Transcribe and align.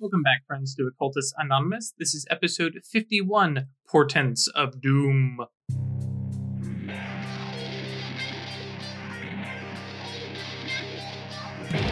Welcome 0.00 0.22
back, 0.22 0.46
friends, 0.46 0.74
to 0.76 0.86
Occultist 0.86 1.34
Anonymous. 1.38 1.92
This 1.98 2.14
is 2.14 2.26
episode 2.30 2.80
51 2.84 3.66
Portents 3.86 4.48
of 4.48 4.80
Doom. 4.80 5.40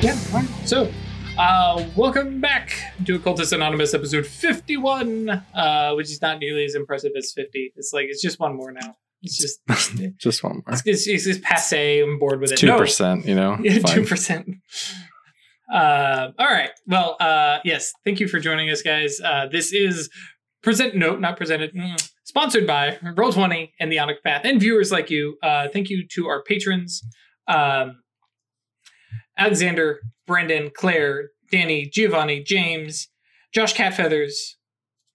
Yeah, 0.00 0.16
all 0.32 0.40
right. 0.40 0.48
So, 0.64 0.90
uh, 1.38 1.84
welcome 1.96 2.40
back 2.40 2.72
to 3.04 3.16
Occultist 3.16 3.52
Anonymous 3.52 3.94
episode 3.94 4.26
51, 4.26 5.28
uh, 5.28 5.92
which 5.94 6.06
is 6.10 6.20
not 6.22 6.38
nearly 6.38 6.64
as 6.64 6.74
impressive 6.74 7.12
as 7.16 7.32
50. 7.34 7.72
It's 7.76 7.92
like, 7.92 8.06
it's 8.08 8.22
just 8.22 8.40
one 8.40 8.56
more 8.56 8.72
now. 8.72 8.96
It's 9.22 9.36
just, 9.36 9.60
Just 10.18 10.44
one 10.44 10.62
more. 10.64 10.64
it's, 10.68 10.82
it's, 10.86 11.06
it's 11.08 11.24
just 11.24 11.42
passe. 11.42 12.00
I'm 12.00 12.18
bored 12.20 12.40
with 12.40 12.52
it. 12.52 12.58
Two 12.58 12.68
No. 12.68 12.78
percent, 12.78 13.26
you 13.26 13.34
know. 13.34 13.58
Yeah, 13.62 13.78
two 13.80 14.04
percent. 14.04 14.46
Uh, 15.72 16.30
all 16.38 16.46
right. 16.46 16.70
Well, 16.86 17.16
uh, 17.20 17.58
yes. 17.64 17.92
Thank 18.04 18.20
you 18.20 18.28
for 18.28 18.38
joining 18.40 18.70
us, 18.70 18.82
guys. 18.82 19.20
Uh, 19.22 19.46
this 19.50 19.72
is 19.72 20.08
present. 20.62 20.94
No, 20.96 21.16
not 21.16 21.36
presented. 21.36 21.74
mm, 21.74 22.10
sponsored 22.24 22.66
by 22.66 22.98
Roll 23.16 23.32
Twenty 23.32 23.72
and 23.78 23.92
the 23.92 23.98
Onyx 23.98 24.20
Path, 24.22 24.42
and 24.44 24.60
viewers 24.60 24.90
like 24.90 25.10
you. 25.10 25.36
Uh, 25.42 25.68
thank 25.68 25.90
you 25.90 26.06
to 26.12 26.26
our 26.26 26.42
patrons, 26.42 27.02
um, 27.48 28.00
Alexander, 29.36 30.00
Brandon, 30.26 30.70
Claire, 30.74 31.30
Danny, 31.50 31.86
Giovanni, 31.86 32.42
James, 32.42 33.08
Josh 33.52 33.74
Catfeathers. 33.74 34.54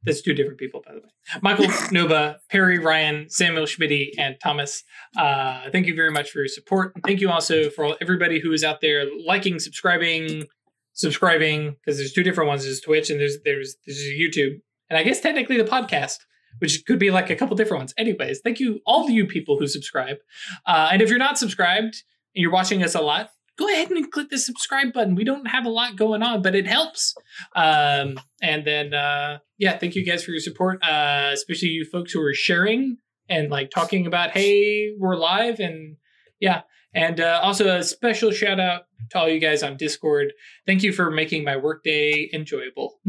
That's 0.06 0.22
two 0.22 0.34
different 0.34 0.60
people, 0.60 0.82
by 0.86 0.94
the 0.94 1.00
way. 1.00 1.10
Michael 1.42 1.68
Nova, 1.92 2.38
Perry, 2.50 2.80
Ryan, 2.80 3.30
Samuel 3.30 3.66
Schmitty, 3.66 4.10
and 4.18 4.36
Thomas. 4.42 4.84
Uh, 5.18 5.70
thank 5.72 5.88
you 5.88 5.96
very 5.96 6.12
much 6.12 6.32
for 6.32 6.40
your 6.40 6.48
support. 6.48 6.94
And 6.96 7.04
thank 7.04 7.22
you 7.22 7.30
also 7.30 7.70
for 7.70 7.86
all, 7.86 7.98
everybody 8.02 8.40
who 8.40 8.52
is 8.52 8.64
out 8.64 8.82
there 8.82 9.06
liking, 9.26 9.60
subscribing, 9.60 10.46
subscribing, 10.94 11.76
because 11.84 11.98
there's 11.98 12.14
two 12.14 12.24
different 12.24 12.50
ones. 12.50 12.64
There's 12.64 12.82
Twitch 12.82 13.10
and 13.10 13.20
there's 13.20 13.38
there's 13.46 13.76
there's 13.86 14.00
YouTube, 14.00 14.60
and 14.90 14.98
I 14.98 15.04
guess 15.04 15.22
technically 15.22 15.58
the 15.58 15.64
podcast, 15.64 16.18
which 16.60 16.86
could 16.86 17.00
be 17.00 17.12
like 17.12 17.30
a 17.30 17.36
couple 17.36 17.56
different 17.56 17.82
ones. 17.82 17.94
Anyways, 17.98 18.42
thank 18.44 18.60
you 18.60 18.80
all 18.86 19.06
of 19.06 19.10
you 19.10 19.26
people 19.26 19.58
who 19.58 19.67
subscribe. 19.67 20.17
Uh, 20.66 20.90
and 20.92 21.02
if 21.02 21.10
you're 21.10 21.17
not 21.17 21.38
subscribed 21.38 22.04
and 22.36 22.42
you're 22.42 22.52
watching 22.52 22.84
us 22.84 22.95
a 22.95 23.02
lot, 23.02 23.30
go 23.58 23.68
ahead 23.70 23.92
and 23.92 24.12
click 24.12 24.30
the 24.30 24.38
subscribe 24.38 24.94
button. 24.94 25.16
We 25.16 25.23
don't 25.23 25.48
have 25.48 25.66
a 25.66 25.70
lot 25.70 25.96
going 25.96 26.23
on, 26.23 26.42
but 26.42 26.56
it 26.56 26.68
helps. 26.68 27.14
Um, 27.56 28.20
and 28.42 28.66
then 28.66 28.94
uh, 28.94 29.40
yeah, 29.58 29.78
thank 29.78 29.95
you 29.95 30.06
guys 30.06 30.23
for 30.23 30.32
your 30.32 30.40
support, 30.40 30.84
uh, 30.84 31.30
especially 31.34 31.70
you 31.70 31.86
folks 31.92 32.12
who 32.12 32.22
are 32.22 32.34
sharing 32.34 32.98
and 33.30 33.50
like 33.50 33.70
talking 33.70 34.06
about 34.06 34.32
hey 34.32 34.94
we're 35.00 35.16
live 35.16 35.60
and 35.60 35.95
yeah 36.40 36.62
and 36.95 37.20
uh, 37.20 37.40
also 37.42 37.78
a 37.78 37.84
special 37.84 38.32
shout 38.32 38.60
out 38.60 38.84
to 39.10 39.18
all 39.18 39.30
you 39.30 39.40
guys 39.40 39.64
on 39.64 39.78
discord 39.78 40.34
thank 40.66 40.84
you 40.84 40.92
for 40.92 41.10
making 41.10 41.44
my 41.44 41.56
workday 41.56 42.30
enjoyable 42.34 43.00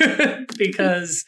because 0.58 1.24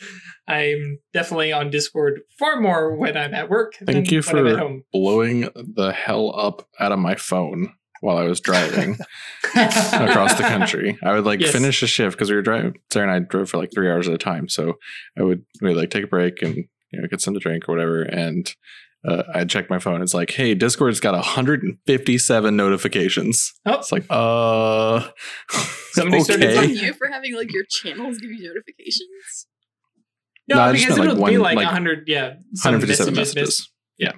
i'm 0.49 0.99
definitely 1.13 1.53
on 1.53 1.71
discord 1.71 2.21
far 2.39 2.61
more 2.61 2.97
when 2.97 3.17
i'm 3.17 3.35
at 3.35 3.51
work 3.51 3.75
Thank 3.85 4.07
than 4.07 4.15
you 4.15 4.23
when 4.23 4.39
i'm 4.39 4.47
at 4.47 4.53
for- 4.53 4.59
home 4.59 4.85
Blowing 4.93 5.49
the 5.55 5.93
hell 5.93 6.35
up 6.39 6.69
out 6.79 6.93
of 6.93 6.99
my 6.99 7.15
phone 7.17 7.73
while 8.01 8.17
I 8.19 8.25
was 8.25 8.41
driving 8.41 8.97
across 9.55 10.35
the 10.35 10.43
country. 10.47 10.99
I 11.03 11.13
would 11.15 11.25
like 11.25 11.41
Yes. 11.41 11.53
finish 11.53 11.83
a 11.83 11.87
shift 11.87 12.17
because 12.17 12.31
we 12.31 12.37
were 12.37 12.43
driving. 12.43 12.75
Sarah 12.93 13.13
and 13.13 13.25
I 13.25 13.27
drove 13.29 13.51
for 13.51 13.59
like 13.59 13.71
three 13.75 13.91
hours 13.91 14.09
at 14.09 14.15
a 14.15 14.19
time. 14.19 14.49
So 14.49 14.75
I 15.19 15.23
would 15.23 15.45
we 15.63 15.75
like 15.75 15.91
take 15.91 16.05
a 16.05 16.09
break 16.09 16.43
and 16.43 16.57
you 16.57 17.01
know 17.01 17.09
get 17.09 17.21
some 17.21 17.35
to 17.35 17.41
drink 17.41 17.69
or 17.69 17.73
whatever. 17.73 18.03
And 18.03 18.55
uh, 19.07 19.23
I'd 19.35 19.49
check 19.49 19.71
my 19.71 19.79
phone. 19.79 20.03
It's 20.03 20.15
like, 20.15 20.31
hey, 20.33 20.55
Discord's 20.55 20.99
got 20.99 21.15
157 21.15 22.57
notifications. 22.57 23.53
oh 23.65 23.75
It's 23.75 23.93
like, 23.93 24.05
uh, 24.11 25.09
Somebody 25.93 26.23
started 26.25 26.51
It's 26.51 26.59
on 26.59 26.71
you 26.71 26.93
for 26.93 27.07
having 27.09 27.35
like 27.37 27.53
your 27.53 27.65
channels 27.71 28.19
give 28.19 28.31
you 28.33 28.49
notifications. 28.49 29.47
no, 30.49 30.57
No, 30.57 30.73
because 30.73 30.99
it'll 30.99 31.15
like, 31.17 31.31
be 31.31 31.39
one- 31.39 31.55
like 31.55 31.57
like 31.57 31.67
100 31.67 32.05
yeah 32.09 32.35
157 32.63 33.15
messages 33.15 33.35
missed. 33.37 33.71
messages. 33.99 34.17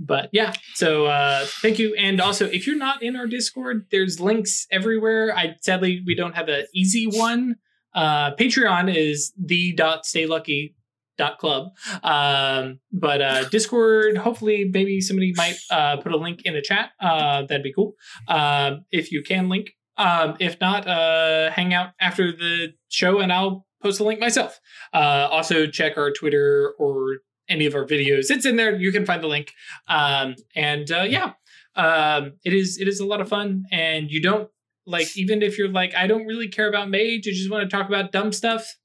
But 0.00 0.30
yeah 0.32 0.52
so 0.74 1.04
uh 1.06 1.44
thank 1.60 1.78
you. 1.78 1.94
And 1.94 2.20
also 2.20 2.46
if 2.46 2.66
you're 2.66 2.76
not 2.76 3.02
in 3.02 3.14
our 3.14 3.26
discord 3.26 3.86
there's 3.90 4.18
links 4.18 4.66
everywhere. 4.72 5.36
I 5.36 5.56
sadly 5.60 6.02
we 6.06 6.14
don't 6.14 6.34
have 6.34 6.48
an 6.48 6.64
easy 6.74 7.06
one. 7.06 7.56
Uh 7.94 8.34
patreon 8.34 8.92
is 8.94 9.32
the 9.38 9.72
dot 9.74 10.06
stay 10.06 10.26
lucky 10.26 10.74
dot 11.18 11.38
club. 11.38 11.68
Um 12.02 12.80
but 12.90 13.20
uh 13.20 13.48
discord 13.50 14.16
hopefully 14.16 14.70
maybe 14.72 15.00
somebody 15.02 15.34
might 15.36 15.58
uh 15.70 15.98
put 15.98 16.12
a 16.12 16.16
link 16.16 16.40
in 16.44 16.54
the 16.54 16.62
chat. 16.62 16.90
Uh 16.98 17.42
that'd 17.42 17.62
be 17.62 17.72
cool. 17.72 17.94
Um 18.26 18.86
if 18.90 19.12
you 19.12 19.22
can 19.22 19.48
link. 19.50 19.70
Um 19.98 20.36
if 20.40 20.58
not 20.60 20.86
uh 20.86 21.50
hang 21.50 21.74
out 21.74 21.90
after 22.00 22.32
the 22.32 22.68
show 22.88 23.18
and 23.20 23.32
i'll 23.32 23.66
post 23.82 24.00
a 24.00 24.04
link 24.04 24.18
myself. 24.18 24.60
Uh 24.94 25.28
also 25.30 25.66
check 25.66 25.98
our 25.98 26.10
twitter 26.10 26.74
or 26.78 27.18
any 27.50 27.66
of 27.66 27.74
our 27.74 27.84
videos 27.84 28.30
it's 28.30 28.46
in 28.46 28.56
there 28.56 28.74
you 28.76 28.90
can 28.92 29.04
find 29.04 29.22
the 29.22 29.26
link 29.28 29.52
um 29.88 30.34
and 30.56 30.90
uh 30.90 31.02
yeah 31.02 31.32
um 31.76 32.32
it 32.44 32.52
is 32.54 32.78
it 32.78 32.88
is 32.88 33.00
a 33.00 33.04
lot 33.06 33.20
of 33.20 33.28
fun 33.28 33.64
and 33.70 34.10
you 34.10 34.22
don't 34.22 34.48
like 34.86 35.16
even 35.16 35.42
if 35.42 35.58
you're 35.58 35.68
like 35.68 35.94
i 35.94 36.06
don't 36.06 36.26
really 36.26 36.48
care 36.48 36.68
about 36.68 36.88
mage 36.88 37.26
i 37.28 37.30
just 37.32 37.50
want 37.50 37.68
to 37.68 37.76
talk 37.76 37.86
about 37.88 38.12
dumb 38.12 38.32
stuff 38.32 38.76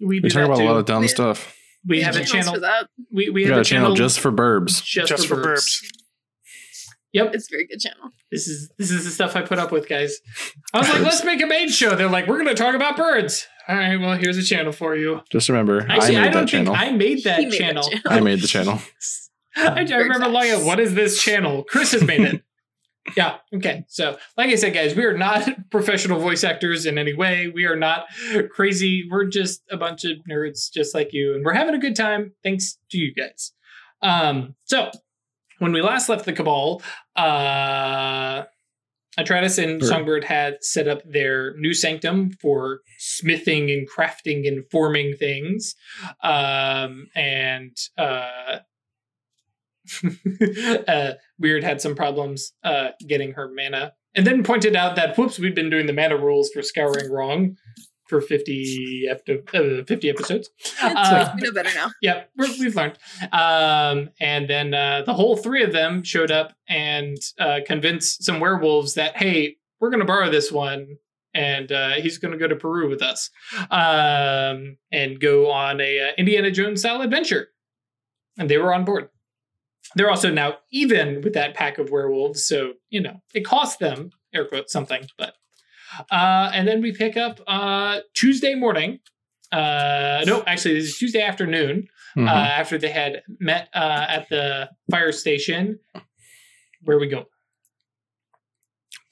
we 0.00 0.20
We 0.20 0.28
talk 0.30 0.44
about 0.44 0.56
too 0.58 0.64
a 0.64 0.66
lot 0.66 0.76
of 0.78 0.84
dumb 0.84 1.02
Yeah. 1.02 1.08
stuff. 1.08 1.56
we 1.86 2.00
have 2.02 2.16
a 2.16 2.24
channel 2.24 2.54
for 2.54 2.60
that. 2.60 2.88
we, 3.12 3.26
we 3.30 3.30
We 3.30 3.42
have 3.44 3.50
got 3.50 3.58
a 3.58 3.60
a 3.60 3.64
channel 3.64 3.94
just 3.94 4.20
for 4.20 4.32
burbs. 4.32 4.82
just, 4.84 5.08
Just 5.08 5.26
for, 5.28 5.36
for 5.36 5.42
burbs. 5.42 5.82
burbs. 5.82 5.90
yep 7.12 7.34
It's 7.34 7.48
a 7.50 7.54
very 7.54 7.66
good 7.66 7.78
channel. 7.80 8.10
this 8.30 8.48
is 8.48 8.70
this 8.78 8.90
is 8.90 9.04
the 9.04 9.10
stuff 9.10 9.36
i 9.36 9.42
put 9.42 9.58
up 9.58 9.70
with 9.70 9.88
guys 9.88 10.18
i 10.74 10.78
was 10.78 10.88
like 10.88 11.02
let's 11.02 11.24
make 11.24 11.40
a 11.42 11.46
mage 11.46 11.72
show 11.72 11.94
they're 11.94 12.08
like 12.10 12.26
we're 12.26 12.38
gonna 12.38 12.54
talk 12.54 12.74
about 12.74 12.96
birds 12.96 13.46
all 13.68 13.76
right 13.76 13.96
well 14.00 14.16
here's 14.16 14.36
a 14.36 14.42
channel 14.42 14.72
for 14.72 14.96
you 14.96 15.20
Just 15.30 15.48
remember, 15.48 15.80
actually 15.88 16.16
I 16.16 16.20
i, 16.20 16.24
made 16.24 16.32
don't 16.32 16.32
that 16.32 16.50
think 16.50 16.66
channel. 16.68 16.74
i 16.74 16.90
made 16.90 17.24
that 17.24 17.38
He 17.38 17.44
made 17.46 17.52
that 17.52 17.58
channel 17.58 17.82
channel. 17.82 18.02
I 18.06 18.20
made 18.20 18.40
the 18.40 18.46
channel. 18.48 18.78
I, 19.56 19.80
I 19.80 19.96
remember 19.96 20.28
looking 20.28 20.50
at 20.52 20.64
what 20.64 20.80
is 20.80 20.94
this 20.94 21.22
channel? 21.22 21.64
Chris 21.64 21.92
has 21.92 22.02
made 22.02 22.22
it. 22.22 22.42
yeah. 23.16 23.36
Okay. 23.54 23.84
So, 23.88 24.16
like 24.38 24.48
I 24.48 24.54
said, 24.54 24.72
guys, 24.72 24.94
we 24.94 25.04
are 25.04 25.16
not 25.16 25.46
professional 25.70 26.18
voice 26.20 26.42
actors 26.42 26.86
in 26.86 26.96
any 26.96 27.12
way. 27.12 27.48
We 27.48 27.66
are 27.66 27.76
not 27.76 28.06
crazy. 28.50 29.06
We're 29.10 29.26
just 29.26 29.62
a 29.70 29.76
bunch 29.76 30.04
of 30.04 30.12
nerds, 30.30 30.72
just 30.72 30.94
like 30.94 31.12
you, 31.12 31.34
and 31.34 31.44
we're 31.44 31.52
having 31.52 31.74
a 31.74 31.78
good 31.78 31.96
time. 31.96 32.32
Thanks 32.42 32.78
to 32.92 32.98
you 32.98 33.12
guys. 33.12 33.52
Um. 34.00 34.54
So, 34.64 34.90
when 35.58 35.72
we 35.72 35.82
last 35.82 36.08
left 36.08 36.24
the 36.24 36.32
Cabal, 36.32 36.80
uh, 37.14 38.44
Atratus 39.18 39.62
and. 39.62 39.82
Songbird 39.84 40.24
had 40.24 40.62
set 40.62 40.88
up 40.88 41.02
their 41.04 41.54
new 41.56 41.74
sanctum 41.74 42.30
for 42.40 42.80
smithing 42.98 43.70
and 43.70 43.88
crafting 43.88 44.48
and 44.48 44.64
forming 44.70 45.16
things. 45.16 45.74
Um, 46.22 47.08
and 47.14 47.76
uh, 47.98 48.58
uh, 50.88 51.12
Weird 51.38 51.64
had 51.64 51.80
some 51.80 51.94
problems 51.94 52.52
uh, 52.64 52.90
getting 53.06 53.32
her 53.32 53.50
mana, 53.54 53.92
and 54.14 54.26
then 54.26 54.44
pointed 54.44 54.76
out 54.76 54.96
that 54.96 55.16
whoops, 55.16 55.38
we've 55.38 55.54
been 55.54 55.70
doing 55.70 55.86
the 55.86 55.92
mana 55.92 56.16
rules 56.16 56.50
for 56.50 56.62
Scouring 56.62 57.10
wrong 57.10 57.56
for 58.12 58.20
50, 58.20 59.06
ep- 59.08 59.54
uh, 59.54 59.84
50 59.84 60.10
episodes. 60.10 60.50
Uh, 60.82 61.32
we 61.36 61.42
know 61.42 61.52
better 61.52 61.70
now. 61.74 61.90
Yep, 62.02 62.30
we're, 62.36 62.48
we've 62.58 62.76
learned. 62.76 62.98
Um, 63.32 64.10
and 64.20 64.50
then 64.50 64.74
uh, 64.74 65.02
the 65.06 65.14
whole 65.14 65.36
three 65.36 65.62
of 65.62 65.72
them 65.72 66.02
showed 66.02 66.30
up 66.30 66.54
and 66.68 67.16
uh, 67.38 67.60
convinced 67.66 68.24
some 68.24 68.40
werewolves 68.40 68.94
that, 68.94 69.16
hey, 69.16 69.56
we're 69.80 69.90
going 69.90 70.00
to 70.00 70.06
borrow 70.06 70.30
this 70.30 70.52
one. 70.52 70.98
And 71.34 71.72
uh, 71.72 71.92
he's 71.94 72.18
going 72.18 72.32
to 72.32 72.38
go 72.38 72.48
to 72.48 72.56
Peru 72.56 72.90
with 72.90 73.00
us 73.00 73.30
um, 73.70 74.76
and 74.90 75.18
go 75.18 75.50
on 75.50 75.80
a 75.80 76.00
uh, 76.00 76.12
Indiana 76.18 76.50
Jones 76.50 76.80
style 76.80 77.00
adventure. 77.00 77.48
And 78.38 78.50
they 78.50 78.58
were 78.58 78.74
on 78.74 78.84
board. 78.84 79.08
They're 79.94 80.10
also 80.10 80.30
now 80.30 80.56
even 80.72 81.22
with 81.22 81.32
that 81.34 81.54
pack 81.54 81.78
of 81.78 81.90
werewolves. 81.90 82.44
So, 82.44 82.74
you 82.90 83.00
know, 83.00 83.22
it 83.34 83.46
cost 83.46 83.78
them, 83.78 84.10
air 84.34 84.46
quotes, 84.46 84.72
something. 84.72 85.06
But 85.16 85.34
uh, 86.10 86.50
and 86.54 86.66
then 86.68 86.80
we 86.82 86.92
pick 86.92 87.16
up 87.16 87.40
uh, 87.46 88.00
Tuesday 88.14 88.54
morning. 88.54 88.98
Uh, 89.50 90.22
no, 90.26 90.42
actually, 90.46 90.74
this 90.74 90.84
is 90.90 90.96
Tuesday 90.98 91.20
afternoon 91.22 91.86
uh, 92.16 92.20
after 92.30 92.78
they 92.78 92.88
had 92.90 93.22
met 93.38 93.68
uh, 93.74 94.06
at 94.08 94.28
the 94.30 94.70
fire 94.90 95.12
station. 95.12 95.78
Where 96.82 96.98
we 96.98 97.06
go? 97.08 97.26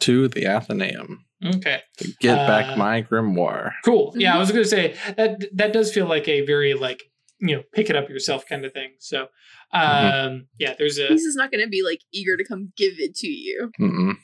to 0.01 0.29
the 0.29 0.47
Athenaeum 0.47 1.27
Okay, 1.45 1.81
to 1.99 2.09
get 2.21 2.39
Uh, 2.39 2.47
back 2.47 2.77
my 2.79 3.03
grimoire. 3.03 3.73
cool. 3.85 4.15
Yeah, 4.17 4.35
I 4.35 4.39
was 4.39 4.51
going 4.51 4.63
to 4.65 4.69
say 4.69 4.95
that 5.17 5.45
that 5.55 5.73
does 5.73 5.93
feel 5.93 6.07
like 6.07 6.27
a 6.29 6.41
very 6.47 6.75
like 6.75 7.03
you 7.39 7.57
know 7.57 7.63
pick 7.75 7.89
it 7.91 7.97
up 7.97 8.09
yourself 8.09 8.45
kind 8.47 8.65
of 8.65 8.73
thing. 8.73 8.93
So, 8.99 9.29
um, 9.73 10.47
yeah, 10.59 10.75
there's 10.79 10.99
a 10.99 11.09
He's 11.09 11.25
just 11.25 11.37
not 11.39 11.51
going 11.51 11.63
to 11.65 11.69
be 11.69 11.83
like 11.83 12.01
eager 12.13 12.37
to 12.37 12.45
come 12.45 12.73
give 12.77 12.95
it 12.99 13.15
to 13.17 13.27
you. 13.29 13.71
Mm-mm. 13.81 14.15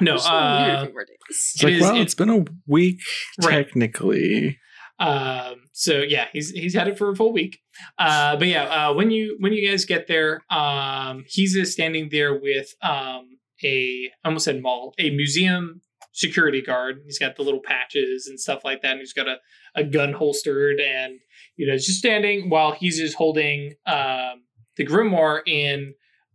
No. 0.00 0.12
Just 0.14 0.28
wanna 0.30 0.58
leave 0.58 0.68
it 0.68 0.72
a 0.74 0.78
Uh, 0.78 0.84
few 0.84 0.92
more 0.92 1.04
days. 1.04 1.16
It's 1.30 1.62
It 1.62 1.64
like, 1.66 1.74
is- 1.74 1.80
well, 1.82 1.96
it- 1.96 2.00
it's 2.02 2.14
been 2.14 2.30
a 2.30 2.44
week 2.66 3.00
Right. 3.42 3.50
technically. 3.66 4.58
Um, 5.00 5.64
so 5.72 6.02
yeah, 6.02 6.28
he's 6.32 6.50
he's 6.50 6.74
had 6.74 6.86
it 6.86 6.96
for 6.96 7.10
a 7.10 7.16
full 7.16 7.32
week. 7.32 7.58
Uh, 7.98 8.36
but 8.36 8.46
yeah, 8.48 8.64
uh, 8.64 8.94
when 8.94 9.10
you 9.10 9.36
when 9.40 9.52
you 9.52 9.68
guys 9.68 9.84
get 9.84 10.06
there, 10.06 10.42
um, 10.50 11.24
he's 11.28 11.56
uh, 11.58 11.64
standing 11.64 12.08
there 12.10 12.32
with 12.38 12.72
um 12.82 13.38
a 13.64 14.10
I 14.24 14.28
almost 14.28 14.44
said 14.44 14.62
mall, 14.62 14.94
a 14.98 15.10
museum 15.10 15.80
security 16.12 16.62
guard. 16.62 17.02
He's 17.06 17.18
got 17.18 17.34
the 17.34 17.42
little 17.42 17.60
patches 17.60 18.28
and 18.28 18.38
stuff 18.38 18.64
like 18.64 18.82
that, 18.82 18.92
and 18.92 19.00
he's 19.00 19.12
got 19.12 19.26
a, 19.26 19.38
a 19.74 19.82
gun 19.82 20.12
holstered, 20.12 20.80
and 20.80 21.18
you 21.56 21.66
know, 21.66 21.72
he's 21.72 21.86
just 21.86 21.98
standing 21.98 22.48
while 22.48 22.70
he's 22.72 22.98
just 22.98 23.16
holding 23.16 23.74
um, 23.86 24.44
the 24.76 24.86
grimoire 24.86 25.40
in 25.46 25.94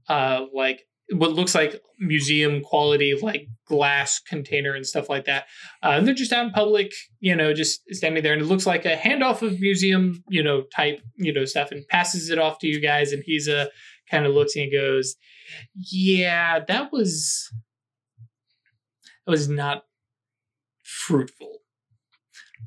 uh, 0.10 0.46
like 0.54 0.82
what 1.12 1.34
looks 1.34 1.56
like 1.56 1.82
museum 2.00 2.62
quality 2.62 3.18
like 3.22 3.48
glass 3.66 4.20
container 4.20 4.74
and 4.74 4.86
stuff 4.86 5.10
like 5.10 5.26
that. 5.26 5.46
Uh, 5.84 5.90
and 5.92 6.08
they're 6.08 6.14
just 6.14 6.32
out 6.32 6.46
in 6.46 6.52
public, 6.52 6.92
you 7.20 7.36
know, 7.36 7.54
just 7.54 7.82
standing 7.92 8.24
there, 8.24 8.34
and 8.34 8.42
it 8.42 8.46
looks 8.46 8.66
like 8.66 8.86
a 8.86 8.96
handoff 8.96 9.42
of 9.42 9.60
museum, 9.60 10.24
you 10.30 10.44
know, 10.44 10.64
type, 10.76 11.02
you 11.18 11.34
know, 11.34 11.46
stuff, 11.46 11.72
and 11.72 11.88
passes 11.88 12.30
it 12.30 12.40
off 12.40 12.60
to 12.60 12.68
you 12.68 12.80
guys, 12.80 13.12
and 13.12 13.24
he's 13.26 13.48
a 13.48 13.62
uh, 13.62 13.66
kind 14.10 14.26
of 14.26 14.34
looks 14.34 14.56
and 14.56 14.72
goes, 14.72 15.16
"Yeah, 15.76 16.60
that 16.68 16.92
was 16.92 17.52
that 19.26 19.32
was 19.32 19.50
not 19.50 19.84
fruitful." 20.84 21.58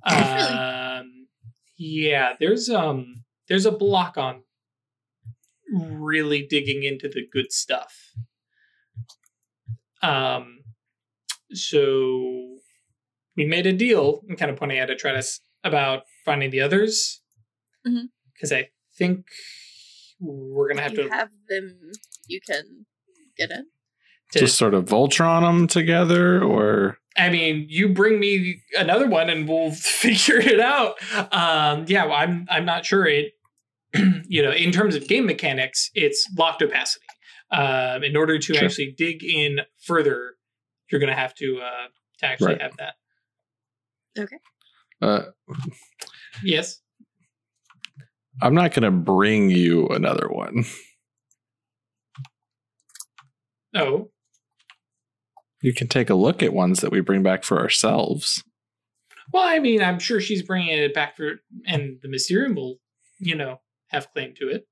Um, 0.04 1.28
yeah, 1.76 2.32
there's 2.40 2.68
um 2.68 3.22
there's 3.46 3.66
a 3.66 3.70
block 3.70 4.16
on 4.16 4.42
really 5.72 6.46
digging 6.48 6.82
into 6.82 7.08
the 7.08 7.26
good 7.30 7.52
stuff. 7.52 7.94
Um, 10.02 10.58
so 11.52 12.56
we 13.36 13.44
made 13.46 13.66
a 13.66 13.72
deal. 13.72 14.22
I'm 14.28 14.36
kind 14.36 14.50
of 14.50 14.56
pointing 14.56 14.78
at 14.78 14.88
Atreides 14.90 15.40
about 15.64 16.02
finding 16.24 16.50
the 16.50 16.60
others 16.60 17.20
because 17.84 18.50
Mhm. 18.50 18.56
I 18.56 18.68
think 18.96 19.26
we're 20.20 20.68
gonna 20.68 20.82
have 20.82 20.92
you 20.92 21.04
to, 21.04 21.14
have 21.14 21.30
them. 21.48 21.92
You 22.26 22.40
can 22.40 22.86
get 23.36 23.50
in. 23.50 23.66
to. 24.32 24.38
Just 24.38 24.56
sort 24.56 24.72
of 24.74 24.86
Voltron 24.86 25.42
them 25.42 25.66
together, 25.66 26.42
or 26.42 26.98
I 27.18 27.28
mean, 27.28 27.66
you 27.68 27.88
bring 27.90 28.18
me 28.18 28.62
another 28.78 29.06
one 29.06 29.28
and 29.28 29.46
we'll 29.48 29.70
figure 29.72 30.38
it 30.38 30.58
out. 30.60 30.94
Um, 31.32 31.84
yeah, 31.88 32.04
well, 32.06 32.14
I'm 32.14 32.46
I'm 32.50 32.64
not 32.64 32.86
sure 32.86 33.06
it. 33.06 33.32
you 34.26 34.42
know, 34.42 34.50
in 34.52 34.72
terms 34.72 34.94
of 34.96 35.06
game 35.06 35.26
mechanics, 35.26 35.90
it's 35.94 36.26
locked 36.38 36.62
opacity. 36.62 37.04
Um, 37.52 38.02
in 38.02 38.16
order 38.16 38.38
to 38.38 38.54
Sure. 38.54 38.64
actually 38.64 38.92
dig 38.96 39.22
in 39.22 39.60
further, 39.84 40.36
you're 40.90 40.98
going 41.00 41.12
to 41.12 41.18
have 41.18 41.34
to 41.36 41.60
uh, 41.60 41.88
to 42.18 42.26
actually 42.26 42.46
Right. 42.54 42.62
have 42.62 42.76
that. 42.78 42.94
Okay. 44.18 44.38
Uh, 45.00 45.22
Yes. 46.42 46.80
I'm 48.40 48.54
not 48.54 48.72
going 48.72 48.84
to 48.84 48.90
bring 48.90 49.50
you 49.50 49.86
another 49.88 50.28
one. 50.30 50.64
Oh, 53.74 54.10
You 55.62 55.72
can 55.72 55.88
take 55.88 56.10
a 56.10 56.14
look 56.14 56.42
at 56.42 56.52
ones 56.52 56.80
that 56.80 56.90
we 56.90 57.00
bring 57.00 57.22
back 57.22 57.44
for 57.44 57.58
ourselves. 57.60 58.42
well, 59.32 59.44
I 59.46 59.58
mean, 59.60 59.82
I'm 59.82 59.98
sure 59.98 60.20
she's 60.20 60.42
bringing 60.42 60.68
it 60.76 60.92
back 60.94 61.16
for, 61.16 61.40
and 61.66 61.98
the 62.02 62.08
Mysterium 62.08 62.54
will, 62.54 62.78
you 63.18 63.34
know, 63.34 63.60
have 63.88 64.10
claim 64.10 64.34
to 64.36 64.48
it. 64.48 64.66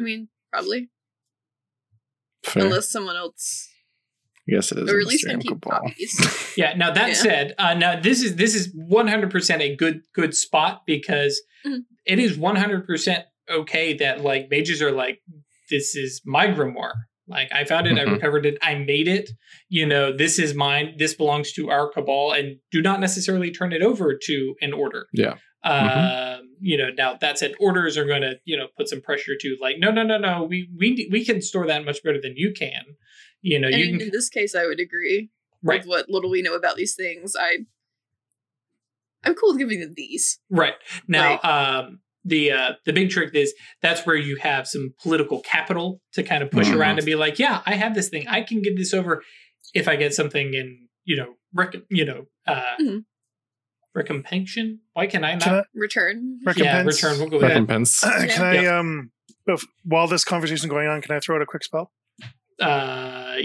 I 0.00 0.02
mean, 0.02 0.28
probably. 0.52 0.88
Fair. 2.44 2.64
Unless 2.64 2.90
someone 2.90 3.16
else, 3.16 3.68
I 4.48 4.52
guess 4.52 4.72
it 4.72 4.78
is. 4.78 4.90
or 4.90 4.98
at 4.98 5.06
least 5.06 5.26
can 5.26 5.40
keep 5.40 5.60
Cabal. 5.60 5.80
copies. 5.80 6.54
Yeah. 6.56 6.74
Now 6.74 6.90
that 6.92 7.08
Yeah. 7.08 7.14
said, 7.14 7.54
uh, 7.58 7.74
now 7.74 8.00
this 8.00 8.22
is 8.22 8.36
this 8.36 8.54
is 8.54 8.72
100 8.74 9.30
percent 9.30 9.62
a 9.62 9.76
good 9.76 10.00
good 10.14 10.34
spot 10.34 10.82
because 10.86 11.40
Mhm. 11.66 11.80
it 12.06 12.18
is 12.18 12.38
100 12.38 12.86
percent 12.86 13.24
okay 13.50 13.92
that 13.98 14.22
like 14.22 14.48
mages 14.50 14.80
are 14.80 14.90
like 14.92 15.20
this 15.68 15.94
is 15.94 16.22
my 16.24 16.46
grimoire. 16.46 16.94
Like 17.28 17.52
I 17.52 17.64
found 17.64 17.86
it, 17.86 17.96
I 17.98 18.04
Mhm. 18.06 18.14
recovered 18.14 18.44
it, 18.46 18.58
I 18.62 18.74
made 18.76 19.06
it. 19.06 19.30
You 19.68 19.86
know, 19.86 20.12
this 20.16 20.38
is 20.38 20.54
mine. 20.54 20.94
This 20.98 21.14
belongs 21.14 21.52
to 21.52 21.70
our 21.70 21.88
cabal, 21.92 22.32
and 22.32 22.56
do 22.72 22.80
not 22.82 22.98
necessarily 23.00 23.52
turn 23.52 23.72
it 23.72 23.82
over 23.82 24.18
to 24.24 24.54
an 24.62 24.72
order. 24.72 25.06
Yeah. 25.12 25.36
Um, 25.62 26.54
you 26.60 26.76
know, 26.78 26.88
now 26.96 27.14
that 27.20 27.38
said, 27.38 27.54
orders 27.60 27.96
are 27.96 28.04
going 28.06 28.22
to 28.22 28.38
you 28.44 28.56
know 28.56 28.68
put 28.76 28.88
some 28.88 29.00
pressure 29.00 29.32
to 29.40 29.56
like, 29.60 29.78
no, 29.78 29.90
no, 29.90 30.02
no, 30.02 30.18
no. 30.18 30.44
We 30.44 30.68
we 30.78 31.08
we 31.10 31.24
can 31.24 31.40
store 31.42 31.66
that 31.66 31.84
much 31.84 32.02
better 32.02 32.20
than 32.20 32.34
you 32.36 32.52
can. 32.52 32.82
You 33.42 33.58
know, 33.58 33.68
I 33.68 33.72
you 33.72 33.86
mean, 33.86 33.98
can 33.98 34.08
in 34.08 34.10
this 34.12 34.28
case, 34.28 34.54
I 34.54 34.66
would 34.66 34.80
agree 34.80 35.30
right. 35.62 35.80
with 35.80 35.88
what 35.88 36.08
little 36.10 36.30
we 36.30 36.42
know 36.42 36.54
about 36.54 36.76
these 36.76 36.94
things. 36.94 37.34
I, 37.38 37.58
I'm 39.24 39.34
cool 39.34 39.50
with 39.50 39.58
giving 39.58 39.80
them 39.80 39.94
these. 39.96 40.38
Right. 40.50 40.74
Now, 41.06 41.38
Right. 41.42 41.44
um, 41.78 42.00
the 42.24 42.52
uh, 42.52 42.72
the 42.84 42.92
big 42.92 43.10
trick 43.10 43.34
is 43.34 43.54
that's 43.82 44.04
where 44.06 44.16
you 44.16 44.36
have 44.36 44.66
some 44.68 44.94
political 45.02 45.40
capital 45.40 46.00
to 46.12 46.22
kind 46.22 46.42
of 46.42 46.50
push 46.50 46.68
Mhm. 46.68 46.76
around 46.76 46.98
and 46.98 47.06
be 47.06 47.14
like, 47.14 47.38
yeah, 47.38 47.62
I 47.66 47.74
have 47.76 47.94
this 47.94 48.08
thing. 48.08 48.26
I 48.28 48.42
can 48.42 48.60
give 48.62 48.76
this 48.76 48.92
over 48.92 49.22
if 49.74 49.88
I 49.88 49.96
get 49.96 50.12
something 50.14 50.52
in, 50.54 50.88
you 51.04 51.16
know, 51.16 51.34
rec- 51.54 51.76
you 51.88 52.04
know, 52.04 52.26
uh, 52.46 52.76
Mhm. 52.80 53.04
Recompension. 53.96 54.78
Why 54.92 55.06
can 55.06 55.24
I 55.24 55.32
not? 55.34 55.42
Can 55.42 55.54
I, 55.54 55.62
Return. 55.74 56.38
Rec- 56.44 56.56
yeah, 56.58 56.78
recompense? 56.78 57.02
return. 57.02 57.18
We'll 57.18 57.28
go 57.28 57.36
with 57.36 57.42
that. 57.42 57.48
Recompense. 57.48 58.00
can 58.00 58.42
I 58.42 58.66
um 58.66 59.10
bef- 59.48 59.66
while 59.84 60.06
this 60.06 60.24
conversation 60.24 60.66
is 60.66 60.70
going 60.70 60.88
on, 60.88 61.00
can 61.02 61.14
I 61.14 61.20
throw 61.20 61.36
out 61.36 61.42
a 61.42 61.46
quick 61.46 61.64
spell? 61.64 61.90
Uh, 62.60 63.36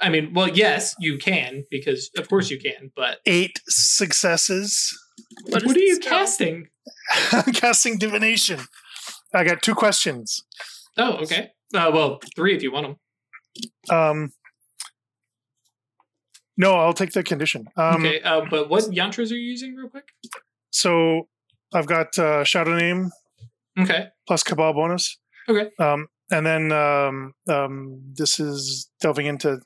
I 0.00 0.08
mean, 0.08 0.32
well, 0.34 0.48
yes, 0.48 0.94
you 1.00 1.18
can 1.18 1.64
because 1.70 2.10
of 2.16 2.28
course 2.28 2.50
you 2.50 2.58
can. 2.60 2.92
But 2.94 3.18
Eight 3.26 3.60
successes. 3.68 4.96
What 5.46 5.62
are 5.64 5.72
the 5.72 5.80
you 5.80 5.96
spell? 5.96 6.10
casting? 6.18 6.66
Casting 7.54 7.98
divination. 7.98 8.60
I 9.34 9.44
got 9.44 9.62
two 9.62 9.74
questions. 9.74 10.44
Oh, 10.96 11.14
okay. 11.22 11.50
Uh, 11.74 11.90
well, 11.92 12.20
three 12.36 12.54
if 12.56 12.62
you 12.62 12.72
want 12.72 12.86
them. 12.86 13.96
Um 13.96 14.32
No, 16.56 16.74
I'll 16.74 16.92
take 16.92 17.12
the 17.12 17.22
condition. 17.22 17.66
Um 17.76 18.04
okay. 18.04 18.20
Uh, 18.20 18.42
but 18.50 18.68
what 18.68 18.84
yantras 18.84 19.30
are 19.30 19.34
you 19.36 19.50
using, 19.50 19.74
real 19.74 19.88
quick? 19.88 20.08
so 20.70 21.28
I've 21.74 21.86
got 21.86 22.18
uh 22.18 22.44
shadow 22.44 22.76
name 22.76 23.10
Okay. 23.78 24.08
plus 24.26 24.42
cabal 24.42 24.72
bonus. 24.74 25.18
Okay. 25.48 25.70
Um 25.78 26.08
and 26.30 26.44
then 26.46 26.72
um 26.72 27.32
um 27.48 28.00
this 28.14 28.38
is 28.40 28.90
delving 29.00 29.26
into 29.26 29.60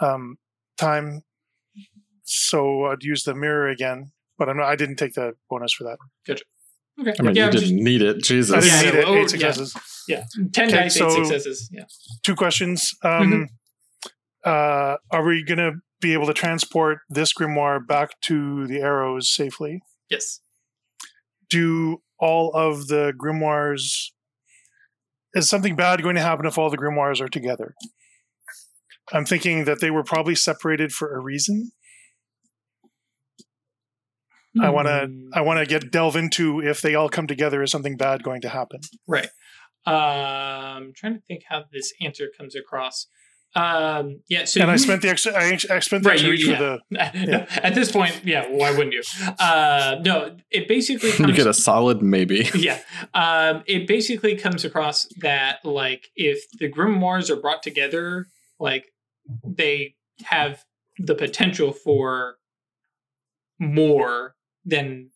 um 0.00 0.36
time. 0.78 1.22
So 2.24 2.86
I'd 2.86 3.02
use 3.02 3.22
the 3.22 3.34
mirror 3.34 3.68
again, 3.68 4.10
but 4.38 4.48
I'm 4.48 4.56
not, 4.56 4.66
I 4.66 4.74
didn't 4.76 4.96
take 4.96 5.14
the 5.14 5.34
bonus 5.48 5.72
for 5.72 5.84
that. 5.84 5.98
Okay. 6.28 7.14
I 7.18 7.22
mean, 7.22 7.36
yeah, 7.36 7.42
you 7.42 7.46
I'm 7.46 7.52
didn't 7.52 7.60
just- 7.68 7.72
need 7.74 8.02
it. 8.02 8.22
Jesus. 8.24 8.52
I 8.52 8.60
didn't 8.60 8.72
Yeah, 8.84 8.90
need 8.90 8.98
it. 8.98 9.04
well, 9.04 9.14
Eight 9.14 9.20
yeah. 9.20 9.26
successes. 9.52 9.74
Yeah, 10.08 10.24
ten 10.52 10.68
Okay, 10.68 10.76
dice, 10.76 11.00
eight 11.00 11.10
successes. 11.12 11.68
Yeah. 11.72 11.84
two 12.24 12.34
questions. 12.34 12.90
Um, 13.04 13.48
uh, 14.44 14.96
are 15.10 15.24
we 15.24 15.44
going 15.44 15.58
to 15.58 15.72
be 16.00 16.12
able 16.12 16.26
to 16.26 16.34
transport 16.34 16.98
this 17.08 17.32
grimoire 17.32 17.84
back 17.84 18.20
to 18.22 18.66
the 18.66 18.80
arrows 18.80 19.30
safely? 19.30 19.80
Yes. 20.10 20.40
Do 21.48 22.02
all 22.18 22.50
of 22.54 22.88
the 22.88 23.12
grimoires 23.16 24.10
is 25.34 25.48
something 25.48 25.76
bad 25.76 26.02
going 26.02 26.16
to 26.16 26.22
happen 26.22 26.46
if 26.46 26.58
all 26.58 26.70
the 26.70 26.78
grimoires 26.78 27.20
are 27.20 27.28
together? 27.28 27.74
I'm 29.12 29.24
thinking 29.24 29.64
that 29.64 29.80
they 29.80 29.90
were 29.90 30.02
probably 30.02 30.34
separated 30.34 30.92
for 30.92 31.14
a 31.14 31.20
reason. 31.20 31.70
I 34.60 34.70
want 34.70 34.88
to. 34.88 35.10
I 35.34 35.42
want 35.42 35.60
to 35.60 35.66
get 35.66 35.90
delve 35.90 36.16
into 36.16 36.60
if 36.60 36.80
they 36.80 36.94
all 36.94 37.10
come 37.10 37.26
together 37.26 37.62
is 37.62 37.70
something 37.70 37.96
bad 37.96 38.22
going 38.22 38.40
to 38.40 38.48
happen. 38.48 38.80
Right. 39.06 39.28
Um, 39.84 39.94
I'm 39.94 40.92
trying 40.94 41.14
to 41.14 41.20
think 41.20 41.42
how 41.48 41.64
this 41.72 41.92
answer 42.00 42.28
comes 42.36 42.56
across. 42.56 43.06
Um, 43.56 44.20
yeah. 44.28 44.44
So 44.44 44.60
and 44.60 44.70
I 44.70 44.76
spent 44.76 45.00
the 45.02 45.08
extra 45.08 45.32
I, 45.32 45.58
I 45.70 45.78
spent 45.80 46.02
the 46.02 46.10
Right, 46.10 46.20
extra 46.20 46.36
you- 46.36 46.50
yeah. 46.50 46.56
for 46.56 46.62
the 46.62 47.26
No, 47.26 47.46
at 47.62 47.74
this 47.74 47.90
point, 47.90 48.20
yeah. 48.24 48.46
Why 48.48 48.70
wouldn't 48.70 48.92
you? 48.92 49.02
Uh, 49.38 49.96
no. 50.04 50.36
It 50.50 50.68
basically 50.68 51.10
you 51.18 51.32
get 51.32 51.46
a 51.46 51.54
solid 51.54 52.02
maybe. 52.02 52.48
yeah. 52.54 52.78
Um, 53.14 53.62
it 53.66 53.86
basically 53.88 54.36
comes 54.36 54.64
across 54.64 55.06
that 55.20 55.64
like 55.64 56.08
if 56.16 56.38
the 56.58 56.70
grimoires 56.70 57.30
are 57.30 57.36
brought 57.36 57.62
together, 57.62 58.26
like 58.60 58.92
they 59.44 59.94
have 60.24 60.64
the 60.98 61.14
potential 61.14 61.72
for 61.72 62.36
more 63.58 64.34
than 64.64 65.10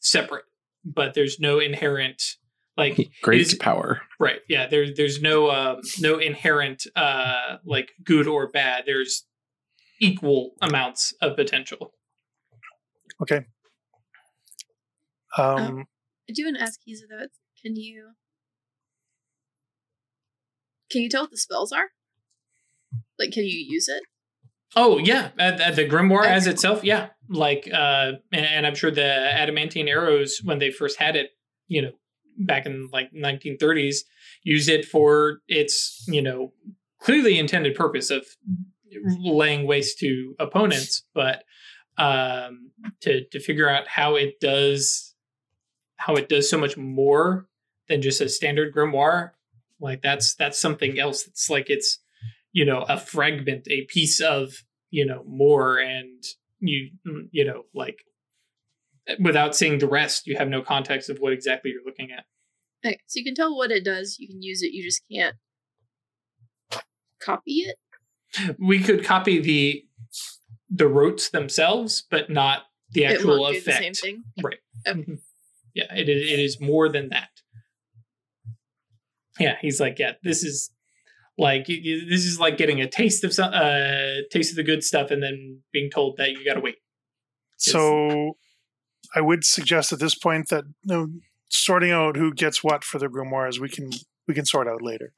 separate, 0.00 0.44
but 0.84 1.14
there's 1.14 1.38
no 1.38 1.58
inherent 1.60 2.36
like 2.76 2.98
Great 3.22 3.40
is- 3.42 3.54
power. 3.54 4.02
right. 4.20 4.40
Yeah. 4.48 4.66
There's 4.66 4.96
there's 4.96 5.20
no 5.22 5.50
um, 5.50 5.80
no 6.00 6.18
inherent 6.18 6.86
uh, 6.96 7.56
like 7.64 7.92
good 8.04 8.26
or 8.26 8.48
bad. 8.48 8.84
There's 8.86 9.24
equal 10.00 10.52
amounts 10.60 11.14
of 11.22 11.36
potential. 11.36 11.92
okay. 13.22 13.44
Um, 15.38 15.84
I 16.28 16.32
do 16.34 16.44
want 16.44 16.56
to 16.56 16.62
ask 16.62 16.80
Kiza 16.80 17.02
though. 17.10 17.26
Can 17.62 17.76
you 17.76 18.10
can 20.90 21.02
you 21.02 21.08
tell 21.08 21.22
what 21.22 21.30
the 21.30 21.36
spells 21.36 21.72
are? 21.72 21.88
Like, 23.18 23.32
can 23.32 23.44
you 23.44 23.58
use 23.68 23.88
it? 23.88 24.02
Oh 24.74 24.98
yeah, 24.98 25.30
uh, 25.38 25.42
uh, 25.62 25.70
the 25.72 25.86
grimoire 25.88 26.26
as 26.26 26.46
itself, 26.46 26.84
yeah. 26.84 27.08
Like, 27.28 27.68
uh, 27.72 28.12
and, 28.32 28.46
and 28.46 28.66
I'm 28.66 28.74
sure 28.74 28.90
the 28.90 29.04
adamantine 29.04 29.88
arrows 29.88 30.40
when 30.44 30.58
they 30.58 30.70
first 30.70 30.98
had 30.98 31.16
it, 31.16 31.30
you 31.68 31.82
know, 31.82 31.92
back 32.38 32.66
in 32.66 32.88
like 32.92 33.12
1930s, 33.12 33.98
used 34.42 34.68
it 34.68 34.84
for 34.84 35.40
its, 35.48 36.04
you 36.08 36.22
know, 36.22 36.52
clearly 37.00 37.38
intended 37.38 37.74
purpose 37.74 38.10
of 38.10 38.26
laying 39.20 39.66
waste 39.66 39.98
to 40.00 40.34
opponents, 40.38 41.04
but 41.14 41.44
um, 41.98 42.70
to 43.00 43.24
to 43.30 43.40
figure 43.40 43.68
out 43.68 43.88
how 43.88 44.16
it 44.16 44.40
does 44.40 45.14
how 45.96 46.14
it 46.14 46.28
does 46.28 46.48
so 46.48 46.58
much 46.58 46.76
more 46.76 47.46
than 47.88 48.02
just 48.02 48.20
a 48.20 48.28
standard 48.28 48.74
grimoire, 48.74 49.30
like 49.80 50.02
that's 50.02 50.34
that's 50.34 50.60
something 50.60 50.98
else. 50.98 51.26
It's 51.26 51.48
like 51.48 51.70
it's 51.70 51.98
you 52.52 52.64
know 52.64 52.84
a 52.88 52.98
fragment, 52.98 53.66
a 53.70 53.84
piece 53.86 54.20
of 54.20 54.64
you 54.90 55.06
know 55.06 55.24
more, 55.26 55.78
and 55.78 56.24
you 56.60 56.90
you 57.30 57.44
know 57.44 57.64
like 57.74 58.00
without 59.20 59.54
seeing 59.56 59.78
the 59.78 59.88
rest, 59.88 60.26
you 60.26 60.36
have 60.36 60.48
no 60.48 60.62
context 60.62 61.08
of 61.10 61.18
what 61.18 61.32
exactly 61.32 61.70
you're 61.70 61.84
looking 61.84 62.10
at. 62.12 62.24
Okay, 62.84 62.98
so 63.06 63.18
you 63.18 63.24
can 63.24 63.34
tell 63.34 63.56
what 63.56 63.70
it 63.70 63.84
does. 63.84 64.16
You 64.18 64.28
can 64.28 64.42
use 64.42 64.62
it. 64.62 64.72
You 64.72 64.82
just 64.84 65.02
can't 65.10 65.36
copy 67.20 67.62
it. 67.66 67.76
We 68.58 68.80
could 68.80 69.04
copy 69.04 69.40
the 69.40 69.84
the 70.68 70.88
rotes 70.88 71.30
themselves, 71.30 72.04
but 72.10 72.28
not 72.28 72.64
the 72.90 73.04
It 73.04 73.14
actual 73.14 73.40
won't 73.40 73.52
do 73.54 73.58
effect. 73.58 73.78
the 73.78 73.94
same 73.94 73.94
thing. 73.94 74.24
Right. 74.42 74.58
Okay. 74.86 75.00
Mhm. 75.00 75.18
Yeah, 75.74 75.94
it 75.94 76.08
is, 76.08 76.30
it 76.32 76.38
is 76.40 76.60
more 76.60 76.88
than 76.88 77.10
that. 77.10 77.28
Yeah, 79.38 79.56
he's 79.60 79.78
like, 79.80 79.98
yeah, 79.98 80.12
this 80.22 80.42
is 80.42 80.70
like 81.38 81.66
y- 81.68 81.80
y- 81.84 82.00
this 82.08 82.24
is 82.24 82.40
like 82.40 82.56
getting 82.56 82.80
a 82.80 82.88
taste 82.88 83.22
of 83.24 83.32
some 83.34 83.52
uh 83.52 84.22
taste 84.30 84.50
of 84.50 84.56
the 84.56 84.62
good 84.62 84.82
stuff 84.82 85.10
and 85.10 85.22
then 85.22 85.62
being 85.72 85.90
told 85.90 86.16
that 86.16 86.30
you 86.32 86.44
got 86.44 86.54
to 86.54 86.60
wait. 86.60 86.76
So 87.58 88.36
I 89.16 89.20
would 89.22 89.44
suggest 89.44 89.92
at 89.92 89.98
this 89.98 90.14
point 90.14 90.50
that 90.50 90.64
no 90.84 91.08
sorting 91.48 91.90
out 91.90 92.16
who 92.16 92.32
gets 92.34 92.62
what 92.62 92.84
for 92.84 92.98
the 92.98 93.06
grimoires 93.08 93.58
we 93.58 93.68
can 93.68 93.90
we 94.28 94.34
can 94.34 94.44
sort 94.44 94.68
out 94.68 94.82
later. 94.82 95.12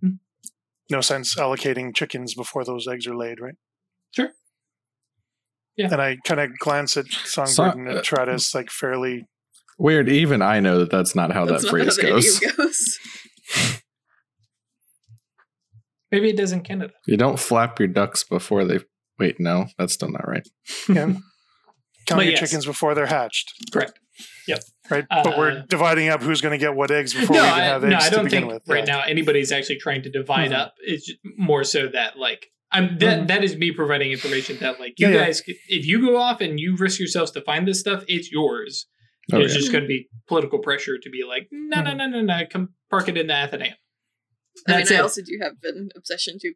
Hmm. 0.00 0.12
No 0.90 1.00
sense 1.00 1.34
allocating 1.34 1.94
chickens 1.94 2.34
before 2.34 2.64
those 2.64 2.86
eggs 2.86 3.06
are 3.06 3.16
laid, 3.16 3.40
right? 3.40 3.56
Sure. 4.12 4.30
Yeah. 5.76 5.88
And 5.92 6.00
I 6.00 6.16
kind 6.24 6.40
of 6.40 6.56
glance 6.58 6.96
at 6.96 7.06
Songbird 7.08 7.54
So- 7.54 7.64
and 7.78 7.88
at 7.88 8.04
Tratus 8.04 8.54
like 8.54 8.70
fairly 8.70 9.26
Weird. 9.80 10.08
Even 10.08 10.42
I 10.42 10.58
know 10.58 10.78
that 10.80 10.90
that's 10.90 11.14
not 11.14 11.30
how 11.32 11.44
That's 11.44 11.62
that 11.62 11.68
not 11.68 11.70
phrase 11.70 12.02
how 12.02 12.08
goes. 12.08 12.40
goes. 12.56 12.98
Maybe 16.10 16.30
it 16.30 16.36
does 16.36 16.52
in 16.52 16.62
Canada. 16.62 16.92
You 17.06 17.16
don't 17.16 17.38
flap 17.38 17.78
your 17.78 17.88
ducks 17.88 18.24
before 18.24 18.64
they. 18.64 18.80
Wait, 19.18 19.38
no, 19.38 19.66
that's 19.78 19.92
still 19.92 20.10
not 20.10 20.26
right. 20.26 20.46
yeah, 20.88 21.12
count 22.08 22.22
your 22.24 22.32
yes. 22.32 22.40
chickens 22.40 22.66
before 22.66 22.94
they're 22.94 23.06
hatched, 23.06 23.52
Correct. 23.72 23.98
Yep. 24.46 24.60
Right? 24.90 25.04
but 25.10 25.38
we're 25.38 25.50
Uh, 25.58 25.62
dividing 25.68 26.08
up 26.08 26.22
who's 26.22 26.40
going 26.40 26.58
to 26.58 26.64
get 26.64 26.74
what 26.74 26.90
eggs 26.90 27.12
before 27.14 27.36
no, 27.36 27.42
we 27.42 27.48
even 27.48 27.60
I, 27.60 27.64
have 27.64 27.82
no, 27.82 27.88
eggs 27.96 28.04
I 28.06 28.08
to 28.10 28.14
don't 28.16 28.24
begin 28.24 28.40
think 28.42 28.52
with. 28.52 28.62
right 28.68 28.86
yeah. 28.86 28.96
now 28.96 29.02
anybody's 29.04 29.52
actually 29.52 29.78
trying 29.78 30.02
to 30.02 30.10
divide 30.10 30.50
Mhm. 30.50 30.56
up. 30.58 30.74
It's 30.80 31.06
just 31.06 31.18
more 31.36 31.62
so 31.64 31.88
that 31.88 32.18
like 32.18 32.48
I'm 32.72 32.98
that 32.98 33.20
Mhm. 33.20 33.28
that 33.28 33.44
is 33.44 33.56
me 33.56 33.70
providing 33.72 34.10
information 34.12 34.58
that 34.58 34.78
like 34.80 34.94
you 34.98 35.08
Yeah, 35.08 35.14
yeah. 35.14 35.24
guys, 35.26 35.38
c- 35.44 35.58
if 35.68 35.86
you 35.86 36.00
go 36.00 36.16
off 36.16 36.40
and 36.40 36.58
you 36.60 36.76
risk 36.76 36.98
yourselves 36.98 37.30
to 37.32 37.40
find 37.42 37.66
this 37.68 37.80
stuff, 37.80 38.04
it's 38.08 38.30
yours. 38.32 38.86
Oh, 39.32 39.40
it's 39.40 39.52
yeah. 39.54 39.60
just 39.60 39.72
going 39.72 39.84
to 39.84 39.88
be 39.88 40.08
political 40.26 40.58
pressure 40.58 40.96
to 40.98 41.10
be 41.10 41.22
like, 41.24 41.48
no, 41.50 41.82
no, 41.82 41.90
Mhm. 41.92 41.96
no, 41.98 42.06
no, 42.08 42.20
no, 42.22 42.46
come 42.50 42.74
park 42.90 43.08
it 43.08 43.16
in 43.18 43.26
the 43.26 43.34
Athenaeum. 43.34 43.74
I 44.66 44.70
mean, 44.72 44.78
That's 44.80 44.90
I 44.90 44.94
it. 44.96 45.00
also 45.00 45.22
do 45.22 45.38
have 45.42 45.52
an 45.64 45.90
obsession 45.96 46.38
to 46.40 46.54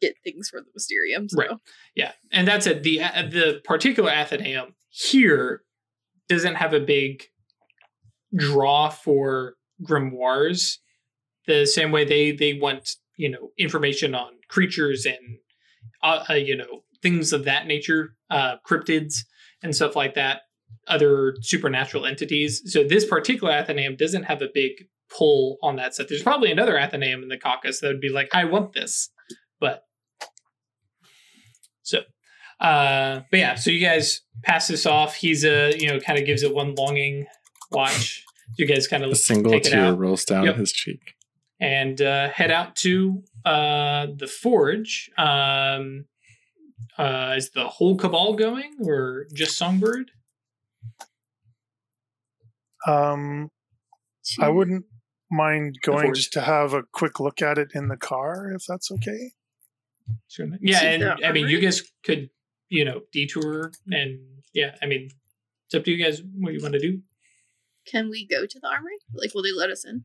get 0.00 0.16
things 0.24 0.48
for 0.50 0.60
the 0.60 0.66
Mysterium. 0.74 1.28
So. 1.28 1.38
Right. 1.38 1.50
Yeah, 1.94 2.12
and 2.32 2.48
that's 2.48 2.66
it. 2.66 2.82
The 2.82 3.00
uh, 3.02 3.22
the 3.30 3.60
particular 3.64 4.10
Athenaeum 4.10 4.74
here 4.94 5.62
doesn't 6.28 6.54
have 6.54 6.72
a 6.72 6.78
big 6.78 7.24
draw 8.36 8.88
for 8.88 9.54
grimoires. 9.82 10.78
The 11.48 11.66
same 11.66 11.90
way 11.90 12.04
they 12.04 12.30
they 12.30 12.54
want 12.54 12.88
you 13.16 13.28
know 13.28 13.50
information 13.58 14.14
on 14.14 14.32
creatures 14.48 15.04
and 15.04 15.38
uh, 16.02 16.24
uh, 16.30 16.34
you 16.34 16.56
know 16.56 16.84
things 17.02 17.32
of 17.32 17.44
that 17.44 17.66
nature, 17.66 18.14
uh, 18.30 18.56
cryptids 18.66 19.24
and 19.62 19.74
stuff 19.74 19.96
like 19.96 20.14
that, 20.14 20.42
other 20.86 21.36
supernatural 21.40 22.06
entities. 22.06 22.62
So 22.66 22.84
this 22.84 23.04
particular 23.04 23.52
Athenaeum 23.52 23.96
doesn't 23.96 24.24
have 24.24 24.42
a 24.42 24.48
big 24.54 24.86
pull 25.10 25.58
on 25.60 25.76
that 25.76 25.94
set 25.94 26.08
There's 26.08 26.22
probably 26.22 26.50
another 26.50 26.78
Athenaeum 26.78 27.22
in 27.22 27.28
the 27.28 27.38
caucus 27.38 27.80
that 27.80 27.88
would 27.88 28.00
be 28.00 28.08
like, 28.08 28.28
I 28.32 28.44
want 28.44 28.72
this, 28.72 29.10
but 29.60 29.82
so 31.82 32.00
uh 32.60 33.20
but 33.30 33.38
yeah 33.38 33.54
so 33.54 33.70
you 33.70 33.80
guys 33.84 34.20
pass 34.42 34.68
this 34.68 34.86
off. 34.86 35.14
He's 35.16 35.44
a 35.44 35.76
you 35.78 35.88
know 35.88 35.98
kind 36.00 36.18
of 36.18 36.24
gives 36.26 36.42
it 36.42 36.54
one 36.54 36.74
longing 36.74 37.26
watch. 37.72 38.22
You 38.56 38.66
guys 38.66 38.86
kind 38.86 39.02
A 39.04 39.08
of 39.10 39.16
single 39.18 39.52
take 39.52 39.66
it 39.66 39.70
tear 39.70 39.86
out. 39.86 39.98
rolls 39.98 40.24
down 40.24 40.44
Yep. 40.44 40.56
his 40.56 40.72
cheek. 40.72 41.14
and 41.60 42.00
uh 42.00 42.28
head 42.28 42.50
out 42.50 42.76
to 42.76 43.22
uh 43.44 44.06
the 44.16 44.26
forge. 44.26 45.10
Um 45.18 46.04
uh 46.98 47.34
is 47.36 47.50
the 47.50 47.66
whole 47.66 47.96
cabal 47.96 48.34
going 48.34 48.74
or 48.86 49.26
just 49.34 49.56
songbird? 49.56 50.10
Um, 52.86 53.50
I 54.40 54.48
wouldn't 54.50 54.84
mind 55.30 55.78
going 55.82 56.12
just 56.14 56.32
to 56.34 56.42
have 56.42 56.74
a 56.74 56.82
quick 56.92 57.18
look 57.18 57.40
at 57.40 57.56
it 57.58 57.68
in 57.74 57.88
the 57.88 57.96
car, 57.96 58.50
if 58.52 58.64
that's 58.68 58.90
okay. 58.92 59.32
Sure. 60.28 60.46
yeah 60.60 60.82
and 60.82 61.02
the 61.02 61.26
i 61.26 61.32
mean 61.32 61.48
you 61.48 61.58
guys 61.60 61.80
could 62.04 62.28
you 62.76 62.84
know 62.84 62.98
detour 63.12 63.70
and 63.98 64.18
yeah 64.52 64.74
i 64.82 64.86
mean 64.86 65.08
it's 65.66 65.74
up 65.74 65.84
to 65.84 65.90
you 65.92 66.02
guys 66.04 66.22
what 66.40 66.52
you 66.52 66.60
want 66.60 66.74
to 66.74 66.80
do 66.80 67.00
Can 67.86 68.08
we 68.10 68.26
go 68.26 68.46
to 68.46 68.58
the 68.60 68.66
armory? 68.68 68.96
Like, 69.12 69.34
will 69.34 69.42
they 69.42 69.52
let 69.52 69.68
us 69.70 69.84
in? 69.84 70.04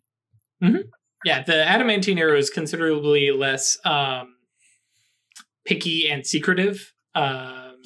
Yeah, 1.25 1.43
the 1.43 1.55
adamantine 1.75 2.17
arrow 2.19 2.37
is 2.37 2.49
considerably 2.49 3.31
less 3.31 3.77
um, 3.85 4.35
picky 5.65 6.09
and 6.09 6.25
secretive. 6.25 6.93
Um, 7.15 7.77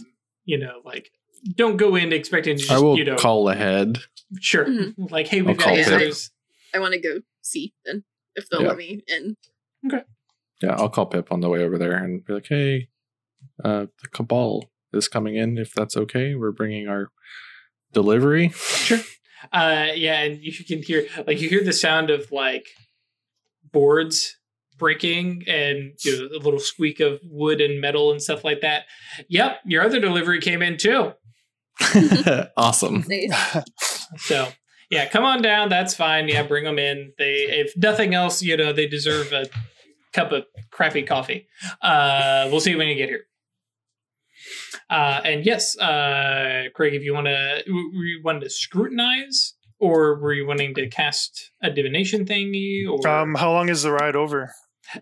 you 0.46 0.58
know, 0.58 0.82
like 0.84 1.12
don't 1.56 1.78
go 1.78 1.96
in 1.96 2.12
expecting 2.14 2.58
to 2.58 2.62
just 2.62 2.72
I 2.72 2.80
will 2.80 2.98
you 2.98 3.06
know 3.06 3.16
call 3.18 3.50
ahead. 3.50 4.00
sure 4.40 4.66
Mhm. 4.66 5.12
like 5.12 5.28
hey 5.28 5.40
I'll 5.40 5.46
we've 5.46 5.58
got 5.58 5.66
call 5.66 5.76
this. 5.76 5.90
Pip. 5.90 6.00
There's- 6.00 6.32
I 6.74 6.80
want 6.80 6.94
to 6.96 7.00
go 7.00 7.22
see 7.42 7.74
then 7.86 8.04
if 8.36 8.50
they'll 8.50 8.62
Yeah. 8.64 8.68
let 8.70 8.78
me 8.78 9.04
in. 9.08 9.38
Okay 9.86 10.04
yeah, 10.62 10.76
I'll 10.78 10.90
call 10.90 11.06
Pip 11.08 11.32
on 11.32 11.42
the 11.42 11.50
way 11.50 11.62
over 11.64 11.78
there 11.78 11.94
and 11.94 12.24
be 12.26 12.34
like, 12.34 12.48
"Hey, 12.48 12.88
uh, 13.64 13.88
the 14.02 14.08
cabal 14.14 14.72
is 14.94 15.08
coming 15.08 15.36
in. 15.36 15.58
If 15.58 15.74
that's 15.74 15.98
okay, 15.98 16.36
we're 16.36 16.52
bringing 16.52 16.88
our 16.88 17.10
delivery." 17.92 18.50
Sure. 18.50 19.00
Uh, 19.52 19.90
yeah, 19.96 20.22
and 20.22 20.42
you 20.42 20.54
can 20.64 20.82
hear 20.82 21.06
like 21.28 21.42
you 21.42 21.50
hear 21.50 21.64
the 21.64 21.74
sound 21.74 22.10
of 22.10 22.32
like 22.32 22.68
boards 23.72 24.38
breaking 24.78 25.44
and 25.48 25.94
you 26.04 26.18
know, 26.18 26.38
a 26.38 26.40
little 26.40 26.60
squeak 26.60 27.00
of 27.00 27.20
wood 27.24 27.62
and 27.62 27.80
metal 27.82 28.12
and 28.12 28.22
stuff 28.22 28.44
like 28.44 28.62
that. 28.62 28.84
Yep, 29.30 29.60
your 29.66 29.84
other 29.84 30.00
delivery 30.00 30.40
came 30.40 30.62
in 30.62 30.78
too. 30.78 31.14
awesome. 32.58 33.06
So 34.18 34.48
yeah, 34.92 35.10
come 35.10 35.24
on 35.24 35.42
down. 35.42 35.70
That's 35.70 35.96
fine. 35.96 36.28
Yeah, 36.28 36.44
bring 36.44 36.66
them 36.66 36.78
in. 36.78 37.14
They, 37.18 37.48
if 37.50 37.76
nothing 37.76 38.14
else, 38.14 38.44
you 38.44 38.56
know, 38.56 38.72
they 38.72 38.88
deserve 38.88 39.34
a 39.34 39.48
cup 40.14 40.32
of 40.32 40.44
crappy 40.70 41.02
coffee. 41.02 41.48
Uh, 41.82 42.48
we'll 42.52 42.60
see 42.60 42.76
when 42.76 42.88
you 42.88 42.94
get 42.94 43.10
here. 43.10 43.24
Uh, 44.94 45.22
and 45.26 45.44
yes, 45.44 45.76
uh, 45.80 46.66
Craig, 46.76 46.94
if 46.94 47.02
you 47.04 47.14
want 47.16 47.26
to, 47.26 47.64
were 47.68 48.06
you 48.06 48.22
wanting 48.24 48.42
to 48.42 48.50
scrutinize, 48.50 49.56
or 49.80 50.20
were 50.20 50.34
you 50.34 50.46
wanting 50.46 50.76
to 50.76 50.88
cast 50.88 51.52
a 51.64 51.72
divination 51.72 52.26
thingy? 52.26 52.88
Or 52.88 53.08
Um, 53.08 53.34
how 53.36 53.52
long 53.52 53.70
is 53.70 53.82
the 53.82 53.92
ride 53.92 54.16
over? 54.16 54.54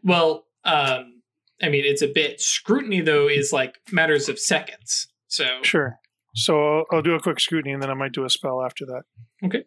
well, 0.04 0.46
um, 0.64 1.22
I 1.62 1.68
mean, 1.70 1.84
it's 1.86 2.02
a 2.02 2.08
bit 2.08 2.40
scrutiny 2.40 3.02
though 3.02 3.28
is 3.28 3.52
like 3.52 3.80
matters 3.92 4.30
of 4.30 4.40
seconds. 4.40 5.08
So 5.28 5.46
Sure. 5.64 5.98
So 6.36 6.54
I'll, 6.78 6.86
I'll 6.94 7.02
do 7.02 7.16
a 7.16 7.20
quick 7.20 7.40
scrutiny 7.42 7.74
and 7.74 7.84
then 7.84 7.90
I 7.90 7.94
might 7.94 8.14
do 8.14 8.24
a 8.24 8.30
spell 8.30 8.64
after 8.64 8.86
that. 8.86 9.04
Okay. 9.44 9.64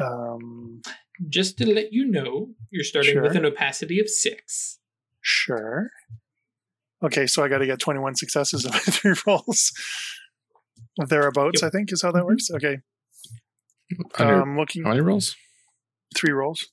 Um, 0.00 0.80
just 1.28 1.58
to 1.58 1.66
let 1.66 1.92
you 1.92 2.04
know, 2.06 2.50
you're 2.70 2.84
starting 2.84 3.20
with 3.20 3.34
an 3.36 3.44
opacity 3.44 3.98
of 4.00 4.08
six. 4.08 4.78
sure. 5.20 5.90
Okay, 7.04 7.26
so 7.26 7.42
I 7.42 7.48
got 7.48 7.58
to 7.58 7.66
get 7.66 7.78
21 7.80 8.14
successes 8.16 8.64
in 8.64 8.70
my 8.70 8.78
three 8.78 9.14
rolls. 9.26 9.72
Thereabouts, 10.96 11.62
Yep. 11.62 11.68
I 11.68 11.70
think, 11.76 11.92
is 11.92 12.02
how 12.02 12.12
that 12.12 12.24
works. 12.24 12.48
Okay. 12.50 12.78
On 14.18 14.28
your- 14.28 14.42
Um, 14.42 14.56
looking 14.58 14.82
how 14.84 14.90
many 14.90 15.00
rolls? 15.00 15.34
three 16.16 16.32
rolls. 16.32 16.68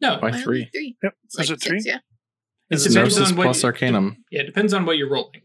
No, 0.00 0.18
By 0.20 0.32
three. 0.32 0.68
Three. 0.72 0.96
Yep. 1.02 1.14
It's 1.24 1.38
Is 1.38 1.50
like 1.50 1.56
it 1.58 1.62
three? 1.62 1.80
yeah. 1.84 1.98
It 2.70 2.74
Is 2.76 2.86
it 2.86 2.90
depends 2.90 3.18
on 3.18 3.36
what 3.36 3.44
plus 3.44 3.62
you- 3.62 3.66
Arcanum. 3.68 4.24
Yeah, 4.30 4.40
it 4.42 4.46
depends 4.46 4.72
on 4.74 4.84
what 4.84 4.96
you're 4.98 5.08
rolling. 5.10 5.42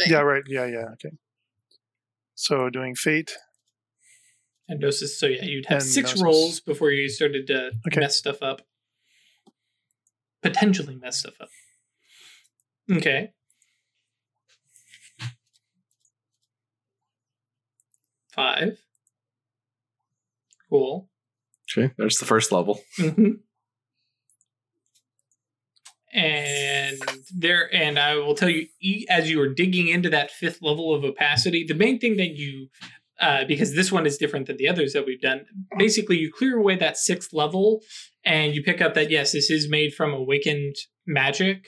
Right. 0.00 0.08
Yeah, 0.10 0.20
right. 0.20 0.42
Yeah, 0.46 0.66
yeah. 0.66 0.84
Okay. 0.94 1.10
So 2.34 2.70
doing 2.70 2.94
fate. 2.94 3.32
And 4.68 4.80
gnosis, 4.80 5.18
so 5.18 5.26
yeah, 5.26 5.44
you'd 5.44 5.66
have 5.66 5.80
And 5.82 5.86
six 5.90 6.10
gnosis. 6.10 6.22
rolls 6.22 6.60
before 6.60 6.90
you 6.92 7.08
started 7.08 7.46
to 7.48 7.72
Okay. 7.88 8.00
mess 8.00 8.16
stuff 8.16 8.42
up. 8.42 8.62
Potentially 10.42 10.94
mess 10.96 11.18
stuff 11.18 11.34
up. 11.40 11.48
Okay. 12.90 13.32
Five. 18.32 18.78
Cool. 20.70 21.08
Okay, 21.70 21.92
there's 21.98 22.18
the 22.18 22.26
first 22.26 22.52
level. 22.52 22.80
hmm 22.96 23.32
and 26.12 26.96
there 27.36 27.72
and 27.74 27.98
i 27.98 28.14
will 28.14 28.34
tell 28.34 28.48
you 28.48 28.66
as 29.10 29.30
you 29.30 29.40
are 29.40 29.52
digging 29.52 29.88
into 29.88 30.08
that 30.08 30.30
fifth 30.30 30.62
level 30.62 30.94
of 30.94 31.04
opacity 31.04 31.64
the 31.68 31.74
main 31.74 31.98
thing 31.98 32.16
that 32.16 32.34
you 32.34 32.68
uh, 33.20 33.44
because 33.46 33.74
this 33.74 33.90
one 33.90 34.06
is 34.06 34.16
different 34.16 34.46
than 34.46 34.56
the 34.56 34.68
others 34.68 34.92
that 34.92 35.04
we've 35.04 35.20
done 35.20 35.44
basically 35.76 36.16
you 36.16 36.32
clear 36.32 36.56
away 36.56 36.76
that 36.76 36.96
sixth 36.96 37.32
level 37.32 37.80
and 38.24 38.54
you 38.54 38.62
pick 38.62 38.80
up 38.80 38.94
that 38.94 39.10
yes 39.10 39.32
this 39.32 39.50
is 39.50 39.68
made 39.68 39.92
from 39.92 40.12
awakened 40.14 40.76
magic 41.06 41.66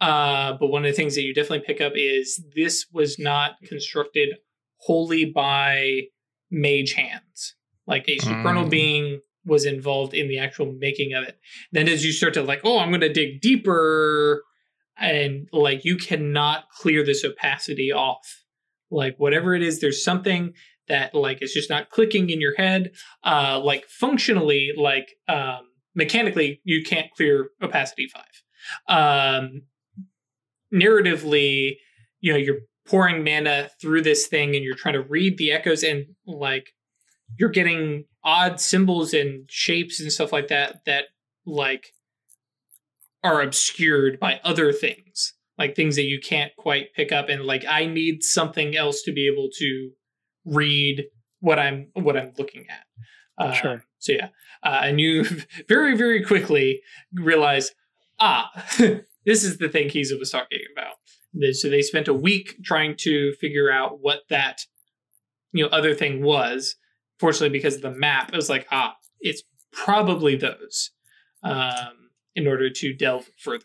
uh, 0.00 0.54
but 0.58 0.68
one 0.68 0.84
of 0.84 0.90
the 0.90 0.96
things 0.96 1.14
that 1.14 1.22
you 1.22 1.32
definitely 1.34 1.64
pick 1.66 1.80
up 1.80 1.92
is 1.96 2.44
this 2.54 2.86
was 2.92 3.18
not 3.18 3.52
constructed 3.64 4.36
wholly 4.78 5.24
by 5.24 6.02
mage 6.50 6.92
hands. 6.92 7.54
Like 7.86 8.08
a 8.08 8.18
supernal 8.18 8.64
Mm. 8.66 8.70
being 8.70 9.20
was 9.44 9.64
involved 9.64 10.12
in 10.12 10.28
the 10.28 10.38
actual 10.38 10.72
making 10.72 11.14
of 11.14 11.24
it. 11.24 11.38
Then 11.72 11.88
as 11.88 12.04
you 12.04 12.12
start 12.12 12.34
to 12.34 12.42
like 12.42 12.60
oh 12.64 12.78
i'm 12.78 12.88
going 12.90 13.00
to 13.00 13.12
dig 13.12 13.40
deeper 13.40 14.42
and 14.98 15.48
like 15.52 15.84
you 15.84 15.96
cannot 15.96 16.68
clear 16.70 17.04
this 17.04 17.24
opacity 17.24 17.92
off. 17.92 18.44
Like 18.90 19.14
whatever 19.18 19.54
it 19.54 19.62
is 19.62 19.80
there's 19.80 20.02
something 20.04 20.52
that 20.88 21.14
like 21.14 21.42
is 21.42 21.52
just 21.52 21.70
not 21.70 21.90
clicking 21.90 22.28
in 22.30 22.40
your 22.40 22.54
head. 22.56 22.92
Uh 23.24 23.60
like 23.62 23.86
functionally 23.88 24.72
like 24.76 25.14
um 25.28 25.60
mechanically 25.94 26.60
you 26.64 26.82
can't 26.82 27.10
clear 27.16 27.50
opacity 27.62 28.08
5 28.08 28.22
um 28.88 29.62
narratively 30.76 31.76
you 32.20 32.32
know 32.32 32.38
you're 32.38 32.60
pouring 32.86 33.24
mana 33.24 33.68
through 33.80 34.02
this 34.02 34.26
thing 34.26 34.54
and 34.54 34.64
you're 34.64 34.76
trying 34.76 34.94
to 34.94 35.02
read 35.02 35.38
the 35.38 35.50
echoes 35.50 35.82
and 35.82 36.06
like 36.26 36.68
you're 37.38 37.48
getting 37.50 38.04
odd 38.22 38.60
symbols 38.60 39.12
and 39.12 39.44
shapes 39.50 40.00
and 40.00 40.12
stuff 40.12 40.32
like 40.32 40.48
that 40.48 40.80
that 40.86 41.04
like 41.46 41.88
are 43.24 43.42
obscured 43.42 44.20
by 44.20 44.40
other 44.44 44.72
things 44.72 45.34
like 45.58 45.74
things 45.74 45.96
that 45.96 46.04
you 46.04 46.20
can't 46.20 46.54
quite 46.56 46.92
pick 46.94 47.12
up. 47.12 47.28
And 47.28 47.44
like 47.44 47.64
i 47.68 47.86
need 47.86 48.22
something 48.22 48.76
else 48.76 49.02
to 49.02 49.12
be 49.12 49.26
able 49.26 49.48
to 49.58 49.90
read 50.44 51.04
what 51.40 51.58
i'm 51.58 51.88
what 51.94 52.16
i'm 52.16 52.32
looking 52.38 52.66
at. 52.68 52.84
Uh, 53.38 53.52
Sure. 53.52 53.84
so 53.98 54.12
yeah. 54.12 54.28
Uh, 54.62 54.80
and 54.84 55.00
you 55.00 55.24
very 55.68 55.96
very 55.96 56.22
quickly 56.24 56.82
realize 57.12 57.72
ah 58.20 58.50
this 59.26 59.44
is 59.44 59.58
the 59.58 59.68
thing 59.68 59.88
Kiza 59.88 60.18
was 60.18 60.30
talking 60.30 60.60
about. 60.72 60.94
So 61.54 61.68
they 61.68 61.82
spent 61.82 62.08
a 62.08 62.14
week 62.14 62.56
trying 62.64 62.96
to 63.00 63.34
figure 63.34 63.70
out 63.70 63.98
what 64.00 64.20
that 64.30 64.62
you 65.52 65.62
know 65.62 65.68
other 65.70 65.94
thing 65.94 66.22
was. 66.22 66.76
Fortunately 67.18 67.50
because 67.50 67.76
of 67.76 67.82
the 67.82 67.90
map 67.90 68.30
it 68.32 68.36
was 68.36 68.48
like 68.48 68.66
ah 68.70 68.96
it's 69.20 69.42
probably 69.72 70.36
those 70.36 70.90
um, 71.42 72.10
in 72.34 72.46
order 72.46 72.70
to 72.70 72.94
delve 72.94 73.28
further. 73.38 73.64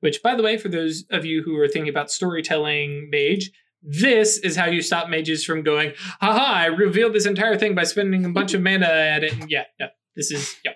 Which 0.00 0.22
by 0.22 0.36
the 0.36 0.42
way 0.42 0.56
for 0.56 0.68
those 0.68 1.04
of 1.10 1.24
you 1.24 1.42
who 1.42 1.56
are 1.58 1.68
thinking 1.68 1.88
about 1.88 2.10
storytelling 2.10 3.08
mage 3.10 3.50
this 3.80 4.38
is 4.38 4.56
how 4.56 4.66
you 4.66 4.82
stop 4.82 5.08
mages 5.08 5.44
from 5.44 5.62
going 5.62 5.92
haha 6.20 6.52
i 6.52 6.66
revealed 6.66 7.12
this 7.12 7.26
entire 7.26 7.56
thing 7.56 7.76
by 7.76 7.84
spending 7.84 8.24
a 8.24 8.28
bunch 8.28 8.52
of 8.52 8.60
mana 8.60 8.86
at 8.86 9.22
it. 9.22 9.32
And 9.32 9.48
yeah 9.48 9.64
no 9.78 9.86
this 10.16 10.32
is 10.32 10.56
yeah. 10.64 10.72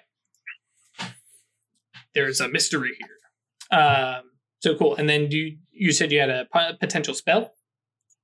There's 2.14 2.40
a 2.40 2.48
mystery 2.48 2.92
here 2.98 3.21
um 3.72 4.22
so 4.60 4.76
cool 4.76 4.94
and 4.96 5.08
then 5.08 5.30
you 5.30 5.56
you 5.72 5.92
said 5.92 6.12
you 6.12 6.20
had 6.20 6.30
a 6.30 6.46
potential 6.80 7.14
spell 7.14 7.52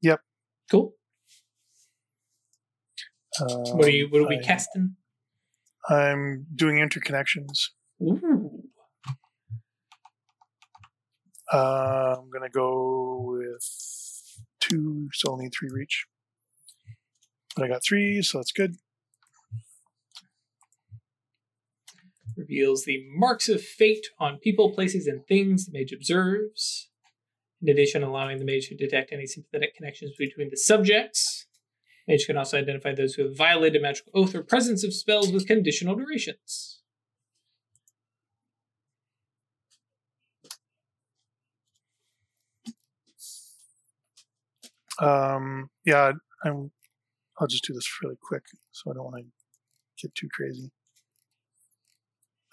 Yep. 0.03 0.21
cool 0.71 0.95
Um, 3.41 3.49
what 3.79 3.87
are 3.87 3.91
you 3.91 4.09
what 4.11 4.21
are 4.23 4.29
we 4.29 4.39
I- 4.39 4.43
casting 4.43 4.97
I'm 5.89 6.45
doing 6.55 6.77
interconnections. 6.77 7.71
Ooh. 8.03 8.63
Uh, 11.51 12.17
I'm 12.19 12.29
gonna 12.31 12.51
go 12.51 13.23
with 13.27 13.65
two, 14.61 15.09
so 15.15 15.31
I'll 15.33 15.39
need 15.39 15.53
three 15.59 15.71
reach. 15.73 16.05
But 17.57 17.65
I 17.65 17.69
got 17.69 17.83
three, 17.89 18.21
so 18.23 18.37
that's 18.39 18.53
good. 18.53 18.77
Reveals 22.39 22.85
the 22.85 23.05
marks 23.15 23.49
of 23.49 23.63
fate 23.63 24.07
on 24.19 24.39
people, 24.39 24.73
places, 24.73 25.07
and 25.07 25.27
things 25.27 25.67
the 25.67 25.79
mage 25.79 25.93
observes. 25.93 26.89
In 27.61 27.69
addition, 27.69 28.05
allowing 28.05 28.39
the 28.39 28.45
mage 28.45 28.69
to 28.69 28.77
detect 28.77 29.13
any 29.13 29.27
sympathetic 29.27 29.75
connections 29.75 30.13
between 30.17 30.49
the 30.49 30.57
subjects. 30.57 31.47
Mage 32.07 32.25
can 32.27 32.37
also 32.37 32.57
identify 32.57 32.95
those 32.95 33.15
who 33.15 33.25
have 33.25 33.37
violated 33.37 33.83
magical 33.83 34.13
oath 34.15 34.35
or 34.35 34.43
presence 34.43 34.85
of 34.85 34.95
spells 34.95 35.33
with 35.33 35.47
conditional 35.47 35.97
durations. 35.97 36.81
Um, 45.01 45.71
yeah, 45.85 46.13
I'm. 46.45 46.71
I'll 47.41 47.47
just 47.47 47.65
do 47.65 47.73
this 47.73 47.89
really 48.03 48.17
quick, 48.21 48.43
so 48.73 48.91
I 48.91 48.95
don't 48.95 49.05
want 49.05 49.17
to 49.25 50.03
get 50.03 50.15
too 50.17 50.29
crazy. 50.33 50.73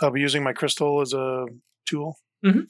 I'll 0.01 0.11
be 0.11 0.21
using 0.21 0.43
my 0.43 0.53
crystal 0.53 1.01
as 1.01 1.13
a 1.13 1.45
tool. 1.87 2.17
Mhm. 2.45 2.67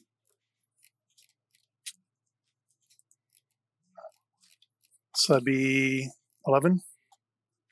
So 5.15 5.33
that'd 5.33 5.45
be 5.45 6.09
eleven. 6.45 6.81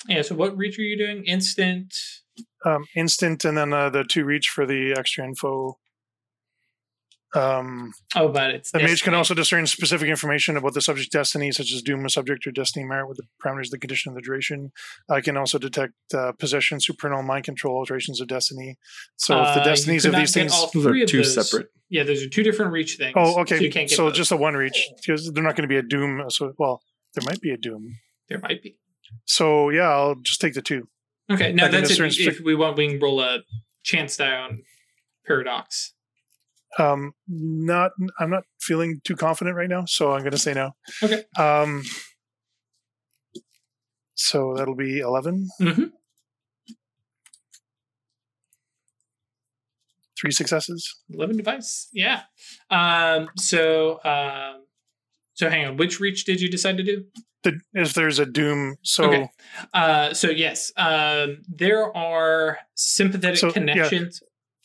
Yeah, 0.07 0.21
so 0.21 0.35
what 0.35 0.57
reach 0.57 0.77
are 0.79 0.81
you 0.81 0.97
doing? 0.97 1.23
Instant. 1.25 1.93
Um, 2.65 2.85
instant, 2.95 3.45
and 3.45 3.57
then 3.57 3.73
uh, 3.73 3.89
the 3.89 4.03
two 4.03 4.25
reach 4.25 4.47
for 4.47 4.65
the 4.65 4.93
extra 4.97 5.23
info. 5.25 5.77
Um, 7.35 7.93
Oh, 8.15 8.27
but 8.29 8.51
it's. 8.51 8.71
The 8.71 8.79
mage 8.79 9.01
can 9.03 9.13
also 9.13 9.33
discern 9.33 9.65
specific 9.67 10.07
information 10.07 10.55
about 10.55 10.73
the 10.75 10.81
subject 10.81 11.11
destiny, 11.11 11.51
such 11.51 11.71
as 11.73 11.81
doom, 11.81 12.05
a 12.05 12.09
subject, 12.09 12.45
or 12.45 12.51
destiny 12.51 12.85
merit 12.85 13.07
with 13.07 13.17
the 13.17 13.23
parameters 13.43 13.69
the 13.71 13.79
condition 13.79 14.09
of 14.11 14.15
the 14.15 14.21
duration. 14.21 14.71
I 15.09 15.21
can 15.21 15.35
also 15.37 15.57
detect 15.57 15.93
uh, 16.13 16.33
possession, 16.33 16.79
supernal, 16.79 17.23
mind 17.23 17.45
control, 17.45 17.75
alterations 17.77 18.21
of 18.21 18.27
destiny. 18.27 18.77
So 19.17 19.41
if 19.41 19.47
Uh, 19.47 19.53
the 19.55 19.59
you 19.61 19.65
destinies 19.65 20.03
could 20.03 20.13
of 20.13 20.19
these 20.19 20.33
things. 20.33 20.51
all 20.53 20.69
Those 20.73 20.83
three 20.83 21.01
are 21.01 21.03
of 21.05 21.09
two 21.09 21.17
those. 21.23 21.33
separate. 21.49 21.69
Yeah, 21.89 22.03
those 22.03 22.23
are 22.23 22.29
two 22.29 22.43
different 22.43 22.71
reach 22.71 22.97
things. 22.97 23.13
Oh, 23.15 23.41
okay. 23.41 23.57
So 23.57 23.63
you 23.63 23.71
can't 23.71 23.89
get 23.89 23.95
so 23.95 24.11
just 24.11 24.31
a 24.31 24.37
one 24.37 24.55
reach 24.55 24.89
because 24.97 25.31
they're 25.31 25.43
not 25.43 25.55
going 25.55 25.67
to 25.67 25.73
be 25.73 25.77
a 25.77 25.83
doom. 25.83 26.23
So 26.29 26.53
well, 26.57 26.81
there 27.15 27.23
might 27.25 27.41
be 27.41 27.51
a 27.51 27.57
doom. 27.57 27.97
there 28.29 28.39
might 28.39 28.61
be. 28.63 28.77
So 29.25 29.69
yeah, 29.69 29.89
I'll 29.89 30.15
just 30.15 30.39
take 30.41 30.53
the 30.53 30.61
two. 30.61 30.87
Okay, 31.31 31.53
no, 31.53 31.67
that's 31.67 31.89
discern 31.89 32.07
if, 32.07 32.19
if 32.19 32.39
we 32.41 32.53
want. 32.55 32.77
We 32.77 32.87
can 32.89 32.99
roll 32.99 33.21
a 33.21 33.39
chance 33.83 34.17
die 34.17 34.35
on 34.35 34.63
paradox. 35.25 35.93
Um, 36.79 37.11
not. 37.27 37.91
I'm 38.19 38.29
not 38.29 38.43
feeling 38.59 38.99
too 39.03 39.15
confident 39.15 39.55
right 39.55 39.69
now, 39.69 39.85
so 39.85 40.11
I'm 40.13 40.21
going 40.21 40.31
to 40.31 40.37
say 40.37 40.53
no. 40.53 40.71
Okay. 41.03 41.23
Um. 41.37 41.83
So 44.15 44.53
that'll 44.55 44.75
be 44.75 44.99
eleven. 44.99 45.49
Mhm. 45.61 45.91
Three 50.19 50.31
successes. 50.31 51.01
11 51.09 51.35
device 51.35 51.89
yeah 51.91 52.21
um 52.69 53.27
so 53.37 53.99
um 54.05 54.63
so 55.33 55.49
hang 55.49 55.65
on 55.65 55.75
which 55.75 55.99
reach 55.99 56.23
did 56.23 56.39
you 56.39 56.49
decide 56.49 56.77
to 56.77 56.83
do 56.83 57.03
The, 57.43 57.59
if 57.73 57.93
there's 57.93 58.19
a 58.19 58.25
doom, 58.25 58.77
so 58.83 59.03
Okay. 59.03 59.29
uh 59.73 60.13
so 60.13 60.29
yes 60.29 60.71
um 60.77 61.41
there 61.49 61.95
are 61.97 62.59
sympathetic 62.75 63.39
So, 63.39 63.51
yeah. 63.55 63.89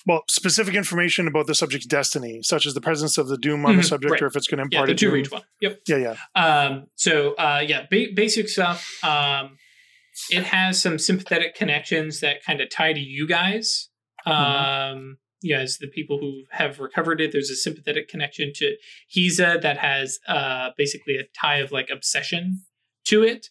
Well, 0.07 0.23
specific 0.29 0.75
information 0.75 1.27
about 1.27 1.47
the 1.47 1.55
subject's 1.55 1.87
destiny, 1.87 2.41
such 2.43 2.67
as 2.67 2.75
the 2.75 2.81
presence 2.81 3.19
of 3.19 3.29
the 3.29 3.37
doom 3.37 3.67
on 3.67 3.77
the 3.77 3.83
Mhm, 3.83 3.89
subject, 3.89 4.13
right. 4.13 4.23
or 4.23 4.27
if 4.27 4.37
it's 4.37 4.47
going 4.47 4.59
to 4.59 4.69
yeah 4.71 4.79
impart 4.79 4.87
the 4.89 4.93
a 4.95 4.97
two 4.97 5.11
reach 5.11 5.31
one. 5.31 5.43
Yep. 5.61 5.81
Yeah, 5.87 5.97
yeah. 5.97 6.17
um 6.35 6.87
so 6.95 7.35
uh 7.35 7.63
yeah 7.67 7.87
ba- 7.91 8.13
basic 8.15 8.49
stuff 8.49 8.89
um 9.05 9.59
it 10.31 10.45
has 10.45 10.81
some 10.81 10.99
sympathetic 10.99 11.55
connections 11.55 12.21
that 12.21 12.43
kind 12.45 12.61
of 12.61 12.69
tie 12.71 12.93
to 12.93 13.01
you 13.01 13.27
guys. 13.27 13.89
Um 14.27 15.19
yeah 15.43 15.61
as 15.61 15.79
the 15.79 15.87
people 15.89 16.19
who 16.19 16.43
have 16.51 16.81
recovered 16.81 17.21
it 17.21 17.31
there's 17.33 17.51
a 17.51 17.57
sympathetic 17.57 18.09
connection 18.09 18.53
to 18.57 18.77
Hiza 19.15 19.61
that 19.63 19.79
has 19.79 20.19
uh 20.27 20.71
basically 20.77 21.17
a 21.17 21.25
tie 21.41 21.59
of 21.59 21.71
like 21.73 21.89
obsession 21.91 22.63
to 23.07 23.23
it. 23.23 23.49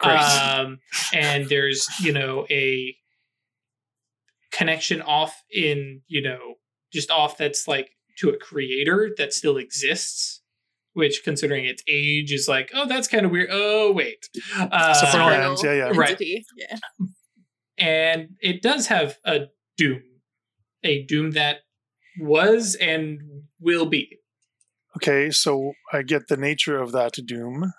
Um 0.00 0.78
and 1.12 1.46
there's 1.48 1.86
you 2.00 2.12
know 2.12 2.46
a 2.50 2.96
connection 4.52 5.00
off 5.02 5.42
in 5.52 6.00
you 6.08 6.22
know 6.22 6.54
just 6.92 7.10
off 7.10 7.36
that's 7.38 7.68
like 7.68 7.90
to 8.18 8.28
a 8.30 8.36
creator 8.36 9.10
that 9.16 9.32
still 9.32 9.56
exists 9.56 10.42
which 10.92 11.22
considering 11.24 11.64
its 11.64 11.82
age 11.86 12.32
is 12.32 12.48
like 12.48 12.70
oh 12.74 12.86
that's 12.86 13.06
kind 13.08 13.24
of 13.24 13.30
weird 13.30 13.48
oh 13.50 13.92
wait 13.92 14.28
uh, 14.58 14.92
Supernal 14.94 15.56
Supernal 15.56 15.64
yeah, 15.64 15.72
yeah. 15.72 15.92
Right. 15.98 16.10
entity. 16.10 16.44
Yeah. 16.56 16.76
and 17.78 18.28
it 18.40 18.60
does 18.62 18.88
have 18.88 19.18
a 19.24 19.46
doom 19.76 20.02
a 20.82 21.04
doom 21.04 21.32
that 21.32 21.58
was 22.18 22.74
and 22.74 23.20
will 23.60 23.86
be 23.86 24.16
Okay, 24.96 25.30
so 25.30 25.74
I 25.92 26.02
get 26.02 26.26
the 26.26 26.36
nature 26.36 26.76
of 26.82 26.90
that 26.92 27.12
doom. 27.24 27.72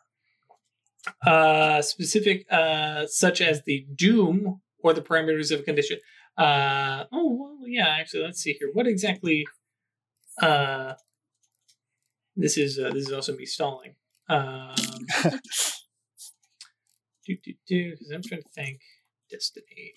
uh 1.26 1.82
specific 1.82 2.46
uh 2.52 3.06
such 3.08 3.42
as 3.42 3.64
the 3.66 3.86
doom 3.96 4.62
or 4.84 4.94
the 4.94 5.02
parameters 5.02 5.52
of 5.52 5.60
a 5.60 5.64
condition 5.64 5.98
uh 6.42 7.06
oh 7.12 7.30
well 7.40 7.58
yeah 7.68 7.90
actually 8.00 8.24
let's 8.24 8.42
see 8.42 8.54
here 8.60 8.70
what 8.74 8.88
exactly 8.88 9.46
Uh, 10.42 10.94
this 12.36 12.58
is 12.58 12.80
uh, 12.80 12.92
this 12.94 13.08
is 13.08 13.14
also 13.14 13.36
me 13.36 13.46
stalling. 13.46 13.96
Um, 14.30 14.76
do 17.26 17.38
do 17.44 17.54
do 17.68 17.92
because 17.92 18.12
I'm 18.14 18.24
trying 18.24 18.42
to 18.44 18.50
think. 18.56 18.80
Destiny. 19.30 19.94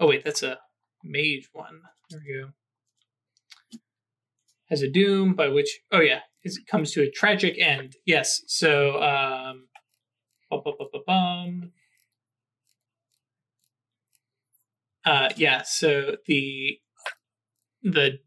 Oh 0.00 0.08
wait, 0.08 0.24
that's 0.24 0.42
a 0.42 0.58
mage 1.04 1.48
one. 1.52 1.82
There 2.10 2.20
we 2.26 2.34
go. 2.42 2.50
Has 4.70 4.82
a 4.82 4.90
doom 4.90 5.34
by 5.34 5.48
which 5.48 5.80
oh 5.92 6.00
yeah, 6.00 6.20
it 6.42 6.54
comes 6.70 6.92
to 6.92 7.02
a 7.02 7.10
tragic 7.10 7.56
end. 7.60 7.96
Yes. 8.06 8.42
So 8.46 9.00
um 9.02 9.68
bum, 10.50 10.62
bum, 10.64 10.74
bum, 10.78 10.88
bum, 10.92 11.02
bum. 11.06 11.72
Uh 15.08 15.30
yeah, 15.36 15.62
so 15.62 16.16
the 16.26 16.78
the 17.82 18.18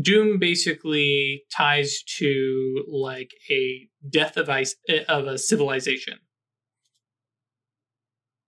doom 0.00 0.38
basically 0.38 1.42
ties 1.54 2.02
to 2.18 2.84
like 2.90 3.32
a 3.50 3.86
death 4.08 4.38
of 4.38 4.48
ice 4.48 4.74
of 5.08 5.26
a 5.26 5.36
civilization. 5.36 6.20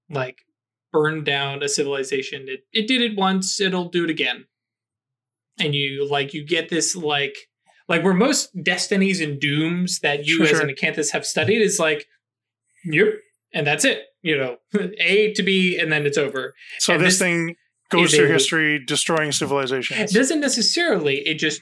Like 0.09 0.39
burn 0.93 1.25
down 1.25 1.63
a 1.63 1.69
civilization. 1.69 2.47
It, 2.49 2.61
it 2.73 2.89
did 2.89 3.03
it 3.03 3.19
once 3.19 3.61
it'll 3.61 3.91
do 3.91 4.05
it 4.05 4.11
again. 4.11 4.47
And 5.59 5.75
you 5.75 6.09
like 6.11 6.33
you 6.33 6.43
get 6.43 6.71
this 6.71 6.97
like 6.97 7.37
like 7.87 8.03
where 8.03 8.15
most 8.15 8.49
destinies 8.63 9.21
and 9.21 9.39
dooms 9.39 10.01
that 10.01 10.25
you 10.27 10.37
Sure, 10.39 10.47
as 10.47 10.51
sure. 10.53 10.63
an 10.63 10.75
acanthus 10.75 11.13
have 11.13 11.27
studied 11.27 11.61
is 11.61 11.79
like 11.79 12.07
yep 12.87 13.09
and 13.53 13.67
that's 13.67 13.85
it 13.85 14.05
you 14.25 14.37
know 14.37 14.57
a 14.99 15.33
to 15.35 15.43
b 15.45 15.79
and 15.79 15.93
then 15.93 16.05
it's 16.07 16.19
over 16.19 16.55
So 16.81 16.99
this 16.99 17.15
this 17.15 17.19
thing 17.21 17.55
goes 17.91 18.13
through 18.15 18.27
a- 18.27 18.33
history, 18.33 18.85
destroying 18.85 19.29
it 19.29 19.35
civilizations. 19.35 20.11
doesn't 20.13 20.41
necessarily 20.41 21.19
it 21.29 21.39
just 21.39 21.61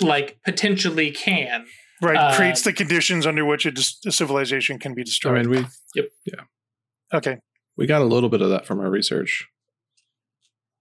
like 0.00 0.38
potentially 0.44 1.10
can 1.12 1.66
Right, 2.02 2.16
uh, 2.16 2.34
creates 2.36 2.62
the 2.62 2.72
conditions 2.72 3.24
under 3.26 3.44
which 3.44 3.64
a, 3.66 3.70
dis- 3.70 3.98
a 4.04 4.10
civilization 4.10 4.78
can 4.80 4.94
be 4.94 5.04
destroyed. 5.04 5.38
I 5.38 5.42
destroyed. 5.42 5.56
mean, 5.62 5.70
we 5.94 6.02
Yep. 6.02 6.10
Yeah. 6.26 7.18
okay, 7.18 7.38
we 7.76 7.86
got 7.86 8.02
a 8.02 8.04
little 8.04 8.28
bit 8.28 8.42
of 8.42 8.50
that 8.50 8.66
from 8.66 8.80
our 8.80 8.90
research. 8.90 9.46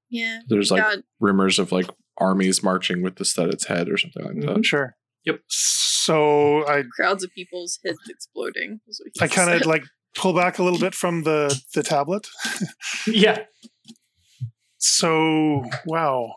Yeah. 0.09 0.39
There's 0.47 0.71
like 0.71 0.83
God. 0.83 1.03
rumors 1.19 1.59
of 1.59 1.71
like 1.71 1.89
armies 2.17 2.61
marching 2.63 3.01
with 3.03 3.15
this 3.17 3.37
at 3.39 3.49
its 3.49 3.65
head 3.67 3.89
or 3.89 3.97
something 3.97 4.23
like 4.25 4.35
that. 4.41 4.57
Mhm. 4.57 4.65
sure. 4.65 4.95
Yep. 5.25 5.39
So 5.47 6.67
I 6.67 6.83
Crowds 6.95 7.23
of 7.23 7.31
people's 7.33 7.79
heads 7.85 7.97
exploding. 8.09 8.79
was 8.87 8.99
what 9.03 9.11
he 9.13 9.21
I 9.23 9.27
kind 9.27 9.49
of 9.61 9.65
like 9.67 9.83
pull 10.15 10.33
back 10.33 10.59
a 10.59 10.63
little 10.63 10.79
bit 10.79 10.93
from 10.95 11.23
the 11.23 11.59
the 11.73 11.83
tablet. 11.83 12.27
yeah 13.07 13.39
So 14.77 15.63
wow, 15.85 16.35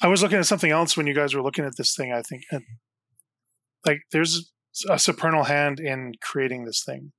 I 0.00 0.08
was 0.08 0.22
looking 0.22 0.38
at 0.38 0.46
something 0.46 0.70
else 0.70 0.96
when 0.96 1.06
you 1.06 1.14
guys 1.14 1.34
were 1.34 1.42
looking 1.42 1.64
at 1.64 1.76
this 1.76 1.94
thing. 1.94 2.12
I 2.12 2.22
think, 2.22 2.42
and, 2.50 2.62
like, 3.86 4.00
there's 4.10 4.50
a 4.90 4.98
supernal 4.98 5.44
hand 5.44 5.78
in 5.80 6.12
creating 6.20 6.64
this 6.64 6.82
thing. 6.84 7.12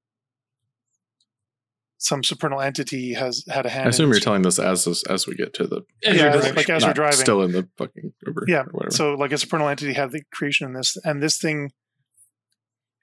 Some 1.98 2.24
supernal 2.24 2.60
entity 2.60 3.14
has 3.14 3.46
had 3.50 3.66
a 3.66 3.70
hand. 3.70 3.86
I 3.86 3.90
assume 3.90 4.08
in 4.10 4.14
you're 4.14 4.20
telling 4.20 4.42
this 4.42 4.60
as 4.60 4.86
as 5.10 5.26
we 5.26 5.36
get 5.36 5.54
to 5.54 5.66
the 5.68 5.82
Yeah, 6.02 6.12
you're 6.14 6.24
like- 6.26 6.34
driving. 6.34 6.56
like 6.56 6.70
as 6.70 6.86
we're 6.86 6.94
driving. 6.94 7.18
still 7.20 7.42
in 7.44 7.52
the 7.54 7.70
fucking 7.78 8.14
Uber. 8.28 8.44
Yeah, 8.48 8.62
or 8.64 8.72
whatever. 8.72 8.92
So, 8.92 9.14
like 9.14 9.32
a 9.32 9.38
supernal 9.38 9.70
entity 9.70 9.94
had 9.94 10.12
the 10.12 10.22
creation 10.34 10.68
in 10.68 10.74
this, 10.74 10.98
and 11.06 11.24
this 11.24 11.38
thing, 11.38 11.72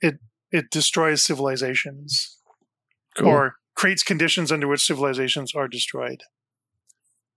it 0.03 0.19
it 0.53 0.69
destroys 0.71 1.23
civilizations 1.23 2.37
Cool. 3.17 3.29
or 3.29 3.55
creates 3.75 4.03
conditions 4.03 4.53
under 4.53 4.69
which 4.69 4.85
civilizations 4.87 5.55
are 5.55 5.69
destroyed. 5.69 6.23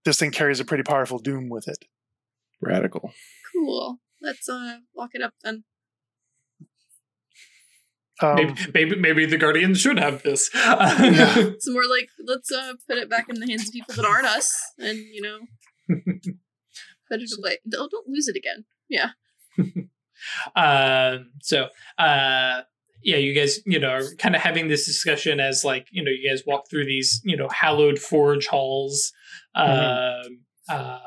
This 0.06 0.20
thing 0.20 0.32
carries 0.32 0.60
a 0.60 0.66
pretty 0.66 0.84
powerful 0.84 1.20
doom 1.20 1.50
with 1.50 1.68
it. 1.68 1.86
radical. 2.62 3.14
cool. 3.54 4.00
Let's 4.22 4.48
uh 4.50 4.78
lock 4.96 5.12
it 5.14 5.22
up 5.22 5.34
then. 5.44 5.64
Um, 8.22 8.36
maybe, 8.36 8.54
maybe 8.74 8.96
maybe 8.96 9.26
the 9.26 9.38
guardians 9.38 9.82
should 9.82 9.98
have 10.00 10.22
this 10.24 10.50
Yeah. 10.54 11.34
It's 11.38 11.70
more 11.70 11.88
like 11.90 12.10
let's 12.26 12.52
uh 12.52 12.74
put 12.88 12.98
it 12.98 13.10
back 13.10 13.28
in 13.30 13.40
the 13.40 13.48
hands 13.48 13.68
of 13.68 13.74
people 13.74 13.96
that 13.96 14.06
aren't 14.06 14.28
us, 14.28 14.54
and 14.78 14.98
you 14.98 15.22
know, 15.22 15.40
put 17.10 17.22
it 17.22 17.32
away. 17.38 17.58
Don't, 17.68 17.92
don't 17.92 18.08
lose 18.08 18.28
it 18.28 18.36
again. 18.36 18.66
Yeah. 18.88 19.10
uh, 20.56 21.24
so 21.42 21.68
uh 21.98 22.62
yeah 23.04 23.18
you 23.18 23.34
guys 23.34 23.60
you 23.66 23.80
know 23.80 23.90
are 23.90 24.04
kind 24.18 24.36
of 24.36 24.42
having 24.42 24.68
this 24.68 24.86
discussion 24.86 25.40
as 25.40 25.64
like 25.64 25.88
you 25.92 26.04
know 26.04 26.12
you 26.12 26.30
guys 26.30 26.44
walk 26.46 26.70
through 26.70 26.86
these 26.86 27.22
you 27.24 27.36
know 27.38 27.48
hallowed 27.50 28.00
forge 28.00 28.48
halls 28.48 29.12
Mhm. 29.56 30.26
um 30.26 30.40
uh, 30.70 31.00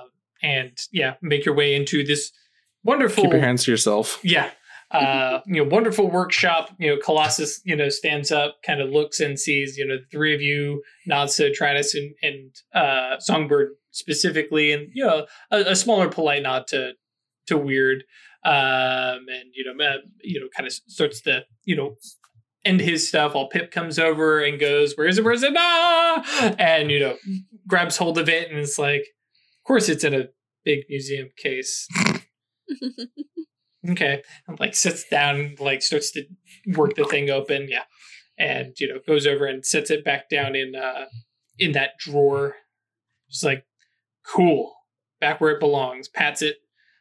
and 0.42 0.76
yeah 0.92 1.14
make 1.22 1.44
your 1.44 1.54
way 1.54 1.74
into 1.74 2.04
this 2.04 2.30
wonderful 2.84 3.24
Keep 3.24 3.32
your 3.32 3.40
hands 3.40 3.64
to 3.64 3.70
yourself. 3.70 4.20
yeah 4.22 4.50
uh 4.92 5.40
you 5.46 5.64
know 5.64 5.68
wonderful 5.68 6.08
workshop 6.10 6.70
you 6.78 6.88
know 6.94 7.00
colossus 7.02 7.60
you 7.64 7.74
know 7.74 7.88
stands 7.88 8.30
up 8.30 8.58
kind 8.64 8.80
of 8.80 8.90
looks 8.90 9.18
and 9.18 9.38
sees 9.40 9.76
you 9.76 9.84
know 9.86 9.96
the 9.96 10.04
three 10.12 10.34
of 10.34 10.40
you 10.40 10.82
nods 11.06 11.34
to 11.36 11.50
Tratus 11.50 11.94
and 11.94 12.14
and 12.22 12.54
uh 12.74 13.18
songbird 13.18 13.70
specifically 13.90 14.70
and 14.72 14.88
you 14.94 15.04
know 15.04 15.26
a, 15.50 15.58
a 15.72 15.76
smaller 15.76 16.08
polite 16.08 16.42
nod 16.42 16.66
to 16.68 16.92
to 17.48 17.56
weird 17.58 18.04
um 18.46 19.26
and 19.28 19.50
you 19.54 19.64
know 19.64 19.84
uh, 19.84 19.98
you 20.22 20.40
know 20.40 20.46
kind 20.56 20.66
of 20.66 20.72
starts 20.72 21.20
to 21.20 21.44
you 21.64 21.76
know 21.76 21.96
end 22.64 22.80
his 22.80 23.08
stuff 23.08 23.34
while 23.34 23.48
pip 23.48 23.70
comes 23.70 23.98
over 23.98 24.40
and 24.40 24.58
goes 24.58 24.94
where 24.94 25.06
is 25.06 25.18
it? 25.18 25.24
Where 25.24 25.34
is 25.34 25.42
it? 25.42 25.54
Ah! 25.56 26.54
and 26.58 26.90
you 26.90 27.00
know 27.00 27.16
grabs 27.66 27.96
hold 27.96 28.18
of 28.18 28.28
it 28.28 28.50
and 28.50 28.58
it's 28.58 28.78
like 28.78 29.00
of 29.00 29.66
course 29.66 29.88
it's 29.88 30.04
in 30.04 30.14
a 30.14 30.28
big 30.64 30.84
museum 30.88 31.28
case. 31.36 31.88
Okay. 33.90 34.22
And 34.48 34.58
like 34.58 34.74
sits 34.74 35.04
down 35.08 35.56
like 35.58 35.82
starts 35.82 36.10
to 36.12 36.24
work 36.74 36.94
the 36.94 37.04
thing 37.04 37.30
open 37.30 37.68
yeah. 37.68 37.84
And 38.38 38.74
you 38.78 38.88
know 38.88 39.00
goes 39.06 39.26
over 39.26 39.46
and 39.46 39.64
sets 39.64 39.90
it 39.90 40.04
back 40.04 40.28
down 40.28 40.54
in 40.54 40.74
uh 40.74 41.06
in 41.58 41.72
that 41.72 41.90
drawer. 41.98 42.56
Just 43.30 43.44
like 43.44 43.64
cool. 44.26 44.74
Back 45.20 45.40
where 45.40 45.52
it 45.52 45.60
belongs. 45.60 46.08
Pats 46.08 46.42
it 46.42 46.56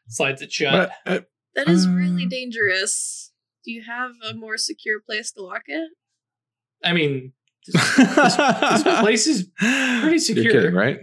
slides 0.08 0.42
it 0.42 0.52
shut. 0.52 0.92
But, 1.06 1.12
uh, 1.12 1.22
That 1.56 1.68
is 1.70 1.88
really 1.88 2.24
Um, 2.24 2.30
dangerous. 2.30 3.32
Do 3.64 3.72
you 3.72 3.84
have 3.84 4.12
a 4.30 4.34
more 4.36 4.58
secure 4.58 5.00
place 5.00 5.32
to 5.34 5.42
lock 5.42 5.64
it? 5.68 5.90
i 6.84 6.92
mean 6.94 7.32
this 7.66 7.96
place 9.00 9.26
is 9.26 9.50
pretty 9.58 10.20
secure. 10.20 10.44
You're 10.44 10.54
kidding, 10.54 10.76
right? 10.76 11.00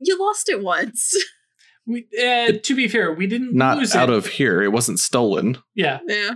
You 0.00 0.18
lost 0.18 0.48
it 0.48 0.62
once. 0.62 1.14
we 1.86 2.06
uh, 2.22 2.52
to 2.62 2.74
be 2.76 2.88
fair 2.88 3.12
we 3.12 3.26
didn't 3.26 3.54
Not 3.54 3.78
lose 3.78 3.94
out 3.94 4.10
it 4.10 4.14
of 4.16 4.26
here. 4.26 4.62
It 4.62 4.72
wasn't 4.72 4.98
stolen. 5.00 5.58
yeah 5.74 6.00
yeah. 6.06 6.32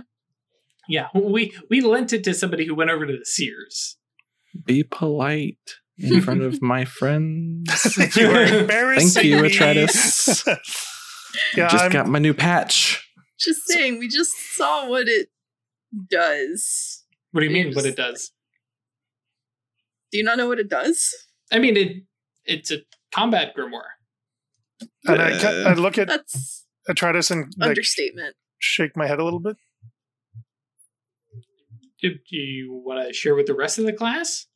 yeah 0.87 1.07
we 1.13 1.53
we 1.69 1.81
lent 1.81 2.13
it 2.13 2.23
to 2.23 2.33
somebody 2.33 2.65
who 2.65 2.73
went 2.73 2.89
over 2.89 3.05
to 3.05 3.13
the 3.17 3.25
Seers 3.25 3.97
Be 4.65 4.83
polite 4.83 5.75
in 5.99 6.21
front 6.21 6.41
of 6.41 6.61
my 6.61 6.85
friends. 6.85 7.95
you 8.17 8.31
are 8.31 8.43
embarrassing 8.43 9.09
Thank 9.09 9.25
you, 9.27 9.41
me. 9.41 9.49
Atreides. 9.49 10.57
Yeah, 11.55 11.67
Just 11.69 11.85
I'm, 11.85 11.91
got 11.91 12.07
my 12.07 12.19
new 12.19 12.33
patch. 12.33 13.07
Just 13.39 13.61
saying, 13.67 13.99
we 13.99 14.07
just 14.07 14.31
saw 14.55 14.87
what 14.87 15.07
it 15.07 15.29
does. 16.09 17.03
what 17.31 17.41
do 17.41 17.47
you 17.47 17.51
mean 17.53 17.73
what 17.73 17.85
it 17.85 17.95
does 17.95 18.31
Do 20.11 20.17
you 20.17 20.23
not 20.23 20.37
know 20.37 20.47
what 20.47 20.59
it 20.59 20.69
does? 20.69 21.13
i 21.51 21.59
mean 21.59 21.77
it 21.77 22.03
it's 22.45 22.71
a 22.71 22.79
combat 23.13 23.53
grimoire 23.55 23.93
and 25.05 25.21
I, 25.21 25.37
ca- 25.39 25.63
I 25.69 25.73
look 25.73 25.97
at 25.99 26.07
That's 26.07 26.65
Atreides 26.89 27.29
and 27.31 27.53
like, 27.57 27.69
understatement. 27.69 28.35
shake 28.59 28.97
my 28.97 29.05
head 29.07 29.19
a 29.19 29.23
little 29.23 29.39
bit. 29.39 29.55
do, 32.01 32.09
do 32.29 32.35
you 32.37 32.73
want 32.85 33.07
to 33.07 33.13
share 33.13 33.35
with 33.35 33.45
the 33.45 33.53
rest 33.53 33.77
of 33.79 33.85
the 33.85 33.93
class 33.93 34.47